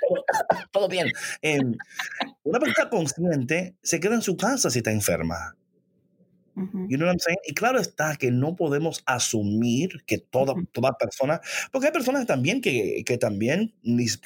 todo, 0.00 0.24
todo 0.70 0.88
bien. 0.88 1.08
Eh, 1.40 1.58
una 2.42 2.58
persona 2.58 2.90
consciente 2.90 3.76
se 3.82 4.00
queda 4.00 4.14
en 4.14 4.22
su 4.22 4.36
casa 4.36 4.70
si 4.70 4.78
está 4.78 4.90
enferma. 4.90 5.56
You 6.88 6.96
know 6.98 7.06
what 7.06 7.12
I'm 7.14 7.18
saying? 7.20 7.38
Y 7.46 7.54
claro 7.54 7.78
está 7.80 8.16
que 8.16 8.30
no 8.30 8.56
podemos 8.56 9.02
asumir 9.06 10.04
que 10.06 10.18
toda, 10.18 10.54
toda 10.72 10.92
persona, 10.98 11.40
porque 11.70 11.86
hay 11.88 11.92
personas 11.92 12.26
también 12.26 12.60
que, 12.60 13.02
que 13.06 13.18
también 13.18 13.74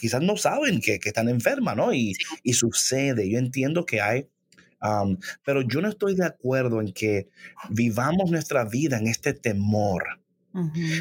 quizás 0.00 0.22
no 0.22 0.36
saben 0.36 0.80
que, 0.80 0.98
que 0.98 1.08
están 1.10 1.28
enfermas, 1.28 1.76
¿no? 1.76 1.92
Y, 1.92 2.14
Sí. 2.14 2.24
y 2.42 2.52
sucede. 2.54 3.28
Yo 3.30 3.38
entiendo 3.38 3.86
que 3.86 4.00
hay, 4.00 4.28
um, 4.82 5.18
pero 5.44 5.62
yo 5.62 5.80
no 5.80 5.88
estoy 5.88 6.14
de 6.16 6.26
acuerdo 6.26 6.80
en 6.80 6.92
que 6.92 7.28
vivamos 7.70 8.30
nuestra 8.30 8.64
vida 8.64 8.98
en 8.98 9.06
este 9.08 9.32
temor. 9.34 10.04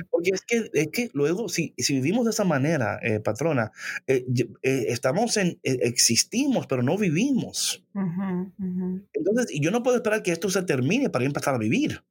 Porque 0.09 0.31
es 0.33 0.41
que, 0.41 0.69
es 0.73 0.87
que 0.91 1.09
luego, 1.13 1.47
si, 1.49 1.73
si 1.77 1.93
vivimos 1.93 2.25
de 2.25 2.31
esa 2.31 2.43
manera, 2.43 2.99
eh, 3.01 3.19
patrona, 3.19 3.71
eh, 4.07 4.25
eh, 4.63 4.85
estamos 4.89 5.37
en, 5.37 5.59
eh, 5.63 5.79
existimos, 5.83 6.67
pero 6.67 6.83
no 6.83 6.97
vivimos. 6.97 7.83
Ujú, 7.93 8.51
ujú. 8.59 9.07
Entonces, 9.13 9.47
y 9.53 9.61
yo 9.61 9.71
no 9.71 9.83
puedo 9.83 9.97
esperar 9.97 10.23
que 10.23 10.31
esto 10.31 10.49
se 10.49 10.63
termine 10.63 11.09
para 11.09 11.25
empezar 11.25 11.55
a 11.55 11.57
vivir. 11.57 12.03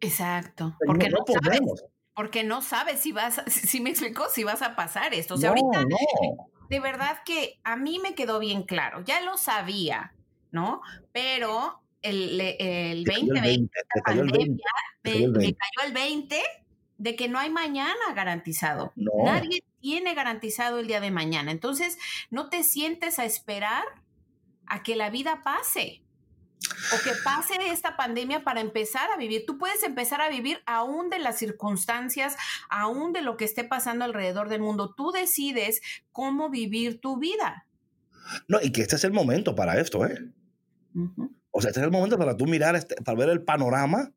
Exacto. 0.00 0.76
Porque 0.86 1.08
no 1.10 1.18
no, 1.18 1.24
sabes, 1.26 1.58
podemos. 1.60 1.84
porque 2.14 2.44
no 2.44 2.62
sabes 2.62 3.00
si 3.00 3.12
vas, 3.12 3.38
a- 3.38 3.44
si, 3.50 3.66
si 3.66 3.80
me 3.80 3.90
explicó, 3.90 4.24
si 4.32 4.44
vas 4.44 4.62
a 4.62 4.76
pasar 4.76 5.14
esto. 5.14 5.34
O 5.34 5.36
sea, 5.38 5.50
no, 5.50 5.56
ahorita 5.56 5.84
no. 5.88 6.48
de 6.68 6.80
verdad 6.80 7.18
que 7.24 7.58
a 7.64 7.76
mí 7.76 7.98
me 8.02 8.14
quedó 8.14 8.38
bien 8.38 8.62
claro, 8.62 9.02
ya 9.04 9.20
lo 9.20 9.36
sabía, 9.36 10.14
¿no? 10.52 10.80
Pero 11.12 11.82
el, 12.02 12.40
el 12.40 13.04
Te 13.04 13.12
cayó 13.12 13.34
el 13.34 13.40
2020, 13.40 13.48
20, 13.48 13.72
te 13.94 14.00
cayó 14.02 14.22
el 14.22 14.30
20, 14.30 14.38
pandemia, 14.38 14.64
te 15.02 15.10
me, 15.10 15.56
cayó 15.56 15.86
el 15.88 15.92
me 15.92 16.00
20. 16.00 16.42
Cayó 17.00 17.08
el 17.08 17.08
20 17.08 17.10
de 17.10 17.16
que 17.16 17.28
no 17.28 17.38
hay 17.38 17.50
mañana 17.50 18.14
garantizado. 18.14 18.92
No. 18.96 19.12
Nadie 19.24 19.64
tiene 19.80 20.14
garantizado 20.14 20.78
el 20.78 20.86
día 20.86 21.00
de 21.00 21.10
mañana. 21.10 21.50
Entonces, 21.50 21.98
no 22.30 22.48
te 22.48 22.62
sientes 22.62 23.18
a 23.18 23.24
esperar 23.24 23.84
a 24.66 24.82
que 24.82 24.96
la 24.96 25.10
vida 25.10 25.42
pase. 25.42 26.02
o 26.94 27.02
que 27.02 27.12
pase 27.24 27.54
esta 27.70 27.96
pandemia 27.96 28.44
para 28.44 28.60
empezar 28.60 29.10
a 29.10 29.16
vivir. 29.16 29.44
Tú 29.46 29.56
puedes 29.56 29.82
empezar 29.82 30.20
a 30.20 30.28
vivir 30.28 30.62
aún 30.66 31.08
de 31.08 31.18
las 31.18 31.38
circunstancias, 31.38 32.36
aún 32.68 33.14
de 33.14 33.22
lo 33.22 33.38
que 33.38 33.46
esté 33.46 33.64
pasando 33.64 34.04
alrededor 34.04 34.50
del 34.50 34.60
mundo. 34.60 34.94
Tú 34.94 35.10
decides 35.10 35.80
cómo 36.12 36.50
vivir 36.50 37.00
tu 37.00 37.18
vida. 37.18 37.66
No, 38.46 38.60
y 38.60 38.72
que 38.72 38.82
este 38.82 38.96
es 38.96 39.04
el 39.04 39.12
momento 39.12 39.54
para 39.54 39.80
esto, 39.80 40.04
¿eh? 40.04 40.18
O 41.50 41.62
sea, 41.62 41.70
este 41.70 41.80
es 41.80 41.86
el 41.86 41.90
momento 41.90 42.18
para 42.18 42.36
tú 42.36 42.44
mirar, 42.44 42.76
este, 42.76 42.94
para 42.96 43.16
ver 43.16 43.30
el 43.30 43.42
panorama 43.42 44.12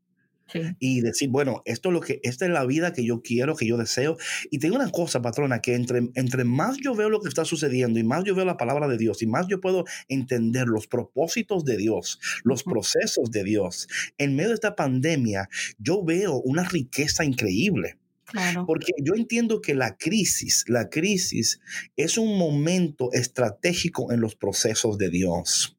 y 0.80 1.02
decir, 1.02 1.30
bueno, 1.30 1.62
esto 1.66 1.90
es 1.90 1.94
lo 1.94 2.02
que, 2.02 2.20
esta 2.24 2.46
es 2.46 2.52
la 2.52 2.66
vida 2.66 2.94
que 2.94 3.04
yo 3.04 3.22
quiero, 3.22 3.56
que 3.56 3.66
yo 3.66 3.78
deseo. 3.78 4.18
Y 4.52 4.60
tengo 4.60 4.76
una 4.76 4.92
cosa, 4.92 5.22
patrona, 5.22 5.62
que 5.62 5.76
entre, 5.76 6.10
entre 6.16 6.44
más 6.44 6.78
yo 6.78 6.96
veo 6.96 7.10
lo 7.10 7.22
que 7.22 7.30
está 7.30 7.46
sucediendo 7.46 8.00
y 8.00 8.04
más 8.04 8.24
yo 8.24 8.36
veo 8.36 8.46
la 8.46 8.58
palabra 8.58 8.88
de 8.88 8.98
Dios 8.98 9.22
y 9.22 9.28
más 9.28 9.48
yo 9.48 9.60
puedo 9.62 9.86
entender 10.08 10.68
los 10.68 10.88
propósitos 10.88 11.66
de 11.66 11.78
Dios, 11.78 12.20
los 12.44 12.64
procesos 12.64 13.32
de 13.32 13.44
Dios, 13.44 13.88
en 14.18 14.36
medio 14.36 14.50
de 14.50 14.56
esta 14.56 14.76
pandemia, 14.76 15.50
yo 15.78 16.04
veo 16.04 16.40
una 16.42 16.64
riqueza 16.64 17.26
increíble. 17.26 17.98
Claro. 18.26 18.66
Porque 18.66 18.94
yo 19.04 19.14
entiendo 19.16 19.62
que 19.62 19.76
la 19.76 19.96
crisis, 19.96 20.64
la 20.68 20.90
crisis 20.90 21.60
es 21.98 22.18
un 22.18 22.38
momento 22.38 23.12
estratégico 23.12 24.12
en 24.12 24.22
los 24.22 24.36
procesos 24.36 24.98
de 24.98 25.10
Dios. 25.10 25.78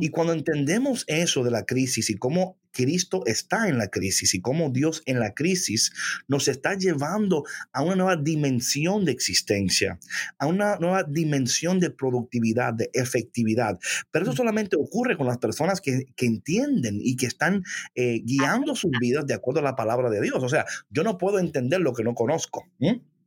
Y 0.00 0.10
cuando 0.10 0.32
entendemos 0.32 1.04
eso 1.06 1.42
de 1.42 1.50
la 1.50 1.64
crisis 1.64 2.10
y 2.10 2.16
cómo 2.16 2.59
Cristo 2.72 3.22
está 3.26 3.68
en 3.68 3.78
la 3.78 3.88
crisis 3.88 4.34
y 4.34 4.40
cómo 4.40 4.70
Dios 4.70 5.02
en 5.06 5.20
la 5.20 5.34
crisis 5.34 5.92
nos 6.28 6.48
está 6.48 6.74
llevando 6.74 7.44
a 7.72 7.82
una 7.82 7.96
nueva 7.96 8.16
dimensión 8.16 9.04
de 9.04 9.12
existencia, 9.12 9.98
a 10.38 10.46
una 10.46 10.76
nueva 10.76 11.04
dimensión 11.04 11.80
de 11.80 11.90
productividad, 11.90 12.74
de 12.74 12.90
efectividad. 12.92 13.78
Pero 14.10 14.24
eso 14.24 14.34
solamente 14.34 14.76
ocurre 14.76 15.16
con 15.16 15.26
las 15.26 15.38
personas 15.38 15.80
que, 15.80 16.06
entienden 16.20 17.00
y 17.02 17.16
que 17.16 17.26
están 17.26 17.64
eh, 17.94 18.20
guiando 18.24 18.76
sus 18.76 18.90
vidas 19.00 19.26
de 19.26 19.34
acuerdo 19.34 19.60
a 19.60 19.64
la 19.64 19.74
palabra 19.74 20.10
de 20.10 20.20
Dios. 20.20 20.42
O 20.42 20.48
sea, 20.48 20.64
yo 20.90 21.02
no 21.02 21.18
puedo 21.18 21.38
entender 21.38 21.80
lo 21.80 21.94
que 21.94 22.04
no 22.04 22.14
conozco. 22.14 22.66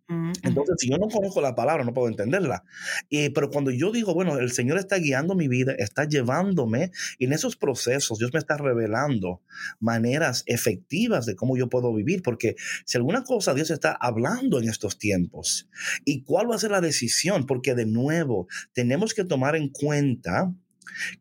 Entonces, 0.08 0.76
si 0.80 0.90
yo 0.90 0.98
no 0.98 1.08
conozco 1.08 1.40
la 1.42 1.56
palabra, 1.56 1.84
no 1.84 1.94
puedo 1.94 2.10
entenderla. 2.10 2.64
pero 3.34 3.50
cuando 3.50 3.72
yo 3.72 3.92
digo, 3.92 4.14
bueno, 4.14 4.38
el 4.38 4.52
Señor 4.52 4.78
está 4.78 4.98
guiando 4.98 5.34
mi 5.34 5.48
vida, 5.48 5.74
está 5.78 6.06
llevándome, 6.06 6.92
y 7.18 7.26
en 7.26 7.34
esos 7.34 7.56
procesos 7.56 8.20
Dios 8.20 8.32
me 8.34 8.40
está 8.40 8.58
revelando 8.58 9.42
maneras 9.80 10.44
efectivas 10.46 11.26
de 11.26 11.36
cómo 11.36 11.58
yo 11.58 11.70
puedo 11.70 11.94
vivir, 11.94 12.22
porque 12.22 12.56
si 12.86 12.98
alguna 12.98 13.24
cosa 13.24 13.54
Dios 13.54 13.72
está 13.72 13.94
hablando 13.94 14.60
en 14.60 14.68
estos 14.68 14.98
tiempos, 14.98 15.70
¿y 16.06 16.24
cuál 16.24 16.52
va 16.52 16.56
a 16.56 16.60
ser 16.60 16.72
la 16.72 16.82
decisión? 16.82 17.46
Porque 17.46 17.76
de 17.76 17.86
nuevo, 17.86 18.48
tenemos 18.74 19.14
que 19.14 19.24
tomar 19.24 19.56
en 19.56 19.70
cuenta 19.70 20.54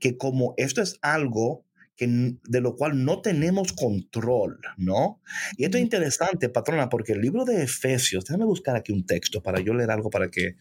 que 0.00 0.16
como 0.16 0.54
esto 0.56 0.82
es 0.82 0.98
algo 1.02 1.64
de 1.98 2.60
lo 2.60 2.74
cual 2.74 3.04
no 3.04 3.20
tenemos 3.20 3.72
control, 3.72 4.58
¿no? 4.76 5.20
Y 5.56 5.64
esto 5.64 5.76
es 5.76 5.82
interesante, 5.82 6.48
patrona, 6.48 6.88
porque 6.88 7.12
el 7.12 7.20
libro 7.20 7.44
de 7.44 7.62
Efesios, 7.62 8.24
déjame 8.24 8.44
buscar 8.44 8.76
aquí 8.76 8.92
un 8.92 9.06
texto 9.06 9.42
para 9.42 9.60
yo 9.60 9.74
leer 9.74 9.90
algo 9.90 10.10
para 10.10 10.28
que, 10.28 10.56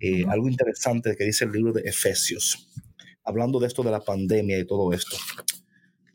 eh, 0.00 0.24
algo 0.28 0.48
interesante 0.48 1.16
que 1.16 1.24
dice 1.24 1.44
el 1.44 1.52
libro 1.52 1.72
de 1.72 1.82
Efesios, 1.82 2.70
hablando 3.24 3.58
de 3.58 3.66
esto 3.66 3.82
de 3.82 3.90
la 3.90 4.00
pandemia 4.00 4.58
y 4.58 4.66
todo 4.66 4.92
esto. 4.92 5.16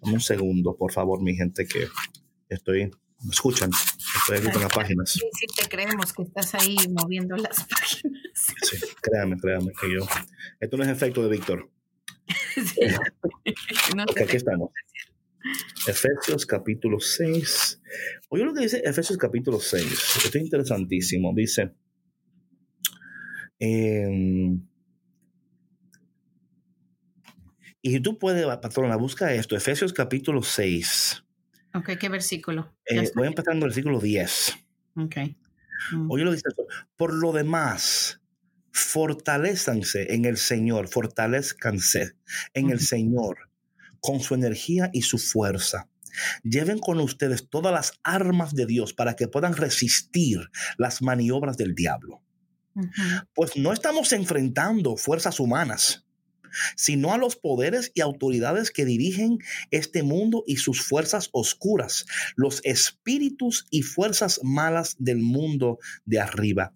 Dame 0.01 0.15
un 0.15 0.21
segundo, 0.21 0.75
por 0.75 0.91
favor, 0.91 1.21
mi 1.21 1.35
gente, 1.35 1.67
que 1.67 1.87
estoy, 2.49 2.89
¿me 3.23 3.31
escuchan? 3.31 3.69
Estoy 4.21 4.37
aquí 4.37 4.51
con 4.51 4.61
las 4.63 4.73
páginas. 4.73 5.11
Sí, 5.11 5.19
sí, 5.19 5.45
te 5.55 5.69
creemos 5.69 6.11
que 6.13 6.23
estás 6.23 6.55
ahí 6.55 6.75
moviendo 6.89 7.35
las 7.35 7.65
páginas. 7.69 8.21
Sí, 8.33 8.77
créame, 9.01 9.37
créame 9.37 9.71
que 9.79 9.93
yo. 9.93 10.07
Esto 10.59 10.77
no 10.77 10.83
es 10.83 10.89
efecto 10.89 11.21
de 11.21 11.29
Víctor. 11.29 11.69
aquí 14.23 14.35
estamos. 14.37 14.71
Efesios 15.87 16.45
capítulo 16.45 16.99
6. 16.99 17.81
Oye 18.29 18.43
lo 18.43 18.53
que 18.53 18.61
dice 18.61 18.81
Efesios 18.83 19.17
capítulo 19.17 19.59
6. 19.59 19.83
Esto 19.83 20.37
es 20.37 20.43
interesantísimo. 20.43 21.33
Dice, 21.35 21.73
em, 23.59 24.61
y 27.81 27.99
tú 27.99 28.19
puedes, 28.19 28.45
patrona, 28.57 28.95
busca 28.95 29.33
esto, 29.33 29.55
Efesios 29.55 29.93
capítulo 29.93 30.43
6. 30.43 31.23
Ok, 31.73 31.97
¿qué 31.99 32.09
versículo? 32.09 32.75
Eh, 32.85 33.09
voy 33.15 33.27
en 33.27 33.33
el 33.33 33.59
versículo 33.61 33.99
10. 33.99 34.57
Ok. 34.97 35.15
Mm. 35.93 36.11
Oye 36.11 36.23
lo 36.23 36.31
que 36.31 36.35
dice 36.35 36.49
esto. 36.49 36.67
Por 36.95 37.13
lo 37.13 37.31
demás, 37.31 38.20
fortalezcanse 38.71 40.13
en 40.13 40.25
el 40.25 40.37
Señor, 40.37 40.87
fortalezcanse 40.87 42.13
en 42.53 42.69
el 42.69 42.79
Señor 42.79 43.49
con 43.99 44.19
su 44.19 44.33
energía 44.33 44.89
y 44.93 45.03
su 45.03 45.17
fuerza. 45.17 45.89
Lleven 46.43 46.79
con 46.79 46.99
ustedes 46.99 47.49
todas 47.49 47.73
las 47.73 47.93
armas 48.03 48.53
de 48.53 48.65
Dios 48.65 48.93
para 48.93 49.15
que 49.15 49.27
puedan 49.27 49.55
resistir 49.55 50.49
las 50.77 51.01
maniobras 51.01 51.57
del 51.57 51.75
diablo. 51.75 52.21
Pues 53.33 53.57
no 53.57 53.73
estamos 53.73 54.11
enfrentando 54.13 54.95
fuerzas 54.97 55.39
humanas, 55.39 56.05
sino 56.75 57.13
a 57.13 57.17
los 57.17 57.35
poderes 57.35 57.91
y 57.93 58.01
autoridades 58.01 58.71
que 58.71 58.85
dirigen 58.85 59.39
este 59.71 60.03
mundo 60.03 60.43
y 60.47 60.57
sus 60.57 60.81
fuerzas 60.81 61.29
oscuras, 61.31 62.05
los 62.35 62.61
espíritus 62.63 63.67
y 63.69 63.83
fuerzas 63.83 64.39
malas 64.43 64.95
del 64.99 65.19
mundo 65.19 65.79
de 66.05 66.19
arriba. 66.19 66.73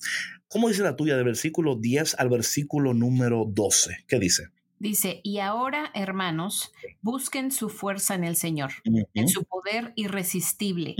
¿Cómo 0.47 0.67
dice 0.67 0.83
la 0.83 0.95
tuya 0.95 1.15
del 1.15 1.25
versículo 1.25 1.75
10 1.75 2.15
al 2.19 2.29
versículo 2.29 2.93
número 2.93 3.45
12? 3.47 4.05
¿Qué 4.07 4.19
dice? 4.19 4.49
Dice, 4.77 5.21
y 5.23 5.39
ahora, 5.39 5.89
hermanos, 5.93 6.71
busquen 7.01 7.51
su 7.51 7.69
fuerza 7.69 8.13
en 8.13 8.25
el 8.25 8.35
Señor, 8.35 8.73
en 9.13 9.29
su 9.29 9.45
poder 9.45 9.93
irresistible. 9.95 10.95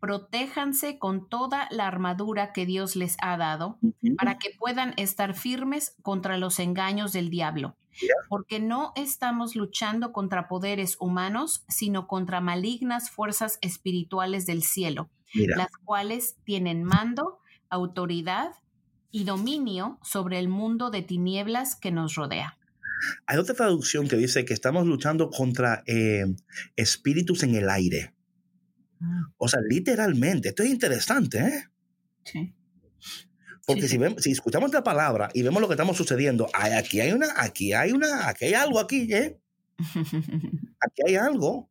Protéjanse 0.00 0.98
con 0.98 1.28
toda 1.28 1.66
la 1.72 1.88
armadura 1.88 2.52
que 2.52 2.66
Dios 2.66 2.94
les 2.94 3.16
ha 3.20 3.36
dado 3.36 3.78
para 4.16 4.38
que 4.38 4.50
puedan 4.56 4.94
estar 4.96 5.34
firmes 5.34 5.96
contra 6.02 6.38
los 6.38 6.60
engaños 6.60 7.12
del 7.12 7.28
diablo. 7.28 7.76
Porque 8.28 8.60
no 8.60 8.92
estamos 8.94 9.56
luchando 9.56 10.12
contra 10.12 10.46
poderes 10.46 10.96
humanos, 11.00 11.64
sino 11.68 12.06
contra 12.06 12.40
malignas 12.40 13.10
fuerzas 13.10 13.58
espirituales 13.60 14.46
del 14.46 14.62
cielo, 14.62 15.10
las 15.34 15.72
cuales 15.84 16.36
tienen 16.44 16.84
mando, 16.84 17.40
autoridad 17.68 18.52
y 19.16 19.24
dominio 19.24 19.98
sobre 20.02 20.38
el 20.38 20.46
mundo 20.46 20.90
de 20.90 21.00
tinieblas 21.00 21.74
que 21.74 21.90
nos 21.90 22.16
rodea. 22.16 22.58
Hay 23.24 23.38
otra 23.38 23.54
traducción 23.54 24.08
que 24.08 24.16
dice 24.16 24.44
que 24.44 24.52
estamos 24.52 24.86
luchando 24.86 25.30
contra 25.30 25.82
eh, 25.86 26.26
espíritus 26.76 27.42
en 27.42 27.54
el 27.54 27.70
aire. 27.70 28.12
Ah. 29.00 29.32
O 29.38 29.48
sea, 29.48 29.60
literalmente, 29.66 30.50
esto 30.50 30.64
es 30.64 30.68
interesante, 30.68 31.38
¿eh? 31.38 31.64
Sí. 32.24 32.54
Porque 33.66 33.88
Si, 33.88 33.96
vemos, 33.96 34.22
si 34.22 34.32
escuchamos 34.32 34.70
la 34.74 34.84
palabra 34.84 35.30
y 35.32 35.40
vemos 35.40 35.62
lo 35.62 35.68
que 35.68 35.74
estamos 35.74 35.96
sucediendo, 35.96 36.46
aquí 36.52 37.00
hay 37.00 37.12
una, 37.12 37.28
aquí 37.36 37.72
hay 37.72 37.92
una, 37.92 38.28
aquí 38.28 38.44
hay 38.44 38.52
algo 38.52 38.78
aquí, 38.78 39.10
¿eh? 39.14 39.40
Aquí 40.78 41.02
hay 41.06 41.16
algo. 41.16 41.70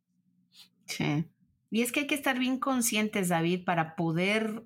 Sí. 0.86 1.24
Y 1.70 1.82
es 1.82 1.92
que 1.92 2.00
hay 2.00 2.06
que 2.08 2.16
estar 2.16 2.40
bien 2.40 2.58
conscientes, 2.58 3.28
David, 3.28 3.64
para 3.64 3.94
poder, 3.94 4.64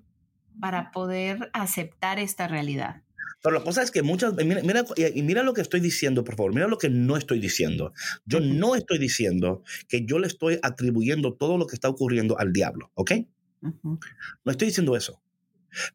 para 0.59 0.91
poder 0.91 1.49
aceptar 1.53 2.19
esta 2.19 2.47
realidad. 2.47 3.03
Pero 3.41 3.55
la 3.57 3.63
cosa 3.63 3.81
es 3.81 3.89
que 3.89 4.03
muchas, 4.03 4.35
mira, 4.35 4.61
mira, 4.61 4.85
y 5.15 5.23
mira 5.23 5.41
lo 5.41 5.53
que 5.53 5.61
estoy 5.61 5.79
diciendo, 5.79 6.23
por 6.23 6.35
favor, 6.35 6.53
mira 6.53 6.67
lo 6.67 6.77
que 6.77 6.89
no 6.89 7.17
estoy 7.17 7.39
diciendo. 7.39 7.93
Yo 8.25 8.39
no 8.39 8.75
estoy 8.75 8.99
diciendo 8.99 9.63
que 9.87 10.05
yo 10.05 10.19
le 10.19 10.27
estoy 10.27 10.59
atribuyendo 10.61 11.33
todo 11.33 11.57
lo 11.57 11.65
que 11.65 11.75
está 11.75 11.89
ocurriendo 11.89 12.37
al 12.37 12.53
diablo, 12.53 12.91
¿ok? 12.93 13.13
No 13.61 14.51
estoy 14.51 14.67
diciendo 14.67 14.95
eso. 14.95 15.21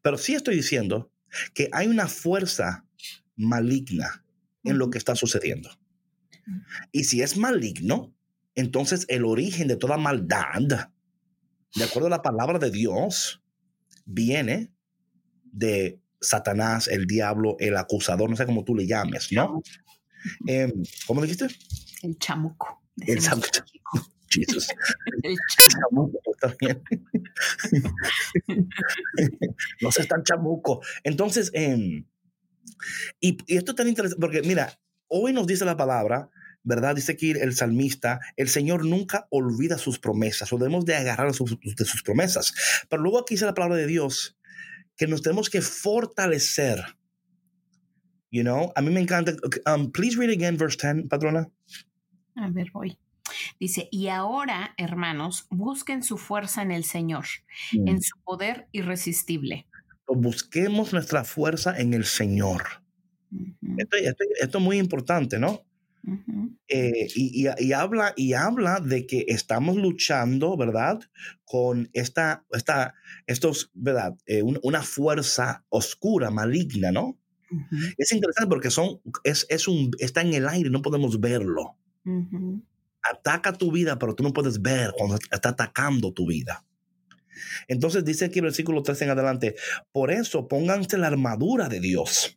Pero 0.01 0.17
sí 0.17 0.33
estoy 0.33 0.55
diciendo 0.55 1.11
que 1.53 1.69
hay 1.71 1.87
una 1.87 2.07
fuerza 2.07 2.85
maligna 3.35 4.25
en 4.63 4.77
lo 4.77 4.89
que 4.89 4.97
está 4.97 5.15
sucediendo. 5.15 5.69
Y 6.91 7.05
si 7.05 7.21
es 7.21 7.37
maligno, 7.37 8.13
entonces 8.55 9.05
el 9.07 9.23
origen 9.23 9.67
de 9.67 9.77
toda 9.77 9.97
maldad, 9.97 10.89
de 11.75 11.83
acuerdo 11.83 12.07
a 12.07 12.11
la 12.11 12.21
palabra 12.21 12.59
de 12.59 12.71
Dios, 12.71 13.41
viene 14.07 14.71
de 15.43 16.01
Satanás, 16.19 16.87
el 16.87 17.05
diablo, 17.05 17.57
el 17.59 17.77
acusador, 17.77 18.29
no 18.29 18.35
sé 18.35 18.45
cómo 18.45 18.63
tú 18.63 18.73
le 18.73 18.87
llames, 18.87 19.31
¿no? 19.31 19.61
Eh, 20.47 20.73
¿Cómo 21.05 21.21
dijiste? 21.21 21.47
El 22.01 22.17
chamuco. 22.17 22.81
El 23.05 23.19
chamuco. 23.19 23.47
Jesus. 24.29 24.67
El 25.23 25.37
chamuco 25.57 26.19
también. 26.41 26.83
no 29.81 29.91
seas 29.91 30.07
tan 30.07 30.23
chamuco. 30.23 30.81
Entonces, 31.03 31.49
em, 31.53 32.05
y, 33.21 33.37
esto 33.47 33.71
es 33.71 33.75
tan 33.75 33.87
interesante 33.87 34.19
porque, 34.19 34.41
mira, 34.41 34.79
hoy 35.07 35.33
nos 35.33 35.47
dice 35.47 35.65
la 35.65 35.77
palabra, 35.77 36.29
¿verdad? 36.67 36.95
Dice 36.95 37.13
aquí 37.13 37.31
el 37.31 37.55
salmista, 37.55 38.19
el 38.35 38.49
Señor 38.49 38.85
nunca 38.85 39.25
olvida 39.29 39.77
sus 39.77 39.99
promesas, 39.99 40.51
o 40.51 40.57
debemos 40.57 40.85
de 40.85 40.95
agarrar 40.95 41.31
de 41.31 41.33
sus 41.85 42.03
promesas. 42.03 42.53
Pero 42.89 43.01
luego 43.01 43.19
aquí 43.19 43.35
dice 43.35 43.45
la 43.45 43.53
palabra 43.53 43.77
de 43.77 43.87
Dios, 43.87 44.37
que 44.97 45.07
nos 45.07 45.21
tenemos 45.21 45.49
que 45.49 45.61
fortalecer. 45.61 46.83
You 48.31 48.41
know, 48.43 48.73
a 48.75 48.81
mí 48.81 48.89
me 48.91 48.99
encanta. 48.99 49.33
Um, 49.65 49.91
please 49.91 50.17
read 50.17 50.29
again 50.29 50.57
verse 50.57 50.77
10, 50.77 51.07
patrona. 51.07 51.49
A 52.35 52.49
ver, 52.49 52.69
voy. 52.73 52.97
Dice, 53.59 53.87
y 53.91 54.09
ahora, 54.09 54.73
hermanos, 54.77 55.47
busquen 55.49 56.03
su 56.03 56.17
fuerza 56.17 56.61
en 56.61 56.71
el 56.71 56.83
Señor, 56.83 57.25
en 57.71 57.95
Mm. 57.95 58.01
su 58.01 58.17
poder 58.23 58.67
irresistible. 58.73 59.67
Busquemos 60.07 60.91
nuestra 60.93 61.23
fuerza 61.23 61.77
en 61.79 61.93
el 61.93 62.03
Señor. 62.05 62.63
Ujú, 63.31 63.75
Esto, 63.77 63.97
esto- 63.97 64.23
esto 64.41 64.57
es 64.57 64.63
muy 64.63 64.77
importante, 64.77 65.37
¿no? 65.39 65.65
Eh, 66.69 67.07
y, 67.15 67.47
y- 67.47 67.65
y 67.67 67.73
habla, 67.73 68.13
y 68.15 68.33
habla 68.33 68.79
de 68.79 69.05
que 69.05 69.25
estamos 69.27 69.75
luchando, 69.75 70.55
¿verdad? 70.55 70.99
Con 71.43 71.89
esta, 71.93 72.45
esta 72.51 72.93
estos, 73.25 73.71
¿verdad? 73.73 74.15
Eh, 74.25 74.41
un- 74.43 74.59
una 74.63 74.81
fuerza 74.83 75.65
oscura, 75.69 76.29
maligna, 76.31 76.91
¿no? 76.91 77.17
Es 77.97 78.11
interesante 78.11 78.49
porque 78.49 78.69
son, 78.69 78.99
es, 79.23 79.45
es 79.49 79.67
un, 79.67 79.91
está 79.99 80.21
en 80.21 80.33
el 80.33 80.47
aire, 80.47 80.69
no 80.69 80.81
podemos 80.81 81.19
verlo. 81.19 81.77
Ataca 83.09 83.53
tu 83.53 83.71
vida, 83.71 83.97
pero 83.99 84.15
tú 84.15 84.23
no 84.23 84.33
puedes 84.33 84.61
ver 84.61 84.91
cuando 84.97 85.15
está 85.31 85.49
atacando 85.49 86.11
tu 86.13 86.27
vida. 86.27 86.65
Entonces 87.67 88.03
dice 88.03 88.25
aquí 88.25 88.39
el 88.39 88.45
versículo 88.45 88.81
13 88.83 89.05
en 89.05 89.11
adelante, 89.11 89.55
por 89.91 90.11
eso 90.11 90.47
pónganse 90.47 90.97
la 90.97 91.07
armadura 91.07 91.69
de 91.69 91.79
Dios, 91.79 92.36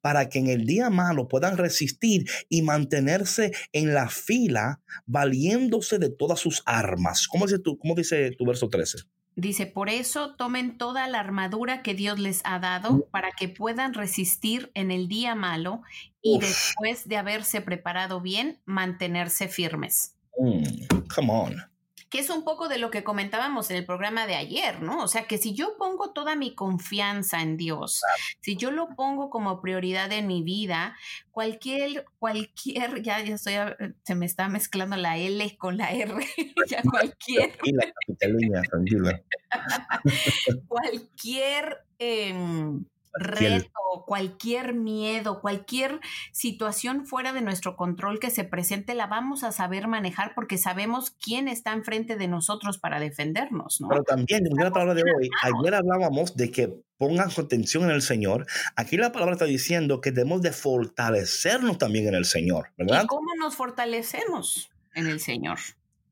para 0.00 0.28
que 0.28 0.38
en 0.38 0.48
el 0.48 0.64
día 0.64 0.90
malo 0.90 1.28
puedan 1.28 1.56
resistir 1.56 2.28
y 2.48 2.62
mantenerse 2.62 3.52
en 3.72 3.94
la 3.94 4.08
fila, 4.08 4.80
valiéndose 5.06 5.98
de 5.98 6.10
todas 6.10 6.40
sus 6.40 6.62
armas. 6.66 7.26
¿Cómo 7.28 7.46
dice 7.46 7.58
tu, 7.58 7.78
cómo 7.78 7.94
dice 7.94 8.32
tu 8.32 8.44
verso 8.44 8.68
13? 8.68 8.98
Dice, 9.38 9.66
por 9.66 9.88
eso 9.88 10.34
tomen 10.34 10.78
toda 10.78 11.06
la 11.06 11.20
armadura 11.20 11.82
que 11.82 11.94
Dios 11.94 12.18
les 12.18 12.40
ha 12.44 12.58
dado 12.58 13.06
para 13.12 13.30
que 13.30 13.48
puedan 13.48 13.94
resistir 13.94 14.72
en 14.74 14.90
el 14.90 15.06
día 15.06 15.36
malo 15.36 15.82
y 16.20 16.38
Uf. 16.38 16.42
después 16.42 17.08
de 17.08 17.18
haberse 17.18 17.60
preparado 17.60 18.20
bien, 18.20 18.60
mantenerse 18.64 19.46
firmes. 19.46 20.16
Mm, 20.36 21.06
come 21.14 21.32
on. 21.32 21.77
Que 22.10 22.20
es 22.20 22.30
un 22.30 22.42
poco 22.44 22.68
de 22.68 22.78
lo 22.78 22.90
que 22.90 23.04
comentábamos 23.04 23.70
en 23.70 23.76
el 23.76 23.84
programa 23.84 24.26
de 24.26 24.34
ayer, 24.34 24.80
¿no? 24.82 25.02
O 25.04 25.08
sea, 25.08 25.26
que 25.26 25.36
si 25.38 25.54
yo 25.54 25.76
pongo 25.78 26.12
toda 26.12 26.36
mi 26.36 26.54
confianza 26.54 27.42
en 27.42 27.56
Dios, 27.56 28.00
si 28.40 28.56
yo 28.56 28.70
lo 28.70 28.88
pongo 28.96 29.28
como 29.28 29.60
prioridad 29.60 30.10
en 30.12 30.26
mi 30.26 30.42
vida, 30.42 30.96
cualquier, 31.30 32.06
cualquier, 32.18 33.02
ya, 33.02 33.20
ya 33.22 33.34
estoy, 33.34 33.54
a- 33.54 33.76
se 34.04 34.14
me 34.14 34.24
está 34.26 34.48
mezclando 34.48 34.96
la 34.96 35.18
L 35.18 35.56
con 35.58 35.76
la 35.76 35.90
R, 35.92 36.14
ya 36.68 36.82
cualquier 36.82 37.52
Tranquila, 37.52 37.92
capitaleña, 38.06 38.62
tranquila. 38.62 39.22
cualquier 40.68 41.84
em, 41.98 42.84
Cualquier- 42.84 42.97
reto, 43.18 43.70
cualquier 44.06 44.74
miedo, 44.74 45.40
cualquier 45.40 46.00
situación 46.32 47.06
fuera 47.06 47.32
de 47.32 47.40
nuestro 47.40 47.76
control 47.76 48.20
que 48.20 48.30
se 48.30 48.44
presente, 48.44 48.94
la 48.94 49.06
vamos 49.06 49.44
a 49.44 49.52
saber 49.52 49.88
manejar 49.88 50.32
porque 50.34 50.58
sabemos 50.58 51.10
quién 51.10 51.48
está 51.48 51.72
enfrente 51.72 52.16
de 52.16 52.28
nosotros 52.28 52.78
para 52.78 53.00
defendernos, 53.00 53.80
¿no? 53.80 53.88
Pero 53.88 54.02
también, 54.02 54.46
en 54.46 54.56
la 54.56 54.70
palabra 54.70 54.94
de 54.94 55.02
hoy, 55.02 55.30
ayer 55.42 55.74
hablábamos 55.74 56.36
de 56.36 56.50
que 56.50 56.74
pongan 56.96 57.30
su 57.30 57.40
atención 57.40 57.84
en 57.84 57.90
el 57.90 58.02
Señor. 58.02 58.46
Aquí 58.76 58.96
la 58.96 59.12
palabra 59.12 59.34
está 59.34 59.44
diciendo 59.44 60.00
que 60.00 60.10
debemos 60.10 60.42
de 60.42 60.52
fortalecernos 60.52 61.78
también 61.78 62.08
en 62.08 62.14
el 62.14 62.24
Señor, 62.24 62.72
¿verdad? 62.76 63.04
¿Y 63.04 63.06
cómo 63.06 63.34
nos 63.38 63.54
fortalecemos 63.56 64.70
en 64.94 65.06
el 65.06 65.20
Señor? 65.20 65.58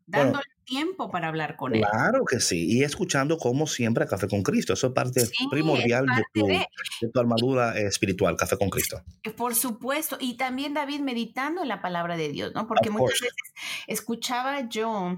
Bueno. 0.07 0.41
Tiempo 0.67 1.11
para 1.11 1.29
hablar 1.29 1.57
con 1.57 1.75
Él. 1.75 1.81
Claro 1.91 2.25
que 2.25 2.41
sí, 2.41 2.67
y 2.69 2.83
escuchando 2.83 3.39
como 3.39 3.67
siempre 3.67 4.05
a 4.05 4.07
Café 4.07 4.27
con 4.29 4.43
Cristo. 4.43 4.73
Eso 4.75 4.89
es 4.89 4.93
parte 4.93 5.25
Sí, 5.25 5.47
primordial 5.49 6.05
es 6.11 6.17
de, 6.17 6.23
parte 6.23 6.41
tu, 6.41 6.47
de- 6.47 6.67
de 7.03 7.09
tu 7.09 7.21
armadura 7.21 7.79
espiritual, 7.79 8.37
Café 8.37 8.59
con 8.59 8.69
Cristo. 8.69 9.01
Por 9.37 9.55
supuesto, 9.55 10.17
y 10.21 10.37
también 10.37 10.75
David 10.75 11.01
meditando 11.01 11.63
en 11.63 11.69
la 11.69 11.81
palabra 11.81 12.17
de 12.17 12.31
Dios, 12.31 12.53
¿no? 12.55 12.67
Porque 12.67 12.89
Of 12.89 12.95
muchas 12.97 13.21
course. 13.21 13.25
veces 13.25 13.55
escuchaba 13.87 14.69
yo 14.69 15.17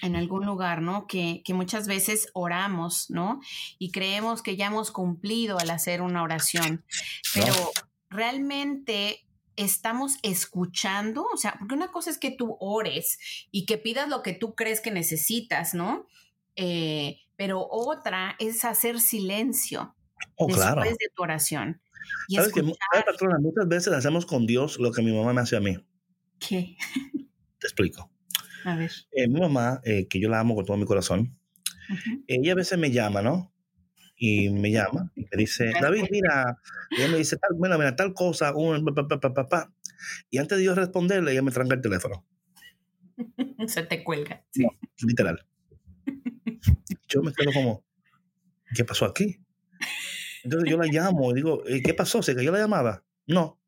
en 0.00 0.16
algún 0.16 0.46
lugar, 0.46 0.80
¿no? 0.80 1.06
Que, 1.06 1.42
que 1.44 1.54
muchas 1.54 1.86
veces 1.86 2.28
oramos, 2.32 3.10
¿no? 3.10 3.40
Y 3.78 3.90
creemos 3.90 4.42
que 4.42 4.56
ya 4.56 4.66
hemos 4.68 4.90
cumplido 4.92 5.58
al 5.58 5.70
hacer 5.70 6.02
una 6.02 6.22
oración, 6.22 6.84
pero 7.34 7.52
realmente 8.08 9.26
estamos 9.58 10.16
escuchando, 10.22 11.26
o 11.32 11.36
sea, 11.36 11.56
porque 11.58 11.74
una 11.74 11.88
cosa 11.88 12.10
es 12.10 12.18
que 12.18 12.30
tú 12.30 12.56
ores 12.60 13.18
y 13.50 13.66
que 13.66 13.76
pidas 13.78 14.08
lo 14.08 14.22
que 14.22 14.32
tú 14.32 14.54
crees 14.54 14.80
que 14.80 14.90
necesitas, 14.90 15.74
¿no? 15.74 16.06
Eh, 16.56 17.18
pero 17.36 17.66
otra 17.70 18.34
es 18.38 18.64
hacer 18.64 19.00
silencio 19.00 19.94
Oh, 20.36 20.46
después 20.46 20.64
claro. 20.66 20.82
de 20.82 20.96
tu 21.14 21.22
oración. 21.22 21.80
Y 22.28 22.36
¿Sabes 22.36 22.52
que 22.52 22.60
escuchar 22.60 22.78
¿sabes, 22.92 23.06
patrona? 23.06 23.38
Muchas 23.40 23.68
veces 23.68 23.92
hacemos 23.92 24.24
con 24.26 24.46
Dios 24.46 24.78
lo 24.78 24.92
que 24.92 25.02
mi 25.02 25.12
mamá 25.12 25.32
me 25.32 25.40
hace 25.40 25.56
a 25.56 25.60
mí. 25.60 25.76
qué. 26.38 26.76
Te 27.58 27.66
explico. 27.66 28.10
A 28.64 28.76
ver. 28.76 28.92
Eh, 29.12 29.28
mi 29.28 29.40
mamá, 29.40 29.80
eh, 29.84 30.06
que 30.08 30.20
yo 30.20 30.28
la 30.28 30.40
amo 30.40 30.54
con 30.54 30.64
todo 30.64 30.76
mi 30.76 30.84
corazón, 30.84 31.38
ella 32.26 32.52
a 32.52 32.56
veces 32.56 32.78
me 32.78 32.90
llama, 32.90 33.22
¿no? 33.22 33.52
Y 34.18 34.50
me 34.50 34.70
llama 34.72 35.12
y 35.14 35.22
me 35.22 35.36
dice, 35.36 35.72
David, 35.80 36.06
mira, 36.10 36.58
y 36.90 37.00
ella 37.02 37.08
me 37.12 37.18
dice, 37.18 37.36
tal, 37.36 37.56
mira, 37.58 37.78
mira, 37.78 37.94
tal 37.94 38.12
cosa, 38.14 38.52
un, 38.54 38.84
pa, 38.84 39.06
pa, 39.06 39.20
pa, 39.20 39.32
pa, 39.32 39.46
pa". 39.48 39.72
y 40.30 40.38
antes 40.38 40.58
de 40.58 40.64
yo 40.64 40.74
responderle, 40.74 41.32
ella 41.32 41.42
me 41.42 41.52
tranca 41.52 41.74
el 41.76 41.80
teléfono, 41.80 42.26
Se 43.68 43.82
te 43.84 44.02
cuelga. 44.04 44.44
Sí. 44.50 44.62
No. 44.62 44.70
literal. 45.06 45.46
Yo 47.08 47.22
me 47.22 47.32
quedo 47.32 47.52
como, 47.52 47.84
¿qué 48.74 48.84
pasó 48.84 49.04
aquí? 49.04 49.40
Entonces 50.44 50.70
yo 50.70 50.76
la 50.78 50.86
llamo 50.86 51.30
y 51.32 51.34
digo, 51.34 51.62
"Eh, 51.66 51.82
¿qué 51.82 51.94
pasó? 51.94 52.22
¿Se 52.22 52.34
cayó 52.34 52.52
la 52.52 52.58
llamada? 52.58 53.04
No. 53.26 53.58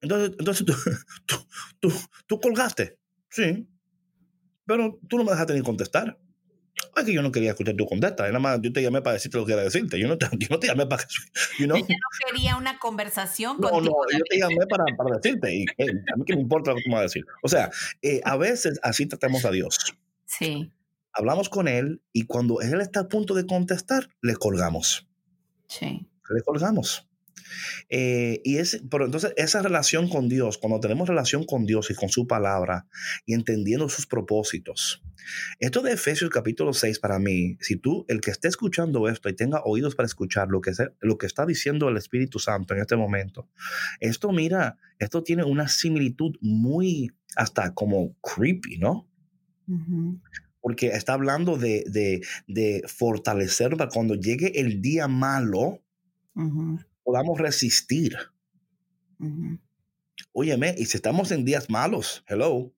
Entonces, 0.00 0.36
entonces 0.38 0.66
tú, 0.66 0.74
tú, 1.26 1.36
tú, 1.80 1.92
tú 2.26 2.40
colgaste. 2.40 2.98
Sí. 3.30 3.66
Pero 4.66 4.98
tú 5.08 5.18
no 5.18 5.24
me 5.24 5.32
dejaste 5.32 5.54
ni 5.54 5.62
contestar. 5.62 6.18
Es 6.96 7.04
que 7.04 7.12
yo 7.12 7.22
no 7.22 7.32
quería 7.32 7.50
escuchar 7.50 7.74
tu 7.76 7.86
contesta. 7.86 8.24
Nada 8.26 8.38
más 8.38 8.58
yo 8.62 8.72
te 8.72 8.82
llamé 8.82 9.02
para 9.02 9.14
decirte 9.14 9.38
lo 9.38 9.46
que 9.46 9.52
era 9.52 9.62
decirte. 9.62 9.98
Yo 9.98 10.08
no 10.08 10.18
te, 10.18 10.26
yo 10.38 10.48
no 10.50 10.58
te 10.58 10.66
llamé 10.68 10.86
para. 10.86 11.04
You 11.58 11.66
know? 11.66 11.76
Ella 11.76 11.86
no 11.88 12.26
quería 12.32 12.56
una 12.56 12.78
conversación 12.78 13.56
No, 13.60 13.68
no, 13.68 13.72
contigo. 13.74 13.96
yo 14.12 14.24
te 14.28 14.38
llamé 14.38 14.66
para, 14.68 14.84
para 14.96 15.16
decirte. 15.18 15.54
Y 15.54 15.62
eh, 15.78 15.86
a 16.12 16.16
mí 16.16 16.24
que 16.24 16.34
me 16.36 16.42
importa 16.42 16.70
lo 16.70 16.76
que 16.76 16.82
tú 16.82 16.88
me 16.90 16.94
vas 16.96 17.00
a 17.00 17.04
decir. 17.04 17.24
O 17.42 17.48
sea, 17.48 17.70
eh, 18.02 18.20
a 18.24 18.36
veces 18.36 18.78
así 18.82 19.06
tratamos 19.06 19.44
a 19.44 19.50
Dios. 19.50 19.78
Sí, 20.26 20.70
Hablamos 21.16 21.48
con 21.48 21.68
Él 21.68 22.02
y 22.12 22.26
cuando 22.26 22.60
Él 22.60 22.80
está 22.80 23.00
a 23.00 23.08
punto 23.08 23.34
de 23.34 23.46
contestar, 23.46 24.08
le 24.20 24.34
colgamos. 24.34 25.06
sí. 25.68 26.08
Le 26.34 26.40
colgamos. 26.42 27.06
Eh, 27.88 28.40
y 28.44 28.56
es, 28.56 28.82
pero 28.90 29.04
entonces 29.04 29.32
esa 29.36 29.62
relación 29.62 30.08
con 30.08 30.28
Dios, 30.28 30.58
cuando 30.58 30.80
tenemos 30.80 31.08
relación 31.08 31.44
con 31.44 31.66
Dios 31.66 31.90
y 31.90 31.94
con 31.94 32.08
su 32.08 32.26
palabra 32.26 32.86
y 33.26 33.34
entendiendo 33.34 33.88
sus 33.88 34.06
propósitos, 34.06 35.02
esto 35.58 35.80
de 35.82 35.92
Efesios 35.92 36.30
capítulo 36.30 36.72
6 36.72 36.98
para 36.98 37.18
mí, 37.18 37.56
si 37.60 37.76
tú, 37.76 38.04
el 38.08 38.20
que 38.20 38.30
esté 38.30 38.48
escuchando 38.48 39.08
esto 39.08 39.28
y 39.28 39.34
tenga 39.36 39.62
oídos 39.64 39.94
para 39.94 40.06
escuchar 40.06 40.48
lo 40.48 40.60
que, 40.60 40.74
se- 40.74 40.90
lo 41.00 41.16
que 41.18 41.26
está 41.26 41.46
diciendo 41.46 41.88
el 41.88 41.96
Espíritu 41.96 42.38
Santo 42.38 42.74
en 42.74 42.80
este 42.80 42.96
momento, 42.96 43.48
esto 44.00 44.32
mira, 44.32 44.76
esto 44.98 45.22
tiene 45.22 45.44
una 45.44 45.68
similitud 45.68 46.36
muy 46.40 47.10
hasta 47.36 47.72
como 47.74 48.14
creepy, 48.20 48.78
¿no? 48.78 49.08
Porque 50.60 50.88
está 50.88 51.14
hablando 51.14 51.56
de, 51.56 51.84
de, 51.88 52.20
de 52.46 52.82
fortalecer 52.86 53.76
para 53.76 53.90
cuando 53.90 54.14
llegue 54.14 54.60
el 54.60 54.80
día 54.82 55.08
malo, 55.08 55.80
podamos 57.04 57.38
resistir. 57.38 58.16
ujú. 59.20 59.58
Óyeme, 60.32 60.74
y 60.76 60.86
si 60.86 60.96
estamos 60.96 61.30
en 61.30 61.44
días 61.44 61.70
malos, 61.70 62.24
hello, 62.26 62.72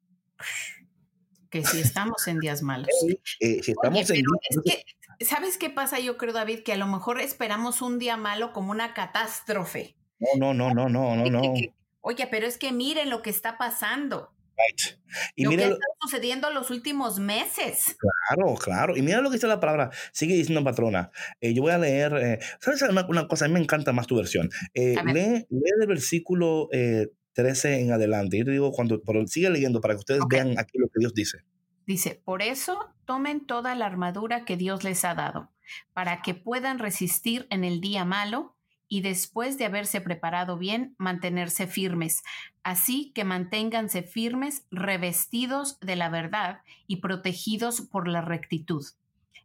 Que 1.48 1.64
si 1.64 1.80
estamos 1.80 2.26
en 2.28 2.38
días 2.38 2.62
malos. 2.62 2.88
eh, 3.40 3.62
si 3.62 3.72
Oye, 3.72 3.72
estamos 3.72 4.10
en 4.10 4.16
días 4.16 4.40
es 4.50 4.60
que, 4.64 5.24
¿sabes 5.24 5.56
qué 5.56 5.70
pasa? 5.70 5.98
Yo 5.98 6.18
creo, 6.18 6.32
David, 6.32 6.62
que 6.64 6.72
a 6.72 6.76
lo 6.76 6.86
mejor 6.86 7.20
esperamos 7.20 7.80
un 7.80 7.98
día 7.98 8.16
malo 8.16 8.52
como 8.52 8.72
una 8.72 8.92
catástrofe. 8.92 9.96
No, 10.18 10.52
no, 10.52 10.54
no, 10.54 10.74
no, 10.74 10.88
no, 10.88 11.30
no, 11.30 11.54
Oye, 12.00 12.28
pero 12.30 12.46
es 12.46 12.56
que 12.58 12.72
miren 12.72 13.10
lo 13.10 13.22
que 13.22 13.30
está 13.30 13.58
pasando. 13.58 14.35
Right. 14.56 14.98
Y 15.34 15.44
lo 15.44 15.50
mira, 15.50 15.62
que 15.64 15.68
lo- 15.70 15.74
está 15.74 15.86
sucediendo 16.00 16.50
los 16.50 16.70
últimos 16.70 17.18
meses. 17.18 17.96
claro, 17.98 18.54
claro. 18.54 18.96
Y 18.96 19.02
mira 19.02 19.20
lo 19.20 19.28
que 19.30 19.36
dice 19.36 19.46
la 19.46 19.60
palabra. 19.60 19.90
Sigue 20.12 20.34
diciendo 20.34 20.64
patrona. 20.64 21.10
Eh, 21.40 21.52
yo 21.54 21.62
voy 21.62 21.72
a 21.72 21.78
leer. 21.78 22.12
eh, 22.16 22.38
¿Sabes 22.60 22.82
una, 22.82 23.06
una 23.06 23.28
cosa? 23.28 23.44
A 23.44 23.48
mí 23.48 23.54
me 23.54 23.60
encanta 23.60 23.92
más 23.92 24.06
tu 24.06 24.16
versión. 24.16 24.48
Eh, 24.74 24.96
lee, 25.04 25.46
lee 25.50 25.70
el 25.80 25.86
versículo 25.86 26.68
eh, 26.72 27.08
13 27.34 27.80
en 27.80 27.92
adelante. 27.92 28.38
Yo 28.38 28.44
te 28.46 28.50
digo 28.52 28.72
cuando. 28.72 29.02
Pero 29.02 29.26
sigue 29.26 29.50
leyendo 29.50 29.80
para 29.80 29.94
que 29.94 29.98
ustedes 29.98 30.22
Ok. 30.22 30.32
vean 30.32 30.58
aquí 30.58 30.78
lo 30.78 30.86
que 30.88 30.98
Dios 31.00 31.12
dice. 31.12 31.38
Dice, 31.86 32.20
por 32.24 32.42
eso 32.42 32.78
tomen 33.04 33.46
toda 33.46 33.74
la 33.76 33.86
armadura 33.86 34.44
que 34.44 34.56
Dios 34.56 34.82
les 34.82 35.04
ha 35.04 35.14
dado, 35.14 35.52
para 35.92 36.20
que 36.22 36.34
puedan 36.34 36.80
resistir 36.80 37.46
en 37.50 37.62
el 37.62 37.80
día 37.80 38.04
malo 38.04 38.55
y 38.88 39.00
después 39.00 39.58
de 39.58 39.64
haberse 39.64 40.00
preparado 40.00 40.58
bien, 40.58 40.94
mantenerse 40.98 41.66
firmes. 41.66 42.22
Así 42.62 43.12
que 43.14 43.24
manténganse 43.24 44.02
firmes, 44.02 44.64
revestidos 44.70 45.78
de 45.80 45.96
la 45.96 46.08
verdad 46.08 46.60
y 46.86 46.96
protegidos 46.96 47.80
por 47.80 48.08
la 48.08 48.20
rectitud. 48.20 48.84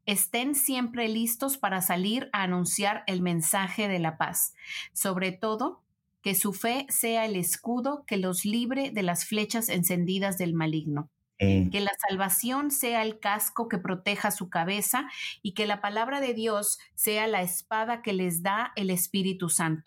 Estén 0.05 0.55
siempre 0.55 1.07
listos 1.07 1.57
para 1.57 1.81
salir 1.81 2.29
a 2.33 2.43
anunciar 2.43 3.03
el 3.07 3.21
mensaje 3.21 3.87
de 3.87 3.99
la 3.99 4.17
paz. 4.17 4.53
Sobre 4.93 5.31
todo, 5.31 5.81
que 6.21 6.35
su 6.35 6.53
fe 6.53 6.85
sea 6.89 7.25
el 7.25 7.35
escudo 7.35 8.03
que 8.05 8.17
los 8.17 8.45
libre 8.45 8.91
de 8.91 9.03
las 9.03 9.25
flechas 9.25 9.69
encendidas 9.69 10.37
del 10.37 10.53
maligno. 10.53 11.09
Mm. 11.41 11.69
que 11.69 11.81
la 11.81 11.91
salvación 12.07 12.71
sea 12.71 13.01
el 13.01 13.19
casco 13.19 13.67
que 13.67 13.77
proteja 13.77 14.31
su 14.31 14.49
cabeza 14.49 15.09
y 15.41 15.53
que 15.53 15.65
la 15.65 15.81
palabra 15.81 16.21
de 16.21 16.33
Dios 16.33 16.79
sea 16.95 17.27
la 17.27 17.41
espada 17.41 18.01
que 18.01 18.13
les 18.13 18.43
da 18.43 18.71
el 18.75 18.89
Espíritu 18.89 19.49
Santo. 19.49 19.83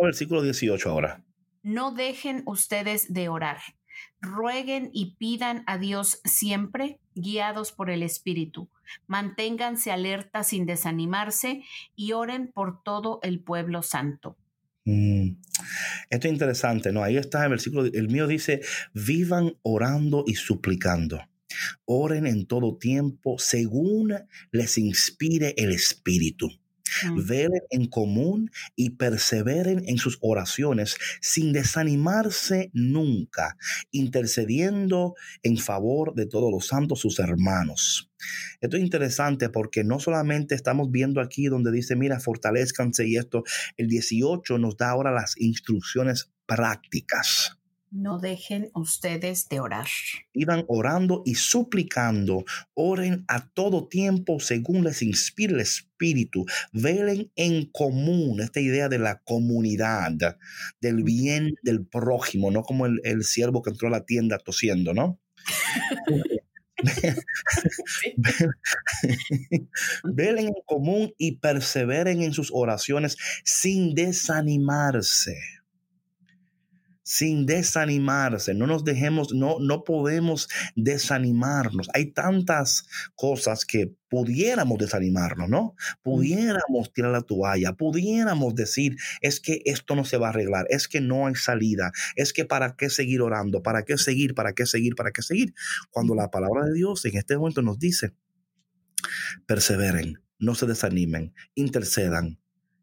Versículo 0.00 0.42
18 0.42 0.90
ahora. 0.90 1.24
No 1.62 1.92
dejen 1.92 2.42
ustedes 2.46 3.12
de 3.12 3.28
orar. 3.28 3.58
Rueguen 4.20 4.90
y 4.92 5.16
pidan 5.16 5.64
a 5.66 5.78
Dios 5.78 6.20
siempre, 6.24 7.00
guiados 7.14 7.72
por 7.72 7.90
el 7.90 8.02
Espíritu. 8.02 8.68
Manténganse 9.06 9.92
alerta 9.92 10.44
sin 10.44 10.66
desanimarse 10.66 11.62
y 11.94 12.12
oren 12.12 12.50
por 12.52 12.82
todo 12.82 13.20
el 13.22 13.40
pueblo 13.40 13.82
santo. 13.82 14.36
Mm. 14.88 15.36
Esto 16.08 16.28
es 16.28 16.32
interesante, 16.32 16.92
¿no? 16.92 17.02
Ahí 17.02 17.18
está 17.18 17.44
el 17.44 17.50
versículo, 17.50 17.84
el 17.84 18.08
mío 18.08 18.26
dice, 18.26 18.62
vivan 18.94 19.52
orando 19.62 20.24
y 20.26 20.34
suplicando. 20.34 21.20
Oren 21.84 22.26
en 22.26 22.46
todo 22.46 22.78
tiempo 22.78 23.38
según 23.38 24.14
les 24.50 24.78
inspire 24.78 25.54
el 25.58 25.72
Espíritu. 25.72 26.48
Velen 27.14 27.62
en 27.70 27.86
común 27.86 28.50
y 28.76 28.90
perseveren 28.90 29.82
en 29.86 29.98
sus 29.98 30.18
oraciones 30.20 30.96
sin 31.20 31.52
desanimarse 31.52 32.70
nunca, 32.72 33.56
intercediendo 33.90 35.14
en 35.42 35.58
favor 35.58 36.14
de 36.14 36.26
todos 36.26 36.50
los 36.50 36.66
santos, 36.66 37.00
sus 37.00 37.18
hermanos. 37.18 38.10
Esto 38.60 38.76
es 38.76 38.82
interesante 38.82 39.48
porque 39.48 39.84
no 39.84 40.00
solamente 40.00 40.54
estamos 40.54 40.90
viendo 40.90 41.20
aquí 41.20 41.46
donde 41.46 41.70
dice, 41.70 41.96
mira, 41.96 42.20
fortalezcanse 42.20 43.06
y 43.06 43.16
esto, 43.16 43.44
el 43.76 43.88
18 43.88 44.58
nos 44.58 44.76
da 44.76 44.90
ahora 44.90 45.12
las 45.12 45.34
instrucciones 45.38 46.30
prácticas. 46.46 47.57
No 47.90 48.18
dejen 48.18 48.70
ustedes 48.74 49.48
de 49.48 49.60
orar. 49.60 49.86
Iban 50.34 50.64
orando 50.68 51.22
y 51.24 51.36
suplicando. 51.36 52.44
Oren 52.74 53.24
a 53.28 53.48
todo 53.48 53.88
tiempo 53.88 54.40
según 54.40 54.84
les 54.84 55.00
inspire 55.00 55.54
el 55.54 55.60
Espíritu. 55.60 56.44
Velen 56.72 57.32
en 57.34 57.64
común 57.66 58.42
esta 58.42 58.60
idea 58.60 58.90
de 58.90 58.98
la 58.98 59.20
comunidad, 59.20 60.12
del 60.80 61.02
bien 61.02 61.54
del 61.62 61.86
prójimo, 61.86 62.50
no 62.50 62.62
como 62.62 62.84
el, 62.84 63.00
el 63.04 63.24
siervo 63.24 63.62
que 63.62 63.70
entró 63.70 63.88
a 63.88 63.92
la 63.92 64.04
tienda 64.04 64.38
tosiendo, 64.38 64.92
¿no? 64.92 65.18
Velen 70.04 70.48
en 70.48 70.54
común 70.66 71.14
y 71.16 71.38
perseveren 71.38 72.22
en 72.22 72.34
sus 72.34 72.50
oraciones 72.52 73.16
sin 73.44 73.94
desanimarse 73.94 75.57
sin 77.08 77.46
desanimarse. 77.46 78.52
No 78.52 78.66
nos 78.66 78.84
dejemos, 78.84 79.32
no, 79.32 79.56
no 79.60 79.82
podemos 79.82 80.46
desanimarnos. 80.76 81.88
Hay 81.94 82.12
tantas 82.12 82.86
cosas 83.14 83.64
que 83.64 83.94
pudiéramos 84.10 84.76
desanimarnos, 84.76 85.48
¿no? 85.48 85.74
Pudiéramos 86.02 86.92
tirar 86.92 87.12
la 87.12 87.22
toalla, 87.22 87.72
pudiéramos 87.72 88.54
decir, 88.54 88.96
es 89.22 89.40
que 89.40 89.62
esto 89.64 89.96
no 89.96 90.04
se 90.04 90.18
va 90.18 90.26
a 90.26 90.30
arreglar, 90.30 90.66
es 90.68 90.86
que 90.86 91.00
no 91.00 91.26
hay 91.26 91.34
salida, 91.34 91.92
es 92.14 92.34
que 92.34 92.44
para 92.44 92.76
qué 92.76 92.90
seguir 92.90 93.22
orando, 93.22 93.62
para 93.62 93.86
qué 93.86 93.96
seguir, 93.96 94.34
para 94.34 94.52
qué 94.52 94.66
seguir, 94.66 94.94
para 94.94 95.10
qué 95.10 95.22
seguir. 95.22 95.54
Cuando 95.90 96.14
la 96.14 96.30
palabra 96.30 96.66
de 96.66 96.74
Dios 96.74 97.06
en 97.06 97.16
este 97.16 97.38
momento 97.38 97.62
nos 97.62 97.78
dice, 97.78 98.12
perseveren, 99.46 100.20
no 100.38 100.54
se 100.54 100.66
desanimen, 100.66 101.32
intercedan, 101.54 102.38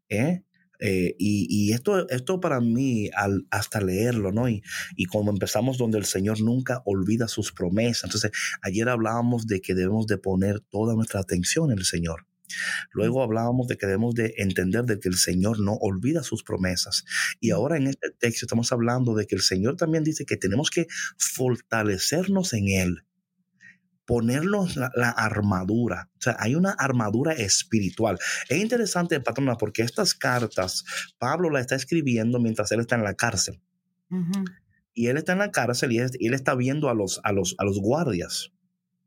¿eh? 0.08 0.42
Eh, 0.80 1.14
y, 1.18 1.72
esto, 1.72 2.08
esto 2.08 2.40
para 2.40 2.60
mí, 2.60 3.10
al, 3.14 3.46
hasta 3.50 3.80
leerlo, 3.80 4.32
¿no? 4.32 4.48
Y, 4.48 4.62
y 4.96 5.06
como 5.06 5.30
empezamos 5.30 5.78
donde 5.78 5.98
el 5.98 6.04
Señor 6.04 6.40
nunca 6.40 6.82
olvida 6.84 7.28
sus 7.28 7.52
promesas. 7.52 8.04
Entonces, 8.04 8.30
ayer 8.62 8.88
hablábamos 8.88 9.46
de 9.46 9.60
que 9.60 9.74
debemos 9.74 10.06
de 10.06 10.18
poner 10.18 10.60
toda 10.60 10.94
nuestra 10.94 11.20
atención 11.20 11.70
en 11.72 11.78
el 11.78 11.84
Señor. 11.84 12.26
Luego 12.92 13.22
hablábamos 13.22 13.66
de 13.68 13.76
que 13.76 13.86
debemos 13.86 14.14
de 14.14 14.34
entender 14.36 14.84
de 14.84 15.00
que 15.00 15.08
el 15.08 15.16
Señor 15.16 15.60
no 15.60 15.74
olvida 15.74 16.22
sus 16.22 16.42
promesas. 16.42 17.04
Y 17.40 17.50
ahora 17.50 17.76
en 17.76 17.88
este 17.88 18.10
texto 18.10 18.46
estamos 18.46 18.72
hablando 18.72 19.14
de 19.14 19.26
que 19.26 19.34
el 19.34 19.42
Señor 19.42 19.76
también 19.76 20.04
dice 20.04 20.24
que 20.24 20.36
tenemos 20.36 20.70
que 20.70 20.86
fortalecernos 21.18 22.52
en 22.52 22.68
Él 22.68 23.02
ponernos 24.06 24.76
la, 24.76 25.10
armadura. 25.10 26.08
O 26.18 26.22
sea, 26.22 26.36
hay 26.38 26.54
una 26.54 26.70
armadura 26.70 27.32
espiritual. 27.32 28.18
Es 28.48 28.62
interesante, 28.62 29.20
patrona, 29.20 29.56
porque 29.56 29.82
estas 29.82 30.14
cartas 30.14 30.84
Pablo 31.18 31.50
las 31.50 31.62
está 31.62 31.74
escribiendo 31.74 32.40
mientras 32.40 32.70
él 32.72 32.80
está 32.80 32.94
en 32.94 33.04
la 33.04 33.14
cárcel. 33.14 33.60
Y 34.94 35.08
él 35.08 35.16
está 35.16 35.32
en 35.32 35.40
la 35.40 35.50
cárcel 35.50 35.92
y 35.92 35.98
él, 35.98 36.34
está 36.34 36.54
viendo 36.54 36.88
a 36.88 36.94
los, 36.94 37.20
a 37.24 37.32
los, 37.32 37.54
a 37.58 37.64
los 37.64 37.80
guardias 37.80 38.52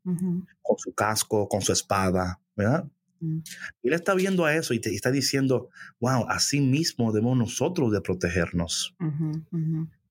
con 0.04 0.78
su 0.78 0.92
casco, 0.94 1.48
con 1.48 1.62
su 1.62 1.72
espada, 1.72 2.40
¿verdad? 2.54 2.84
Mm. 3.20 3.38
Y 3.82 3.88
él 3.88 3.94
está 3.94 4.14
viendo 4.14 4.44
a 4.44 4.54
eso 4.54 4.74
y, 4.74 4.80
te, 4.80 4.94
está 4.94 5.10
diciendo, 5.10 5.68
wow, 6.00 6.26
así 6.28 6.60
mismo 6.60 7.12
debemos 7.12 7.36
nosotros 7.36 7.92
de 7.92 8.00
protegernos. 8.00 8.94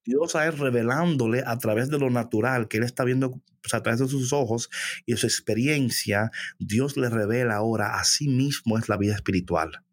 Dios 0.06 0.36
a 0.36 0.46
él 0.46 0.58
revelándole 0.58 1.44
a 1.46 1.58
través 1.58 1.90
de 1.90 2.00
lo 2.00 2.10
natural 2.10 2.68
que 2.68 2.78
él 2.78 2.84
está 2.84 3.04
viendo 3.04 3.42
a 3.72 3.84
través 3.84 4.00
de 4.00 4.08
sus 4.08 4.34
ojos 4.34 4.70
y 5.06 5.12
de 5.12 5.18
su 5.18 5.28
experiencia, 5.28 6.32
Dios 6.58 6.98
le 6.98 7.10
revela 7.10 7.56
ahora 7.56 8.00
a 8.00 8.04
sí 8.04 8.28
mismo 8.28 8.78
es 8.78 8.90
la 8.90 8.98
vida 8.98 9.16
espiritual. 9.16 9.84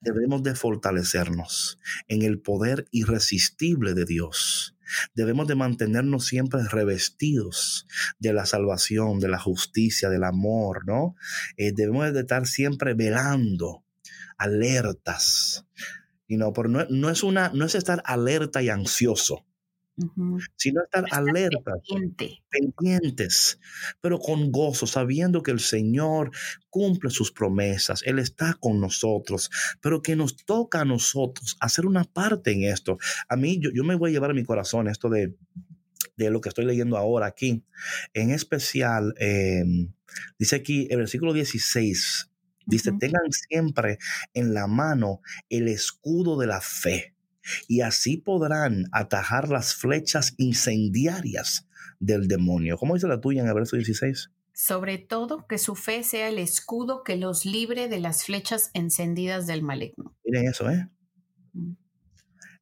Debemos 0.00 0.42
de 0.42 0.54
fortalecernos 0.54 1.78
en 2.08 2.22
el 2.22 2.40
poder 2.40 2.86
irresistible 2.90 3.92
de 3.92 4.06
Dios. 4.06 4.74
Debemos 5.14 5.46
de 5.46 5.54
mantenernos 5.54 6.26
siempre 6.26 6.62
revestidos 6.66 7.86
de 8.18 8.32
la 8.32 8.46
salvación, 8.46 9.20
de 9.20 9.28
la 9.28 9.38
justicia, 9.38 10.08
del 10.08 10.24
amor, 10.24 10.86
¿no? 10.86 11.14
Eh, 11.58 11.72
debemos 11.72 12.12
de 12.14 12.20
estar 12.20 12.46
siempre 12.46 12.94
velando, 12.94 13.84
alertas, 14.38 15.66
y 16.26 16.36
no, 16.36 16.52
pero 16.52 16.68
no, 16.68 17.10
es 17.10 17.22
una, 17.22 17.50
no 17.54 17.64
es 17.64 17.74
estar 17.74 18.02
alerta 18.04 18.62
y 18.62 18.68
ansioso, 18.68 19.44
sino 20.56 20.82
estar 20.82 21.04
alerta, 21.10 21.72
pendientes, 22.50 23.60
pero 24.00 24.18
con 24.18 24.50
gozo, 24.50 24.86
sabiendo 24.86 25.42
que 25.42 25.50
el 25.50 25.60
Señor 25.60 26.30
cumple 26.70 27.10
sus 27.10 27.30
promesas, 27.30 28.02
Él 28.04 28.18
está 28.18 28.54
con 28.54 28.80
nosotros, 28.80 29.50
pero 29.80 30.02
que 30.02 30.16
nos 30.16 30.36
toca 30.36 30.80
a 30.80 30.84
nosotros 30.84 31.56
hacer 31.60 31.86
una 31.86 32.04
parte 32.04 32.52
en 32.52 32.64
esto. 32.64 32.98
A 33.28 33.36
mí, 33.36 33.60
yo, 33.60 33.70
yo 33.72 33.84
me 33.84 33.94
voy 33.94 34.10
a 34.10 34.12
llevar 34.14 34.30
a 34.30 34.34
mi 34.34 34.44
corazón 34.44 34.88
esto 34.88 35.08
de, 35.08 35.34
de 36.16 36.30
lo 36.30 36.40
que 36.40 36.48
estoy 36.48 36.64
leyendo 36.64 36.96
ahora 36.96 37.26
aquí. 37.26 37.64
En 38.12 38.30
especial, 38.30 39.14
em, 39.18 39.92
dice 40.38 40.56
aquí 40.56 40.86
el 40.90 40.98
versículo 40.98 41.32
16, 41.32 42.30
Dice, 42.66 42.92
tengan 42.98 43.30
siempre 43.30 43.98
en 44.32 44.54
la 44.54 44.66
mano 44.66 45.20
el 45.48 45.68
escudo 45.68 46.38
de 46.38 46.46
la 46.46 46.60
fe 46.60 47.14
y 47.68 47.82
así 47.82 48.16
podrán 48.16 48.86
atajar 48.92 49.48
las 49.48 49.74
flechas 49.74 50.34
incendiarias 50.38 51.68
del 52.00 52.26
demonio. 52.26 52.78
¿Cómo 52.78 52.94
dice 52.94 53.06
la 53.06 53.20
tuya 53.20 53.42
en 53.42 53.48
el 53.48 53.54
verso 53.54 53.76
16? 53.76 54.30
Sobre 54.52 54.98
todo 54.98 55.46
que 55.46 55.58
su 55.58 55.74
fe 55.74 56.04
sea 56.04 56.28
el 56.28 56.38
escudo 56.38 57.02
que 57.02 57.16
los 57.16 57.44
libre 57.44 57.88
de 57.88 58.00
las 58.00 58.24
flechas 58.24 58.70
encendidas 58.72 59.46
del 59.46 59.62
maligno. 59.62 60.16
Miren 60.24 60.48
eso, 60.48 60.70
¿eh? 60.70 60.88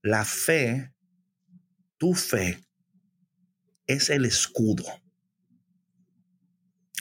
La 0.03 0.25
fe, 0.25 0.93
tu 1.99 2.15
fe, 2.15 2.59
es 3.87 4.11
el 4.11 4.25
escudo 4.25 4.85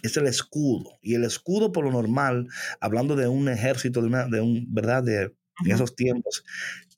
es 0.03 0.17
el 0.17 0.27
escudo. 0.27 0.99
Y 1.01 1.15
el 1.15 1.23
escudo, 1.23 1.71
por 1.71 1.85
lo 1.85 1.91
normal, 1.91 2.47
hablando 2.79 3.15
de 3.15 3.27
un 3.27 3.49
ejército, 3.49 4.01
de, 4.01 4.07
una, 4.07 4.27
de 4.27 4.41
un, 4.41 4.73
¿verdad? 4.73 5.03
De, 5.03 5.33
en 5.65 5.71
esos 5.71 5.95
tiempos, 5.95 6.43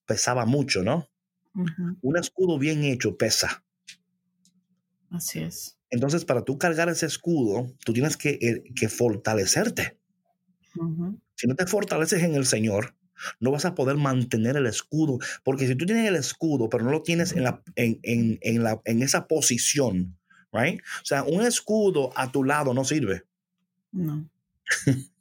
pesaba 0.06 0.46
mucho, 0.46 0.84
¿no? 0.84 1.10
Un 2.02 2.18
escudo 2.18 2.58
bien 2.58 2.84
hecho 2.84 3.18
pesa. 3.18 3.64
Así 5.12 5.40
es. 5.40 5.78
Entonces, 5.90 6.26
para 6.26 6.44
tú 6.44 6.58
cargar 6.58 6.90
ese 6.90 7.06
escudo, 7.06 7.72
tú 7.86 7.94
tienes 7.94 8.18
que, 8.18 8.32
eh, 8.42 8.64
que 8.76 8.90
fortalecerte. 8.90 10.00
Si 11.36 11.48
no 11.48 11.56
te 11.56 11.68
fortaleces 11.68 12.24
en 12.24 12.34
el 12.34 12.48
Señor, 12.48 12.96
no 13.40 13.52
vas 13.52 13.66
a 13.66 13.76
poder 13.76 13.98
mantener 13.98 14.58
el 14.58 14.66
escudo. 14.66 15.20
Porque 15.44 15.68
si 15.68 15.76
tú 15.76 15.86
tienes 15.86 16.08
el 16.08 16.16
escudo, 16.16 16.68
pero 16.70 16.84
no 16.84 16.92
lo 16.92 17.04
tienes 17.04 17.34
en, 17.34 17.44
la, 17.44 17.62
en, 17.76 18.00
en, 18.02 18.40
en, 18.42 18.64
la, 18.64 18.82
en 18.86 19.04
esa 19.04 19.28
posición, 19.28 20.18
right? 20.54 20.80
O 21.02 21.06
sea, 21.06 21.24
un 21.24 21.42
escudo 21.42 22.12
a 22.16 22.32
tu 22.32 22.44
lado 22.44 22.74
no 22.74 22.86
sirve. 22.86 23.24
No. 23.92 24.30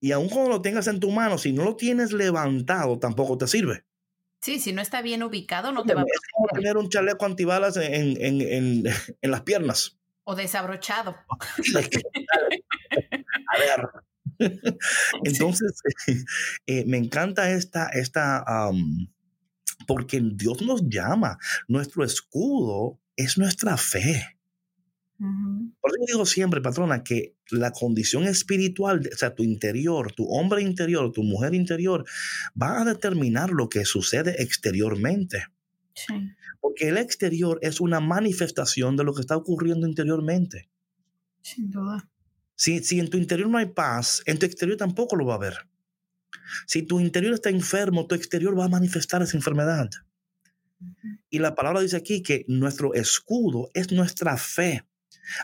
y 0.00 0.12
aun 0.12 0.28
cuando 0.28 0.50
lo 0.50 0.62
tengas 0.62 0.86
en 0.86 1.00
tu 1.00 1.10
mano, 1.10 1.36
si 1.38 1.52
no 1.52 1.64
lo 1.64 1.76
tienes 1.76 2.12
levantado, 2.12 2.98
tampoco 2.98 3.36
te 3.36 3.46
sirve. 3.46 3.84
Sí, 4.40 4.58
si 4.58 4.72
no 4.72 4.80
está 4.80 5.02
bien 5.02 5.22
ubicado, 5.22 5.70
no 5.70 5.84
te 5.84 5.92
va 5.92 6.00
a 6.00 6.04
Es 6.04 6.20
como 6.32 6.48
tener 6.48 6.78
un 6.78 6.88
chaleco 6.88 7.26
antibalas 7.26 7.76
en, 7.76 8.16
en, 8.22 8.40
en, 8.40 8.86
en 9.20 9.30
las 9.30 9.42
piernas. 9.42 9.98
O 10.24 10.34
desabrochado. 10.34 11.16
a 13.48 13.58
ver. 13.58 13.88
Entonces, 15.24 15.82
eh, 16.66 16.84
me 16.86 16.96
encanta 16.96 17.50
esta, 17.50 17.88
esta 17.88 18.44
porque 19.86 20.20
Dios 20.22 20.62
nos 20.62 20.88
llama. 20.88 21.38
Nuestro 21.68 22.04
escudo 22.04 22.98
es 23.16 23.36
nuestra 23.38 23.76
fe. 23.76 24.39
Por 25.80 25.90
eso 25.90 26.04
digo 26.06 26.24
siempre, 26.24 26.62
patrona, 26.62 27.04
que 27.04 27.34
la 27.50 27.72
condición 27.72 28.24
espiritual, 28.24 29.08
o 29.12 29.16
sea, 29.16 29.34
tu 29.34 29.42
interior, 29.42 30.12
tu 30.12 30.24
hombre 30.24 30.62
interior, 30.62 31.12
tu 31.12 31.22
mujer 31.22 31.54
interior, 31.54 32.06
va 32.60 32.80
a 32.80 32.84
determinar 32.86 33.50
lo 33.50 33.68
que 33.68 33.84
sucede 33.84 34.42
exteriormente. 34.42 35.46
Sí. 35.94 36.14
Porque 36.60 36.88
el 36.88 36.96
exterior 36.96 37.58
es 37.60 37.80
una 37.80 38.00
manifestación 38.00 38.96
de 38.96 39.04
lo 39.04 39.12
que 39.12 39.20
está 39.20 39.36
ocurriendo 39.36 39.86
interiormente. 39.86 40.70
Sin 41.42 41.70
duda. 41.70 42.08
Si, 42.54 42.82
si 42.82 42.98
en 42.98 43.10
tu 43.10 43.18
interior 43.18 43.48
no 43.48 43.58
hay 43.58 43.66
paz, 43.66 44.22
en 44.24 44.38
tu 44.38 44.46
exterior 44.46 44.78
tampoco 44.78 45.16
lo 45.16 45.26
va 45.26 45.34
a 45.34 45.36
haber. 45.36 45.68
Si 46.66 46.82
tu 46.82 46.98
interior 46.98 47.34
está 47.34 47.50
enfermo, 47.50 48.06
tu 48.06 48.14
exterior 48.14 48.58
va 48.58 48.64
a 48.64 48.68
manifestar 48.68 49.20
esa 49.22 49.36
enfermedad. 49.36 49.90
Y 51.28 51.38
la 51.38 51.54
palabra 51.54 51.80
dice 51.80 51.96
aquí 51.96 52.22
que 52.22 52.44
nuestro 52.48 52.94
escudo 52.94 53.70
es 53.74 53.92
nuestra 53.92 54.36
fe. 54.36 54.84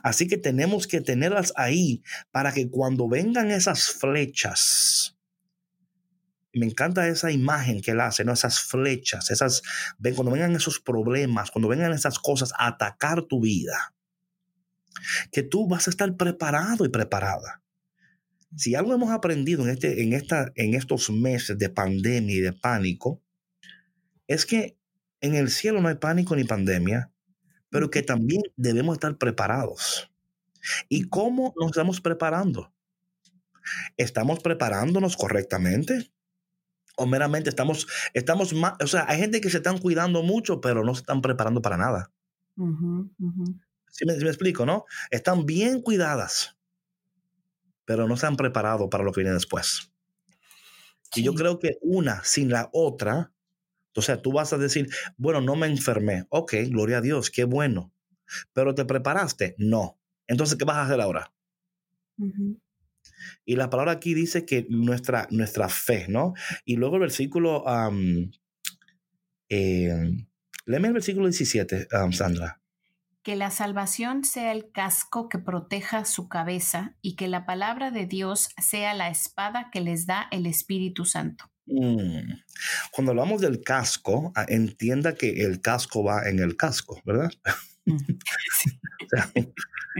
Así 0.02 0.26
que 0.26 0.36
tenemos 0.36 0.86
que 0.86 1.00
tenerlas 1.00 1.52
ahí 1.56 2.02
para 2.30 2.52
que 2.52 2.70
cuando 2.70 3.08
vengan 3.08 3.50
esas 3.50 3.90
flechas, 3.90 5.16
me 6.52 6.66
encanta 6.66 7.06
esa 7.06 7.30
imagen 7.30 7.80
que 7.82 7.90
él 7.90 8.00
hace, 8.00 8.24
¿no? 8.24 8.32
Esas 8.32 8.60
flechas, 8.60 9.30
esas, 9.30 9.62
ven, 9.98 10.14
cuando 10.14 10.32
vengan 10.32 10.56
esos 10.56 10.80
problemas, 10.80 11.50
cuando 11.50 11.68
vengan 11.68 11.92
esas 11.92 12.18
cosas 12.18 12.52
a 12.58 12.68
atacar 12.68 13.22
tu 13.22 13.40
vida, 13.40 13.94
que 15.30 15.42
tú 15.42 15.68
vas 15.68 15.86
a 15.86 15.90
estar 15.90 16.16
preparado 16.16 16.84
y 16.84 16.88
preparada. 16.88 17.62
Si 18.56 18.74
algo 18.74 18.94
hemos 18.94 19.10
aprendido 19.10 19.64
en, 19.64 19.70
este, 19.70 20.02
en, 20.02 20.14
esta, 20.14 20.50
en 20.54 20.74
estos 20.74 21.10
meses 21.10 21.58
de 21.58 21.68
pandemia 21.68 22.36
y 22.36 22.40
de 22.40 22.52
pánico, 22.54 23.22
es 24.26 24.46
que 24.46 24.78
en 25.20 25.34
el 25.34 25.50
cielo 25.50 25.82
no 25.82 25.88
hay 25.88 25.96
pánico 25.96 26.34
ni 26.36 26.44
pandemia, 26.44 27.12
pero 27.76 27.90
que 27.90 28.02
también 28.02 28.40
debemos 28.56 28.94
estar 28.94 29.18
preparados. 29.18 30.10
¿Y 30.88 31.10
cómo 31.10 31.52
nos 31.58 31.72
estamos 31.72 32.00
preparando? 32.00 32.72
¿Estamos 33.98 34.40
preparándonos 34.40 35.14
correctamente? 35.14 36.10
¿O 36.96 37.04
meramente 37.04 37.50
estamos, 37.50 37.86
estamos 38.14 38.54
más, 38.54 38.76
o 38.80 38.86
sea, 38.86 39.04
hay 39.06 39.18
gente 39.18 39.42
que 39.42 39.50
se 39.50 39.58
están 39.58 39.76
cuidando 39.76 40.22
mucho, 40.22 40.62
pero 40.62 40.84
no 40.84 40.94
se 40.94 41.00
están 41.00 41.20
preparando 41.20 41.60
para 41.60 41.76
nada? 41.76 42.10
¿Sí, 43.90 44.06
me, 44.06 44.14
explico, 44.14 44.64
no? 44.64 44.86
Están 45.10 45.44
bien 45.44 45.82
cuidadas, 45.82 46.56
pero 47.84 48.08
no 48.08 48.16
se 48.16 48.26
han 48.26 48.38
preparado 48.38 48.88
para 48.88 49.04
lo 49.04 49.12
que 49.12 49.20
viene 49.20 49.34
después. 49.34 49.92
Y 51.14 51.22
yo 51.22 51.34
creo 51.34 51.58
que 51.58 51.76
una 51.82 52.24
sin 52.24 52.48
la 52.48 52.70
otra 52.72 53.32
o 53.96 54.02
sea, 54.02 54.20
tú 54.20 54.32
vas 54.32 54.52
a 54.52 54.58
decir, 54.58 54.88
bueno, 55.16 55.40
no 55.40 55.56
me 55.56 55.66
enfermé. 55.66 56.26
Ok, 56.28 56.54
gloria 56.68 56.98
a 56.98 57.00
Dios, 57.00 57.30
qué 57.30 57.44
bueno. 57.44 57.92
Pero 58.52 58.74
te 58.74 58.84
preparaste. 58.84 59.54
No. 59.58 59.98
Entonces, 60.26 60.58
¿qué 60.58 60.64
vas 60.64 60.76
a 60.76 60.82
hacer 60.82 61.00
ahora? 61.00 61.32
Y 63.44 63.56
la 63.56 63.70
palabra 63.70 63.92
aquí 63.92 64.14
dice 64.14 64.44
que 64.44 64.66
nuestra, 64.68 65.28
nuestra 65.30 65.68
fe, 65.68 66.06
¿no? 66.08 66.34
Y 66.64 66.76
luego 66.76 66.96
el 66.96 67.00
versículo, 67.00 67.64
eh, 69.48 70.26
léeme 70.66 70.88
el 70.88 70.94
versículo 70.94 71.26
17, 71.26 71.88
Sandra. 72.12 72.60
Que 73.22 73.36
la 73.36 73.50
salvación 73.50 74.24
sea 74.24 74.52
el 74.52 74.70
casco 74.70 75.28
que 75.28 75.38
proteja 75.38 76.04
su 76.04 76.28
cabeza 76.28 76.96
y 77.02 77.16
que 77.16 77.28
la 77.28 77.44
palabra 77.44 77.90
de 77.90 78.06
Dios 78.06 78.50
sea 78.58 78.94
la 78.94 79.08
espada 79.08 79.70
que 79.72 79.80
les 79.80 80.06
da 80.06 80.28
el 80.30 80.46
Espíritu 80.46 81.04
Santo. 81.04 81.50
Mm. 81.66 82.32
Cuando 82.92 83.12
hablamos 83.12 83.40
del 83.40 83.62
casco, 83.62 84.32
ah, 84.34 84.46
entienda 84.48 85.14
que 85.14 85.44
el 85.44 85.60
casco 85.60 86.04
va 86.04 86.28
en 86.28 86.38
el 86.38 86.56
casco, 86.56 87.00
¿verdad? 87.04 87.30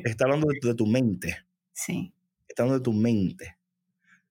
está 0.05 0.25
hablando 0.25 0.49
de, 0.63 0.75
tu 0.75 0.87
mente. 0.87 1.45
Sí. 1.73 2.15
Está 2.49 2.63
hablando 2.63 2.79
de 2.79 2.85
tu 2.85 2.93
mente. 2.93 3.59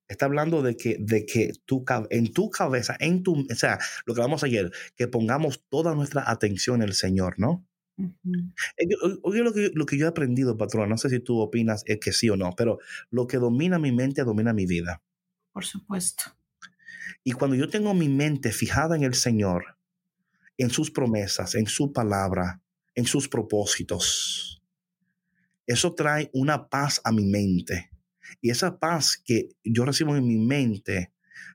Está 0.08 0.26
hablando 0.26 0.62
de 0.62 0.78
que, 0.78 0.98
de 1.00 1.26
que 1.26 1.52
tu, 1.66 1.84
en 2.10 2.32
tu 2.32 2.50
cabeza, 2.50 2.96
en 3.00 3.24
tu, 3.24 3.46
o 3.50 3.56
sea, 3.56 3.80
lo 4.06 4.14
que 4.14 4.22
hablamos 4.22 4.44
ayer, 4.44 4.72
que 4.96 5.08
pongamos 5.08 5.64
toda 5.68 5.96
nuestra 5.96 6.30
atención 6.30 6.82
en 6.82 6.90
el 6.90 6.94
Señor, 6.94 7.36
¿no? 7.38 7.66
Oye, 9.24 9.42
lo 9.42 9.54
que, 9.54 9.72
lo 9.74 9.86
que 9.86 9.98
yo 9.98 10.06
he 10.06 10.10
aprendido, 10.10 10.58
patrón, 10.58 10.90
no 10.90 10.98
sé 10.98 11.10
si 11.10 11.20
tú 11.20 11.40
opinas 11.40 11.84
es 11.86 12.00
que 12.00 12.12
sí 12.12 12.30
o 12.30 12.36
no, 12.36 12.52
pero 12.56 12.80
lo 13.10 13.26
que 13.26 13.38
domina 13.38 13.80
mi 13.80 13.92
mente 13.92 14.24
domina 14.24 14.54
mi 14.54 14.66
vida. 14.66 15.02
Por 15.52 15.66
supuesto. 15.66 16.24
Y 17.24 17.34
cuando 17.34 17.56
yo 17.56 17.70
tengo 17.70 17.94
mi 17.94 18.10
mente 18.10 18.52
fijada 18.52 18.96
en 18.96 19.04
el 19.04 19.14
Señor, 19.14 19.78
en 20.58 20.70
sus 20.70 20.92
promesas, 20.92 21.56
en 21.56 21.68
su 21.68 21.92
palabra, 21.92 22.62
en 22.94 23.06
sus 23.06 23.28
propósitos, 23.28 24.62
eso 25.68 25.94
trae 25.96 26.30
una 26.34 26.68
paz 26.68 27.02
a 27.04 27.12
mi 27.12 27.26
mente. 27.26 27.90
Y 28.42 28.50
esa 28.50 28.78
paz 28.78 29.22
que 29.24 29.50
yo 29.64 29.86
recibo 29.86 30.16
en 30.16 30.28
mi 30.28 30.38
mente, 30.38 31.12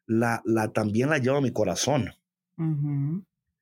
la, 0.07 0.43
la 0.45 0.73
también 0.73 1.11
la 1.11 1.19
llevo 1.19 1.39
a 1.39 1.43
mi 1.43 1.53
corazón. 1.53 2.11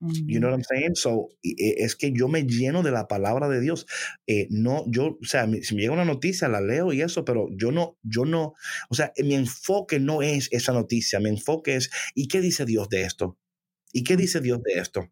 You 0.01 0.39
know 0.39 0.49
what 0.51 0.55
I'm 0.55 0.65
saying? 0.65 0.95
So, 0.95 1.31
e, 1.43 1.55
es 1.85 1.97
que 1.97 2.13
yo 2.13 2.29
me 2.29 2.45
lleno 2.45 2.83
de 2.83 2.91
la 2.93 3.09
palabra 3.09 3.49
de 3.49 3.61
Dios. 3.61 3.87
Eh, 4.27 4.47
no, 4.51 4.85
yo, 4.87 5.19
o 5.21 5.25
sea, 5.25 5.49
si 5.63 5.75
me 5.75 5.83
llega 5.83 5.93
una 5.93 6.05
noticia, 6.05 6.49
la 6.49 6.61
leo 6.61 6.93
y 6.93 7.03
eso, 7.03 7.25
pero 7.25 7.49
yo 7.57 7.73
no, 7.73 7.99
yo 8.03 8.25
no, 8.25 8.55
o 8.91 8.95
sea, 8.95 9.13
mi 9.19 9.35
enfoque 9.35 9.99
no 10.01 10.23
es 10.23 10.49
esa 10.53 10.73
noticia, 10.73 11.21
mi 11.21 11.31
enfoque 11.31 11.77
es, 11.77 11.91
¿y 12.15 12.29
qué 12.29 12.41
dice 12.41 12.65
Dios 12.65 12.89
de 12.89 13.03
esto? 13.03 13.39
¿Y 13.93 14.05
qué 14.05 14.17
dice 14.17 14.41
Dios 14.41 14.63
de 14.63 14.81
esto? 14.81 15.11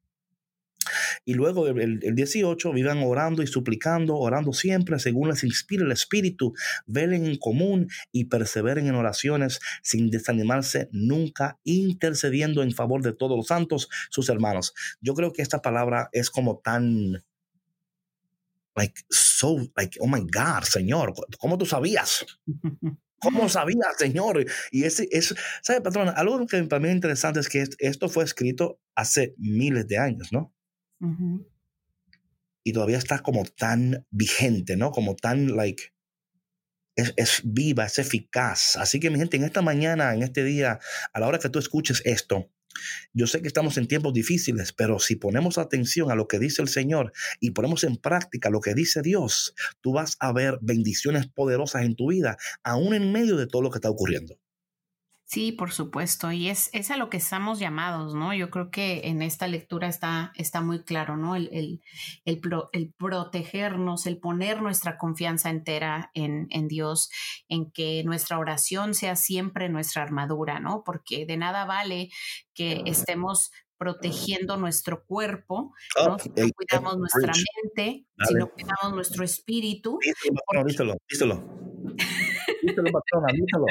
Y 1.25 1.35
luego 1.35 1.67
el, 1.69 2.01
18, 2.01 2.73
vivan 2.73 3.03
orando 3.03 3.43
y 3.43 3.47
suplicando, 3.47 4.17
orando 4.17 4.53
siempre 4.53 4.99
según 4.99 5.29
les 5.29 5.45
inspire 5.45 5.85
el 5.85 5.93
Espíritu, 5.93 6.55
velen 6.87 7.27
en 7.27 7.37
común 7.37 7.89
y 8.13 8.25
perseveren 8.25 8.87
en 8.87 8.95
oraciones 8.95 9.61
sin 9.83 10.11
desanimarse 10.11 10.89
nunca, 10.93 11.59
intercediendo 11.65 12.63
en 12.63 12.73
favor 12.73 13.03
de 13.03 13.13
todos 13.13 13.37
los 13.37 13.47
santos, 13.47 13.89
sus 14.11 14.29
hermanos. 14.29 14.75
Yo 15.01 15.15
creo 15.15 15.33
que 15.33 15.43
esta 15.43 15.63
palabra 15.63 16.09
es 16.13 16.31
como 16.31 16.59
tan, 16.59 17.25
like, 18.75 19.03
so, 19.11 19.59
like, 19.77 19.99
oh 20.01 20.07
my 20.07 20.21
God, 20.21 20.65
Señor, 20.65 21.15
¿cómo 21.39 21.59
tú 21.59 21.67
sabías? 21.67 22.27
¿Cómo 23.19 23.49
sabías, 23.49 23.97
Señor? 23.99 24.45
Y 24.71 24.85
ese, 24.85 25.09
es, 25.11 25.35
¿sabe, 25.63 25.81
patrón? 25.81 26.13
Algo 26.15 26.47
que 26.47 26.63
para 26.65 26.81
mí 26.81 26.89
es 26.89 26.95
interesante 26.95 27.41
es 27.41 27.49
que 27.49 27.65
esto 27.79 28.09
fue 28.09 28.25
escrito 28.25 28.79
hace 28.95 29.35
miles 29.39 29.89
de 29.89 29.99
años, 29.99 30.33
¿no? 30.33 30.53
Y 32.65 32.73
todavía 32.73 32.99
está 32.99 33.21
como 33.21 33.45
tan 33.45 34.07
vigente, 34.11 34.77
¿no? 34.77 34.91
Como 34.91 35.15
tan, 35.15 35.57
like, 35.57 35.95
es, 36.97 37.15
es, 37.17 37.43
viva, 37.45 37.85
es 37.85 37.99
eficaz. 37.99 38.77
Así 38.77 38.99
que 38.99 39.11
mi 39.11 39.19
gente, 39.19 39.37
en 39.37 39.45
esta 39.45 39.63
mañana, 39.63 40.15
en 40.15 40.23
este 40.23 40.43
día, 40.43 40.81
a 41.13 41.21
la 41.21 41.29
hora 41.29 41.39
que 41.39 41.51
tú 41.51 41.59
escuches 41.59 42.03
esto, 42.05 42.51
yo 43.13 43.27
sé 43.27 43.41
que 43.41 43.49
estamos 43.49 43.79
en 43.79 43.89
tiempos 43.89 44.13
difíciles, 44.13 44.73
pero 44.73 44.99
si 44.99 45.17
ponemos 45.17 45.59
atención 45.59 46.11
a 46.11 46.15
lo 46.15 46.29
que 46.29 46.39
dice 46.39 46.63
el 46.63 46.69
Señor 46.69 47.13
y 47.41 47.53
ponemos 47.53 47.85
en 47.85 47.97
práctica 47.97 48.51
lo 48.51 48.61
que 48.61 48.75
dice 48.75 49.03
Dios, 49.03 49.55
tú 49.81 49.93
vas 49.93 50.17
a 50.21 50.33
ver 50.33 50.59
bendiciones 50.61 51.27
poderosas 51.27 51.85
en 51.85 51.97
tu 51.97 52.11
vida, 52.11 52.37
aún 52.63 52.95
en 52.95 53.13
medio 53.13 53.37
de 53.37 53.47
todo 53.47 53.63
lo 53.63 53.71
que 53.71 53.79
está 53.79 53.91
ocurriendo. 53.91 54.39
Sí, 55.29 55.51
por 55.51 55.73
supuesto, 55.73 56.31
y 56.31 56.49
es, 56.49 56.71
es, 56.73 56.93
a 56.93 56.97
lo 56.97 57.11
que 57.11 57.17
estamos 57.17 57.59
llamados, 57.59 58.15
¿no? 58.15 58.33
Yo 58.33 58.49
creo 58.49 58.71
que 58.71 59.09
en 59.09 59.23
esta 59.23 59.49
lectura 59.49 59.89
está, 59.89 60.31
está 60.37 60.61
muy 60.61 60.85
claro, 60.85 61.17
¿no? 61.17 61.35
El, 61.35 61.49
el, 61.53 61.83
el, 62.25 62.41
el 62.73 62.93
protegernos, 62.97 64.07
el 64.07 64.19
poner 64.19 64.63
nuestra 64.63 64.99
confianza 64.99 65.51
entera 65.51 66.13
en, 66.15 66.47
en, 66.51 66.69
Dios, 66.69 67.11
en 67.49 67.73
que 67.73 68.05
nuestra 68.05 68.39
oración 68.39 68.95
sea 68.95 69.17
siempre 69.17 69.69
nuestra 69.69 70.05
armadura, 70.05 70.61
¿no? 70.61 70.85
Porque 70.85 71.27
de 71.27 71.37
nada 71.37 71.65
vale 71.65 72.11
que 72.55 72.83
estemos 72.87 73.51
protegiendo 73.79 74.57
nuestro 74.57 75.05
cuerpo, 75.07 75.75
¿no? 76.05 76.15
Oh, 76.15 76.19
si 76.21 76.29
no 76.29 76.49
cuidamos 76.55 76.99
nuestra 76.99 77.33
mente, 77.65 78.07
si 78.29 78.35
no 78.35 78.49
cuidamos 78.49 78.95
nuestro 78.95 79.25
espíritu. 79.25 79.99
Díselo, 80.01 80.65
díselo, 80.65 80.97
díselo, 81.09 81.67
patrona, 82.75 83.33
díselo. 83.33 83.67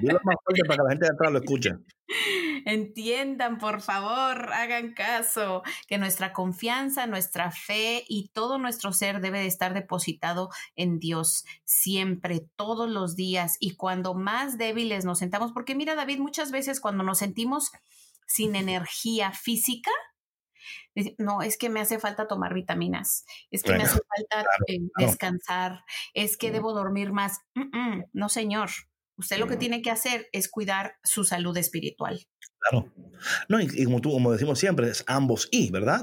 Dilo 0.00 0.20
más 0.24 0.36
fuerte 0.44 0.64
para 0.66 0.76
que 0.76 0.82
la 0.82 0.90
gente 0.90 1.06
de 1.06 1.12
atrás 1.12 1.32
lo 1.32 1.38
escuche. 1.38 1.70
Entiendan, 2.64 3.58
por 3.58 3.80
favor, 3.80 4.52
hagan 4.52 4.92
caso, 4.92 5.62
que 5.88 5.98
nuestra 5.98 6.32
confianza, 6.32 7.06
nuestra 7.06 7.50
fe 7.50 8.04
y 8.08 8.28
todo 8.32 8.58
nuestro 8.58 8.92
ser 8.92 9.20
debe 9.20 9.38
de 9.38 9.46
estar 9.46 9.74
depositado 9.74 10.50
en 10.74 10.98
Dios 10.98 11.44
siempre, 11.64 12.40
todos 12.56 12.88
los 12.88 13.16
días 13.16 13.56
y 13.60 13.76
cuando 13.76 14.14
más 14.14 14.58
débiles 14.58 15.04
nos 15.04 15.18
sentamos, 15.18 15.52
porque 15.52 15.74
mira 15.74 15.94
David, 15.94 16.18
muchas 16.18 16.50
veces 16.50 16.80
cuando 16.80 17.02
nos 17.02 17.18
sentimos 17.18 17.72
sin 18.26 18.56
energía 18.56 19.32
física, 19.32 19.90
no, 21.18 21.42
es 21.42 21.58
que 21.58 21.68
me 21.68 21.80
hace 21.80 21.98
falta 21.98 22.26
tomar 22.26 22.54
vitaminas, 22.54 23.24
es 23.50 23.62
que 23.62 23.72
me 23.72 23.82
hace 23.82 23.98
falta 23.98 24.48
eh, 24.68 24.80
descansar, 24.98 25.84
es 26.14 26.36
que 26.36 26.50
debo 26.50 26.72
dormir 26.72 27.12
más. 27.12 27.40
no, 28.12 28.28
señor. 28.28 28.70
Usted 29.18 29.38
lo 29.38 29.46
que 29.46 29.56
tiene 29.56 29.80
que 29.80 29.90
hacer 29.90 30.28
es 30.32 30.46
cuidar 30.46 30.98
su 31.02 31.24
salud 31.24 31.56
espiritual. 31.56 32.26
Claro. 32.58 32.92
No, 33.48 33.58
y, 33.58 33.84
como 33.86 34.02
tú, 34.02 34.12
como 34.12 34.30
decimos 34.30 34.58
siempre, 34.58 34.90
es 34.90 35.04
ambos 35.06 35.48
y, 35.50 35.70
¿verdad? 35.70 36.02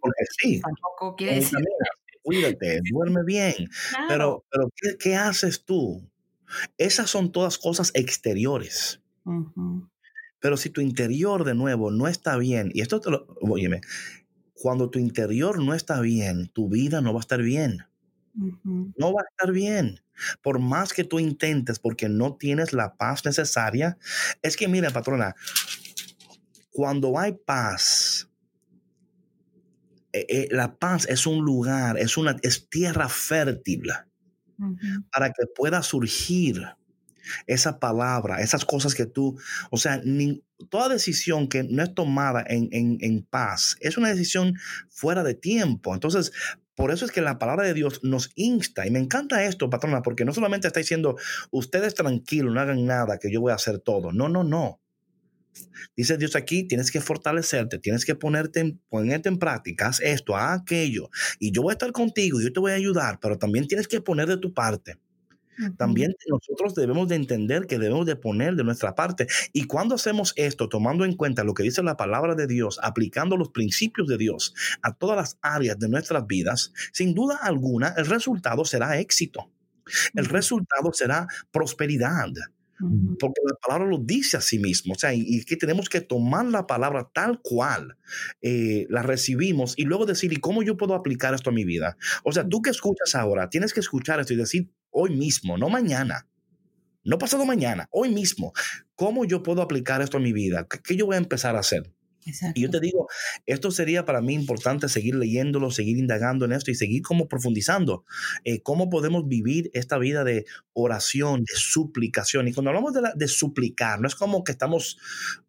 Porque 0.00 0.24
sí. 0.38 0.58
Tampoco 0.62 1.16
quiere 1.16 1.34
decir 1.34 1.58
cuídate, 2.28 2.80
duerme 2.90 3.24
bien. 3.24 3.70
Pero, 4.08 4.44
pero 4.50 4.70
¿qué, 4.98 5.16
haces 5.16 5.64
tú? 5.64 6.02
Esas 6.76 7.10
son 7.10 7.32
todas 7.32 7.58
cosas 7.58 7.90
exteriores. 7.94 9.00
Pero 10.40 10.56
si 10.56 10.70
tu 10.70 10.80
interior 10.80 11.44
de 11.44 11.54
nuevo 11.54 11.90
no 11.90 12.08
está 12.08 12.36
bien, 12.36 12.70
y 12.74 12.80
esto 12.80 13.00
te 13.00 13.10
lo, 13.10 13.26
óyeme, 13.40 13.80
cuando 14.54 14.90
tu 14.90 14.98
interior 14.98 15.62
no 15.62 15.74
está 15.74 16.00
bien, 16.00 16.48
tu 16.48 16.68
vida 16.68 17.00
no 17.00 17.12
va 17.12 17.20
a 17.20 17.22
estar 17.22 17.42
bien. 17.42 17.84
No 18.34 19.12
va 19.12 19.22
a 19.22 19.28
estar 19.30 19.52
bien. 19.52 20.00
Por 20.42 20.60
más 20.60 20.92
que 20.92 21.04
tú 21.04 21.18
intentes, 21.18 21.78
porque 21.78 22.08
no 22.08 22.36
tienes 22.36 22.72
la 22.72 22.96
paz 22.96 23.24
necesaria, 23.24 23.98
es 24.42 24.56
que 24.56 24.68
mira, 24.68 24.90
patrona, 24.90 25.34
cuando 26.70 27.18
hay 27.18 27.32
paz, 27.32 28.28
eh, 30.12 30.26
eh, 30.28 30.48
la 30.50 30.76
paz 30.76 31.06
es 31.08 31.26
un 31.26 31.44
lugar, 31.44 31.98
es 31.98 32.16
una 32.16 32.36
es 32.42 32.68
tierra 32.68 33.08
fértil 33.08 33.82
para 35.12 35.30
que 35.30 35.46
pueda 35.54 35.82
surgir 35.82 36.64
esa 37.46 37.78
palabra, 37.78 38.40
esas 38.40 38.64
cosas 38.64 38.94
que 38.94 39.06
tú, 39.06 39.38
o 39.70 39.76
sea, 39.76 40.00
toda 40.70 40.88
decisión 40.88 41.48
que 41.48 41.64
no 41.64 41.82
es 41.82 41.94
tomada 41.94 42.44
en, 42.46 42.68
en, 42.72 43.22
paz 43.22 43.76
es 43.80 43.96
una 43.96 44.08
decisión 44.08 44.54
fuera 44.88 45.22
de 45.22 45.34
tiempo. 45.34 45.94
Entonces, 45.94 46.32
por 46.74 46.92
eso 46.92 47.04
es 47.04 47.10
que 47.10 47.20
la 47.20 47.38
palabra 47.38 47.66
de 47.66 47.74
Dios 47.74 48.00
nos 48.04 48.30
insta, 48.36 48.86
y 48.86 48.90
me 48.90 49.00
encanta 49.00 49.44
esto, 49.44 49.68
patrona, 49.68 50.02
porque 50.02 50.24
no 50.24 50.32
solamente 50.32 50.68
está 50.68 50.78
diciendo, 50.80 51.16
ustedes 51.50 51.94
tranquilos, 51.94 52.54
no 52.54 52.60
hagan 52.60 52.86
nada, 52.86 53.18
que 53.18 53.32
yo 53.32 53.40
voy 53.40 53.50
a 53.52 53.56
hacer 53.56 53.80
todo. 53.80 54.12
No, 54.12 54.28
no, 54.28 54.44
no. 54.44 54.80
Dice 55.96 56.16
Dios 56.16 56.36
aquí, 56.36 56.68
tienes 56.68 56.92
que 56.92 57.00
fortalecerte, 57.00 57.78
tienes 57.78 58.04
que 58.04 58.14
ponerte 58.14 58.60
en, 58.60 58.80
ponerte 58.88 59.28
en 59.28 59.38
práctica, 59.38 59.88
haz 59.88 60.00
esto, 60.00 60.36
haz 60.36 60.60
aquello, 60.60 61.10
y 61.40 61.50
yo 61.50 61.62
voy 61.62 61.72
a 61.72 61.74
estar 61.74 61.90
contigo, 61.90 62.40
yo 62.40 62.52
te 62.52 62.60
voy 62.60 62.70
a 62.70 62.76
ayudar, 62.76 63.18
pero 63.20 63.38
también 63.38 63.66
tienes 63.66 63.88
que 63.88 64.00
poner 64.00 64.28
de 64.28 64.36
tu 64.36 64.54
parte. 64.54 64.98
También 65.76 66.14
nosotros 66.28 66.74
debemos 66.74 67.08
de 67.08 67.16
entender 67.16 67.66
que 67.66 67.78
debemos 67.78 68.06
de 68.06 68.16
poner 68.16 68.54
de 68.54 68.64
nuestra 68.64 68.94
parte. 68.94 69.26
Y 69.52 69.64
cuando 69.64 69.94
hacemos 69.94 70.32
esto, 70.36 70.68
tomando 70.68 71.04
en 71.04 71.16
cuenta 71.16 71.44
lo 71.44 71.54
que 71.54 71.62
dice 71.62 71.82
la 71.82 71.96
palabra 71.96 72.34
de 72.34 72.46
Dios, 72.46 72.78
aplicando 72.82 73.36
los 73.36 73.50
principios 73.50 74.08
de 74.08 74.18
Dios 74.18 74.54
a 74.82 74.94
todas 74.94 75.16
las 75.16 75.38
áreas 75.42 75.78
de 75.78 75.88
nuestras 75.88 76.26
vidas, 76.26 76.72
sin 76.92 77.14
duda 77.14 77.38
alguna, 77.42 77.94
el 77.96 78.06
resultado 78.06 78.64
será 78.64 78.98
éxito. 78.98 79.50
El 80.14 80.26
resultado 80.26 80.92
será 80.92 81.26
prosperidad. 81.50 82.28
Porque 83.18 83.40
la 83.44 83.56
palabra 83.56 83.88
lo 83.88 83.98
dice 83.98 84.36
a 84.36 84.40
sí 84.40 84.58
mismo. 84.58 84.94
O 84.94 84.98
sea, 84.98 85.12
y, 85.12 85.44
que 85.44 85.56
tenemos 85.56 85.88
que 85.88 86.00
tomar 86.00 86.46
la 86.46 86.66
palabra 86.66 87.10
tal 87.12 87.40
cual 87.42 87.96
eh, 88.40 88.86
la 88.88 89.02
recibimos 89.02 89.74
y 89.76 89.84
luego 89.84 90.06
decir, 90.06 90.32
¿y 90.32 90.36
cómo 90.36 90.62
yo 90.62 90.76
puedo 90.76 90.94
aplicar 90.94 91.34
esto 91.34 91.50
a 91.50 91.52
mi 91.52 91.64
vida? 91.64 91.96
O 92.22 92.32
sea, 92.32 92.48
tú 92.48 92.62
que 92.62 92.70
escuchas 92.70 93.16
ahora, 93.16 93.50
tienes 93.50 93.74
que 93.74 93.80
escuchar 93.80 94.20
esto 94.20 94.32
y 94.32 94.36
decir, 94.36 94.70
hoy 94.90 95.16
mismo, 95.16 95.58
no 95.58 95.68
mañana, 95.68 96.26
no 97.04 97.18
pasado 97.18 97.46
mañana, 97.46 97.88
hoy 97.90 98.10
mismo, 98.10 98.52
¿cómo 98.94 99.24
yo 99.24 99.42
puedo 99.42 99.62
aplicar 99.62 100.02
esto 100.02 100.18
a 100.18 100.20
mi 100.20 100.32
vida? 100.32 100.66
¿Qué, 100.68 100.96
yo 100.96 101.06
voy 101.06 101.14
a 101.14 101.18
empezar 101.18 101.56
a 101.56 101.60
hacer? 101.60 101.92
Y 102.54 102.62
yo 102.62 102.70
te 102.70 102.80
digo, 102.80 103.08
esto 103.46 103.70
sería 103.70 104.04
para 104.04 104.20
mí 104.20 104.34
importante 104.34 104.88
seguir 104.88 105.14
leyéndolo, 105.14 105.70
seguir 105.70 105.96
indagando 105.96 106.44
en 106.44 106.52
esto 106.52 106.70
y 106.70 106.74
seguir 106.74 107.00
como 107.00 107.26
profundizando. 107.26 108.04
Eh, 108.44 108.60
¿Cómo 108.62 108.90
podemos 108.90 109.26
vivir 109.26 109.70
esta 109.72 109.96
vida 109.96 110.24
de 110.24 110.44
oración, 110.74 111.44
de 111.44 111.54
suplicación? 111.54 112.48
Y 112.48 112.52
cuando 112.52 112.70
hablamos 112.70 112.92
de, 112.92 113.00
de 113.14 113.28
suplicar, 113.28 114.00
no 114.00 114.08
es 114.08 114.14
como 114.14 114.44
que 114.44 114.52
estamos 114.52 114.98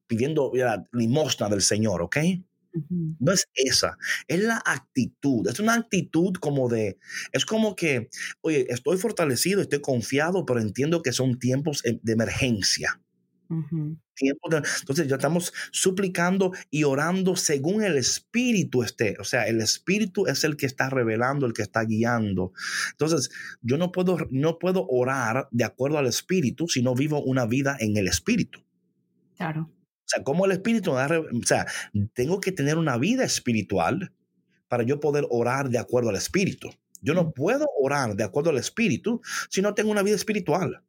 pidiendo 0.08 0.52
la 0.54 0.88
limosna 0.94 1.50
del 1.50 1.62
Señor, 1.62 2.02
¿ok? 2.02 2.18
No 3.20 3.32
es 3.32 3.48
esa, 3.54 3.98
es 4.28 4.44
la 4.44 4.62
actitud, 4.64 5.48
es 5.48 5.60
una 5.60 5.74
actitud 5.74 6.34
como 6.36 6.70
de, 6.70 6.98
es 7.32 7.46
como 7.46 7.76
que, 7.76 8.10
oye, 8.42 8.68
estoy 8.70 8.98
fortalecido, 8.98 9.62
estoy 9.62 9.82
confiado, 9.82 10.46
pero 10.46 10.60
entiendo 10.60 11.02
que 11.02 11.12
son 11.12 11.40
tiempos 11.40 11.84
eh, 11.86 12.00
de 12.02 12.14
emergencia. 12.14 13.02
entonces 13.50 15.08
ya 15.08 15.16
estamos 15.16 15.52
suplicando 15.72 16.52
y 16.70 16.84
orando 16.84 17.36
según 17.36 17.84
el 17.84 17.98
Espíritu 17.98 18.84
esté. 18.84 19.16
O 19.20 19.24
sea, 19.24 19.48
el 19.48 19.62
Espíritu 19.62 20.28
es 20.28 20.44
el 20.44 20.56
que 20.56 20.68
está 20.68 20.90
revelando, 20.90 21.48
el 21.48 21.54
que 21.54 21.64
está 21.64 21.84
guiando. 21.84 22.54
Entonces, 22.92 23.32
yo 23.62 23.78
no 23.78 23.92
puedo, 23.92 24.18
no 24.30 24.60
puedo 24.60 24.86
orar 24.88 25.48
de 25.52 25.64
acuerdo 25.64 25.98
al 25.98 26.06
Espíritu 26.06 26.68
si 26.68 26.84
no 26.84 26.94
vivo 26.94 27.24
una 27.24 27.48
vida 27.48 27.76
en 27.80 27.98
el 27.98 28.08
Espíritu. 28.08 28.64
Claro. 29.36 29.72
O 30.10 30.16
sea, 30.16 30.24
como 30.24 30.46
el 30.46 30.52
espíritu, 30.54 30.92
o 30.92 31.46
sea, 31.46 31.68
tengo 32.14 32.40
que 32.40 32.52
tener 32.52 32.80
una 32.80 32.98
vida 32.98 33.24
espiritual 33.24 34.12
para 34.68 34.82
yo 34.82 35.00
poder 35.00 35.28
orar 35.30 35.70
de 35.70 35.78
acuerdo 35.78 36.10
al 36.10 36.16
espíritu. 36.16 36.72
Yo 37.04 37.14
no 37.14 37.32
puedo 37.32 37.68
orar 37.80 38.16
de 38.16 38.24
acuerdo 38.24 38.50
al 38.50 38.58
espíritu 38.58 39.22
si 39.52 39.62
no 39.62 39.76
tengo 39.76 39.92
una 39.92 40.02
vida 40.02 40.16
espiritual. 40.16 40.82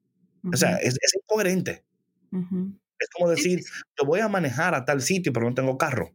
O 0.51 0.57
sea, 0.57 0.79
es, 0.79 0.97
incoherente. 1.15 1.85
Es 2.33 3.11
como 3.13 3.29
decir, 3.29 3.61
yo 3.99 4.07
voy 4.07 4.21
a 4.21 4.29
manejar 4.29 4.75
a 4.75 4.87
tal 4.87 5.03
sitio, 5.03 5.35
pero 5.35 5.47
no 5.47 5.55
tengo 5.55 5.77
carro. 5.77 6.15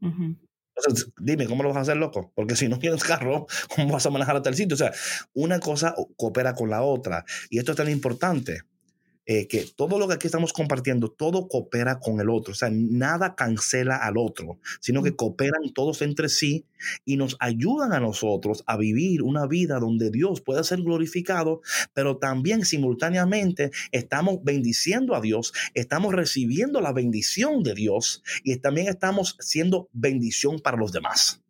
Entonces, 0.00 1.12
dime, 1.18 1.48
¿cómo 1.48 1.64
lo 1.64 1.70
vas 1.70 1.78
a 1.78 1.80
hacer, 1.80 1.96
loco? 1.96 2.30
Porque 2.36 2.54
si 2.54 2.68
no 2.68 2.78
tienes 2.78 3.02
carro, 3.02 3.48
¿cómo 3.74 3.92
vas 3.92 4.06
a 4.06 4.10
manejar 4.10 4.36
a 4.36 4.42
tal 4.42 4.54
sitio? 4.54 4.74
O 4.74 4.78
sea, 4.78 4.92
una 5.32 5.58
cosa 5.58 5.96
coopera 6.16 6.54
con 6.54 6.70
la 6.70 6.82
otra. 6.82 7.24
Y 7.50 7.58
esto 7.58 7.72
es 7.72 7.76
tan 7.76 7.90
importante. 7.90 8.60
Eh, 9.32 9.46
que 9.46 9.64
todo 9.76 9.96
lo 9.96 10.08
que 10.08 10.14
aquí 10.14 10.26
estamos 10.26 10.52
compartiendo, 10.52 11.08
todo 11.08 11.46
coopera 11.46 12.00
con 12.00 12.20
el 12.20 12.28
otro. 12.30 12.50
O 12.50 12.56
sea, 12.56 12.68
nada 12.72 13.36
cancela 13.36 13.94
al 13.94 14.16
otro, 14.18 14.58
sino 14.80 15.04
que 15.04 15.14
cooperan 15.14 15.72
todos 15.72 16.02
entre 16.02 16.28
sí 16.28 16.64
y 17.04 17.16
nos 17.16 17.36
ayudan 17.38 17.92
a 17.92 18.00
nosotros 18.00 18.64
a 18.66 18.76
vivir 18.76 19.22
una 19.22 19.46
vida 19.46 19.78
donde 19.78 20.10
Dios 20.10 20.40
pueda 20.40 20.64
ser 20.64 20.82
glorificado, 20.82 21.60
pero 21.94 22.16
también 22.16 22.64
simultáneamente 22.64 23.70
estamos 23.92 24.42
bendiciendo 24.42 25.14
a 25.14 25.20
Dios, 25.20 25.52
estamos 25.74 26.12
recibiendo 26.12 26.80
la 26.80 26.92
bendición 26.92 27.62
de 27.62 27.74
Dios 27.74 28.24
y 28.42 28.56
también 28.56 28.88
estamos 28.88 29.36
siendo 29.38 29.88
bendición 29.92 30.58
para 30.58 30.76
los 30.76 30.90
demás. 30.90 31.40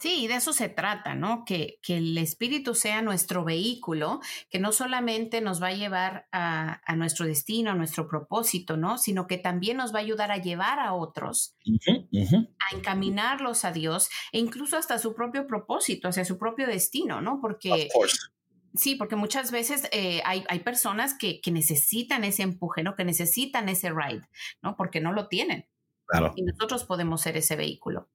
Sí, 0.00 0.26
de 0.28 0.36
eso 0.36 0.54
se 0.54 0.70
trata, 0.70 1.14
¿no? 1.14 1.44
Que, 1.44 1.78
que, 1.82 1.98
el 1.98 2.16
espíritu 2.16 2.74
sea 2.74 3.02
nuestro 3.02 3.44
vehículo, 3.44 4.20
que 4.48 4.58
no 4.58 4.72
solamente 4.72 5.42
nos 5.42 5.62
va 5.62 5.66
a 5.66 5.74
llevar 5.74 6.26
a, 6.32 6.80
a, 6.90 6.96
nuestro 6.96 7.26
destino, 7.26 7.70
a 7.70 7.74
nuestro 7.74 8.08
propósito, 8.08 8.78
¿no? 8.78 8.96
Sino 8.96 9.26
que 9.26 9.36
también 9.36 9.76
nos 9.76 9.92
va 9.94 9.98
a 9.98 10.02
ayudar 10.02 10.32
a 10.32 10.38
llevar 10.38 10.78
a 10.80 10.94
otros, 10.94 11.54
a 11.66 12.76
encaminarlos 12.76 13.66
a 13.66 13.72
Dios 13.72 14.08
e 14.32 14.38
incluso 14.38 14.78
hasta 14.78 14.98
su 14.98 15.14
propio 15.14 15.46
propósito, 15.46 16.08
hacia 16.08 16.24
su 16.24 16.38
propio 16.38 16.66
destino, 16.66 17.20
¿no? 17.20 17.38
Porque... 17.40 17.88
Sí, 18.72 18.94
porque 18.94 19.16
muchas 19.16 19.50
veces 19.50 19.88
eh, 19.90 20.22
hay, 20.24 20.44
hay, 20.48 20.60
personas 20.60 21.14
que, 21.14 21.40
que, 21.40 21.50
necesitan 21.50 22.22
ese 22.22 22.44
empuje, 22.44 22.84
¿no? 22.84 22.94
Que 22.94 23.04
necesitan 23.04 23.68
ese 23.68 23.90
ride, 23.90 24.22
¿no? 24.62 24.76
Porque 24.76 25.00
no 25.00 25.12
lo 25.12 25.26
tienen. 25.26 25.66
Claro. 26.06 26.32
Y 26.36 26.42
nosotros 26.42 26.84
podemos 26.84 27.20
ser 27.20 27.36
ese 27.36 27.56
vehículo. 27.56 28.08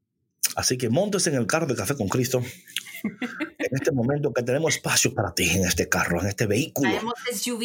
Así 0.56 0.78
que 0.78 0.89
montes 0.89 1.28
en 1.28 1.36
el 1.36 1.48
carro 1.48 1.68
de 1.68 1.76
Café 1.76 1.96
con 1.96 2.08
Cristo. 2.08 2.41
en 3.04 3.70
este 3.72 3.91
momento 3.91 4.34
que 4.34 4.43
tenemos 4.43 4.76
espacio 4.76 5.14
para 5.14 5.34
ti 5.34 5.50
en 5.50 5.66
este 5.66 5.89
carro, 5.89 6.22
en 6.22 6.28
este 6.28 6.48
vehículo. 6.48 6.89
Tenemos 6.89 7.14
SUV. 7.34 7.62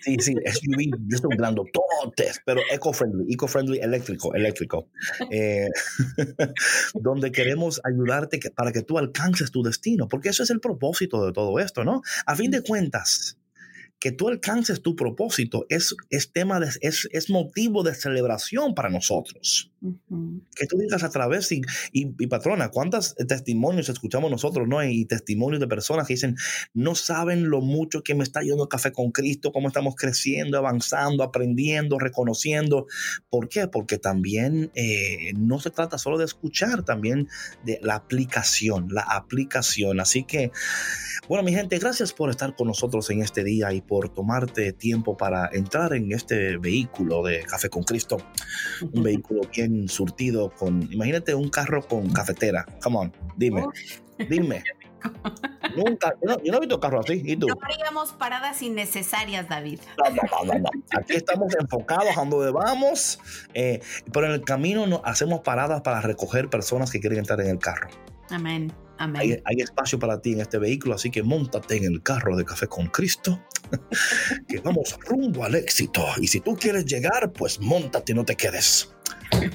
Sí, 0.00 0.16
sí, 0.18 0.34
SUV. 0.34 0.90
Yo 1.06 1.16
estoy 1.16 1.32
hablando 1.34 1.64
totes, 1.72 2.40
pero 2.44 2.60
eco-friendly, 2.70 3.32
eco-friendly 3.32 3.78
eléctrico, 3.78 4.34
eléctrico. 4.34 4.88
Eh, 5.30 5.68
donde 6.94 7.32
queremos 7.32 7.80
ayudarte 7.84 8.40
para 8.54 8.72
que 8.72 8.82
tú 8.82 8.98
alcances 8.98 9.50
tu 9.50 9.62
destino, 9.62 10.08
porque 10.08 10.30
eso 10.30 10.42
es 10.42 10.50
el 10.50 10.60
propósito 10.60 11.24
de 11.24 11.32
todo 11.32 11.58
esto, 11.58 11.84
¿no? 11.84 12.02
A 12.26 12.34
fin 12.36 12.50
de 12.50 12.62
cuentas, 12.62 13.38
que 14.02 14.10
tú 14.10 14.28
alcances 14.28 14.82
tu 14.82 14.96
propósito 14.96 15.64
es, 15.68 15.94
es 16.10 16.32
tema 16.32 16.58
de, 16.58 16.68
es, 16.80 17.08
es 17.12 17.30
motivo 17.30 17.84
de 17.84 17.94
celebración 17.94 18.74
para 18.74 18.90
nosotros. 18.90 19.70
Que 20.56 20.66
tú 20.66 20.76
digas 20.76 21.04
a 21.04 21.10
través, 21.10 21.52
y, 21.52 21.62
y, 21.92 22.26
patrona, 22.26 22.70
¿cuántos 22.70 23.14
testimonios 23.14 23.88
escuchamos 23.88 24.28
nosotros, 24.28 24.66
no? 24.66 24.82
Y 24.82 25.04
testimonios 25.04 25.60
de 25.60 25.68
personas 25.68 26.08
que 26.08 26.14
dicen, 26.14 26.34
no 26.74 26.96
saben 26.96 27.48
lo 27.48 27.60
mucho 27.60 28.02
que 28.02 28.16
me 28.16 28.24
está 28.24 28.42
yendo 28.42 28.68
café 28.68 28.90
con 28.90 29.12
Cristo, 29.12 29.52
cómo 29.52 29.68
estamos 29.68 29.94
creciendo, 29.94 30.58
avanzando, 30.58 31.22
aprendiendo, 31.22 32.00
reconociendo. 32.00 32.86
¿Por 33.30 33.48
qué? 33.48 33.68
Porque 33.68 33.98
también 33.98 34.72
eh, 34.74 35.32
no 35.36 35.60
se 35.60 35.70
trata 35.70 35.96
solo 35.96 36.18
de 36.18 36.24
escuchar, 36.24 36.84
también 36.84 37.28
de 37.64 37.78
la 37.82 37.94
aplicación, 37.94 38.88
la 38.90 39.02
aplicación. 39.02 40.00
Así 40.00 40.24
que, 40.24 40.50
bueno, 41.28 41.44
mi 41.44 41.52
gente, 41.54 41.78
gracias 41.78 42.12
por 42.12 42.30
estar 42.30 42.56
con 42.56 42.66
nosotros 42.66 43.08
en 43.10 43.22
este 43.22 43.44
día 43.44 43.72
y 43.72 43.80
por 43.80 43.91
tomarte 44.00 44.72
tiempo 44.72 45.16
para 45.16 45.50
entrar 45.52 45.92
en 45.94 46.12
este 46.12 46.56
vehículo 46.58 47.22
de 47.22 47.42
Café 47.42 47.68
con 47.68 47.82
Cristo. 47.82 48.18
Un 48.92 49.02
vehículo 49.02 49.42
bien 49.54 49.88
surtido 49.88 50.50
con, 50.50 50.88
imagínate 50.92 51.34
un 51.34 51.48
carro 51.48 51.86
con 51.86 52.10
cafetera. 52.12 52.66
Come 52.82 52.98
on, 52.98 53.12
dime, 53.36 53.66
dime. 54.28 54.62
Nunca, 55.76 56.14
yo 56.22 56.36
no, 56.36 56.56
he 56.56 56.60
visto 56.60 56.80
carro 56.80 57.00
así. 57.00 57.22
¿Y 57.24 57.36
tú? 57.36 57.48
No 57.48 57.56
haríamos 57.62 58.12
paradas 58.12 58.62
innecesarias, 58.62 59.48
David. 59.48 59.80
No, 59.98 60.44
no, 60.44 60.58
no, 60.58 60.70
Aquí 60.96 61.14
estamos 61.14 61.54
enfocados 61.58 62.16
a 62.16 62.24
donde 62.24 62.50
vamos, 62.50 63.18
eh, 63.54 63.80
pero 64.12 64.26
en 64.26 64.32
el 64.32 64.42
camino 64.42 64.86
no, 64.86 65.00
hacemos 65.04 65.40
paradas 65.40 65.80
para 65.80 66.00
recoger 66.00 66.50
personas 66.50 66.90
que 66.90 67.00
quieren 67.00 67.20
entrar 67.20 67.40
en 67.40 67.48
el 67.48 67.58
carro. 67.58 67.88
Amén. 68.30 68.72
Hay, 69.44 69.56
espacio 69.58 69.98
para 69.98 70.20
ti 70.20 70.32
en 70.32 70.40
este 70.40 70.58
vehículo, 70.58 70.94
así 70.94 71.10
que 71.10 71.22
montate 71.22 71.76
en 71.76 71.84
el 71.84 72.02
carro 72.02 72.36
de 72.36 72.44
Café 72.44 72.66
con 72.66 72.86
Cristo, 72.86 73.42
que 74.48 74.60
vamos 74.60 74.96
rumbo 75.06 75.44
al 75.44 75.54
éxito. 75.54 76.04
Y 76.20 76.28
si 76.28 76.40
tú 76.40 76.56
quieres 76.56 76.86
llegar, 76.86 77.32
pues 77.32 77.60
montate, 77.60 78.14
no 78.14 78.24
te 78.24 78.36
quedes. 78.36 78.94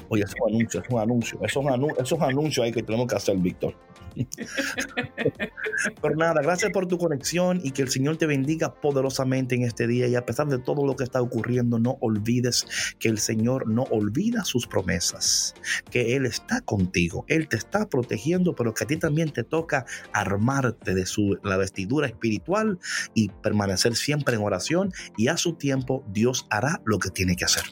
Oye, 0.08 0.24
es 0.24 0.34
un 0.40 0.54
anuncio, 0.54 0.82
es 0.82 0.88
un 0.90 1.00
anuncio, 1.00 1.38
esos, 1.42 1.64
esos 1.98 2.20
anuncios 2.20 2.64
hay 2.64 2.72
que 2.72 2.82
tenemos 2.82 3.06
que 3.06 3.16
hacer, 3.16 3.36
Víctor. 3.36 3.74
Pero 6.02 6.16
nada, 6.16 6.40
gracias 6.42 6.72
por 6.72 6.86
tu 6.86 6.98
conexión 6.98 7.60
y 7.62 7.70
que 7.70 7.82
el 7.82 7.88
Señor 7.88 8.16
te 8.16 8.26
bendiga 8.26 8.74
poderosamente 8.74 9.54
en 9.54 9.62
este 9.62 9.86
día. 9.86 10.08
Y 10.08 10.16
a 10.16 10.24
pesar 10.24 10.48
de 10.48 10.58
todo 10.58 10.86
lo 10.86 10.96
que 10.96 11.04
está 11.04 11.22
ocurriendo, 11.22 11.78
no 11.78 11.98
olvides 12.00 12.66
que 12.98 13.08
el 13.08 13.18
Señor 13.18 13.68
no 13.68 13.84
olvida 13.84 14.44
sus 14.44 14.66
promesas, 14.66 15.54
que 15.90 16.16
Él 16.16 16.26
está 16.26 16.60
contigo, 16.62 17.24
Él 17.28 17.48
te 17.48 17.56
está 17.56 17.88
protegiendo, 17.88 18.54
pero 18.54 18.74
que 18.74 18.84
a 18.84 18.86
ti 18.86 18.96
también 18.96 19.30
te 19.30 19.44
toca 19.44 19.86
armarte 20.12 20.94
de 20.94 21.06
su, 21.06 21.38
la 21.42 21.56
vestidura 21.56 22.06
espiritual 22.06 22.78
y 23.14 23.28
permanecer 23.28 23.94
siempre 23.94 24.36
en 24.36 24.42
oración. 24.42 24.92
Y 25.16 25.28
a 25.28 25.36
su 25.36 25.54
tiempo, 25.54 26.04
Dios 26.08 26.46
hará 26.50 26.80
lo 26.84 26.98
que 26.98 27.10
tiene 27.10 27.36
que 27.36 27.44
hacer. 27.44 27.64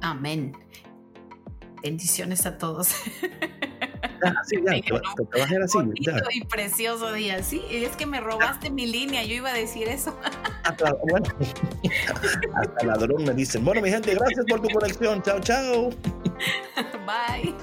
Amén. 0.00 0.52
Bendiciones 1.86 2.44
a 2.46 2.58
todos. 2.58 2.88
así, 4.40 4.56
ya, 4.66 4.72
te, 4.72 4.80
te, 4.82 5.38
vas 5.38 5.50
a 5.50 5.54
ir 5.54 5.62
así. 5.62 5.78
Ya. 6.00 6.20
y 6.34 6.44
precioso 6.44 7.12
día. 7.12 7.40
Sí, 7.44 7.62
es 7.70 7.94
que 7.94 8.06
me 8.06 8.20
robaste 8.20 8.70
mi 8.70 8.86
línea, 8.86 9.22
yo 9.22 9.34
iba 9.34 9.50
a 9.50 9.54
decir 9.54 9.86
eso. 9.86 10.18
Hasta, 10.64 10.94
bueno, 11.08 11.26
hasta 12.54 12.86
ladrón 12.86 13.22
me 13.22 13.34
dicen. 13.34 13.64
Bueno, 13.64 13.80
mi 13.82 13.90
gente, 13.90 14.16
gracias 14.16 14.44
por 14.48 14.60
tu 14.60 14.68
conexión. 14.68 15.22
Chao, 15.22 15.38
chao. 15.38 15.90
Bye. 17.06 17.54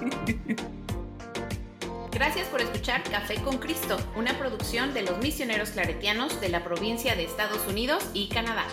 Gracias 2.13 2.47
por 2.47 2.61
escuchar 2.61 3.03
Café 3.03 3.35
con 3.43 3.57
Cristo, 3.57 3.97
una 4.15 4.37
producción 4.37 4.93
de 4.93 5.01
los 5.01 5.17
misioneros 5.17 5.71
claretianos 5.71 6.39
de 6.39 6.47
la 6.47 6.63
provincia 6.63 7.13
de 7.15 7.25
Estados 7.25 7.67
Unidos 7.67 8.05
y 8.13 8.29
Canadá. 8.29 8.63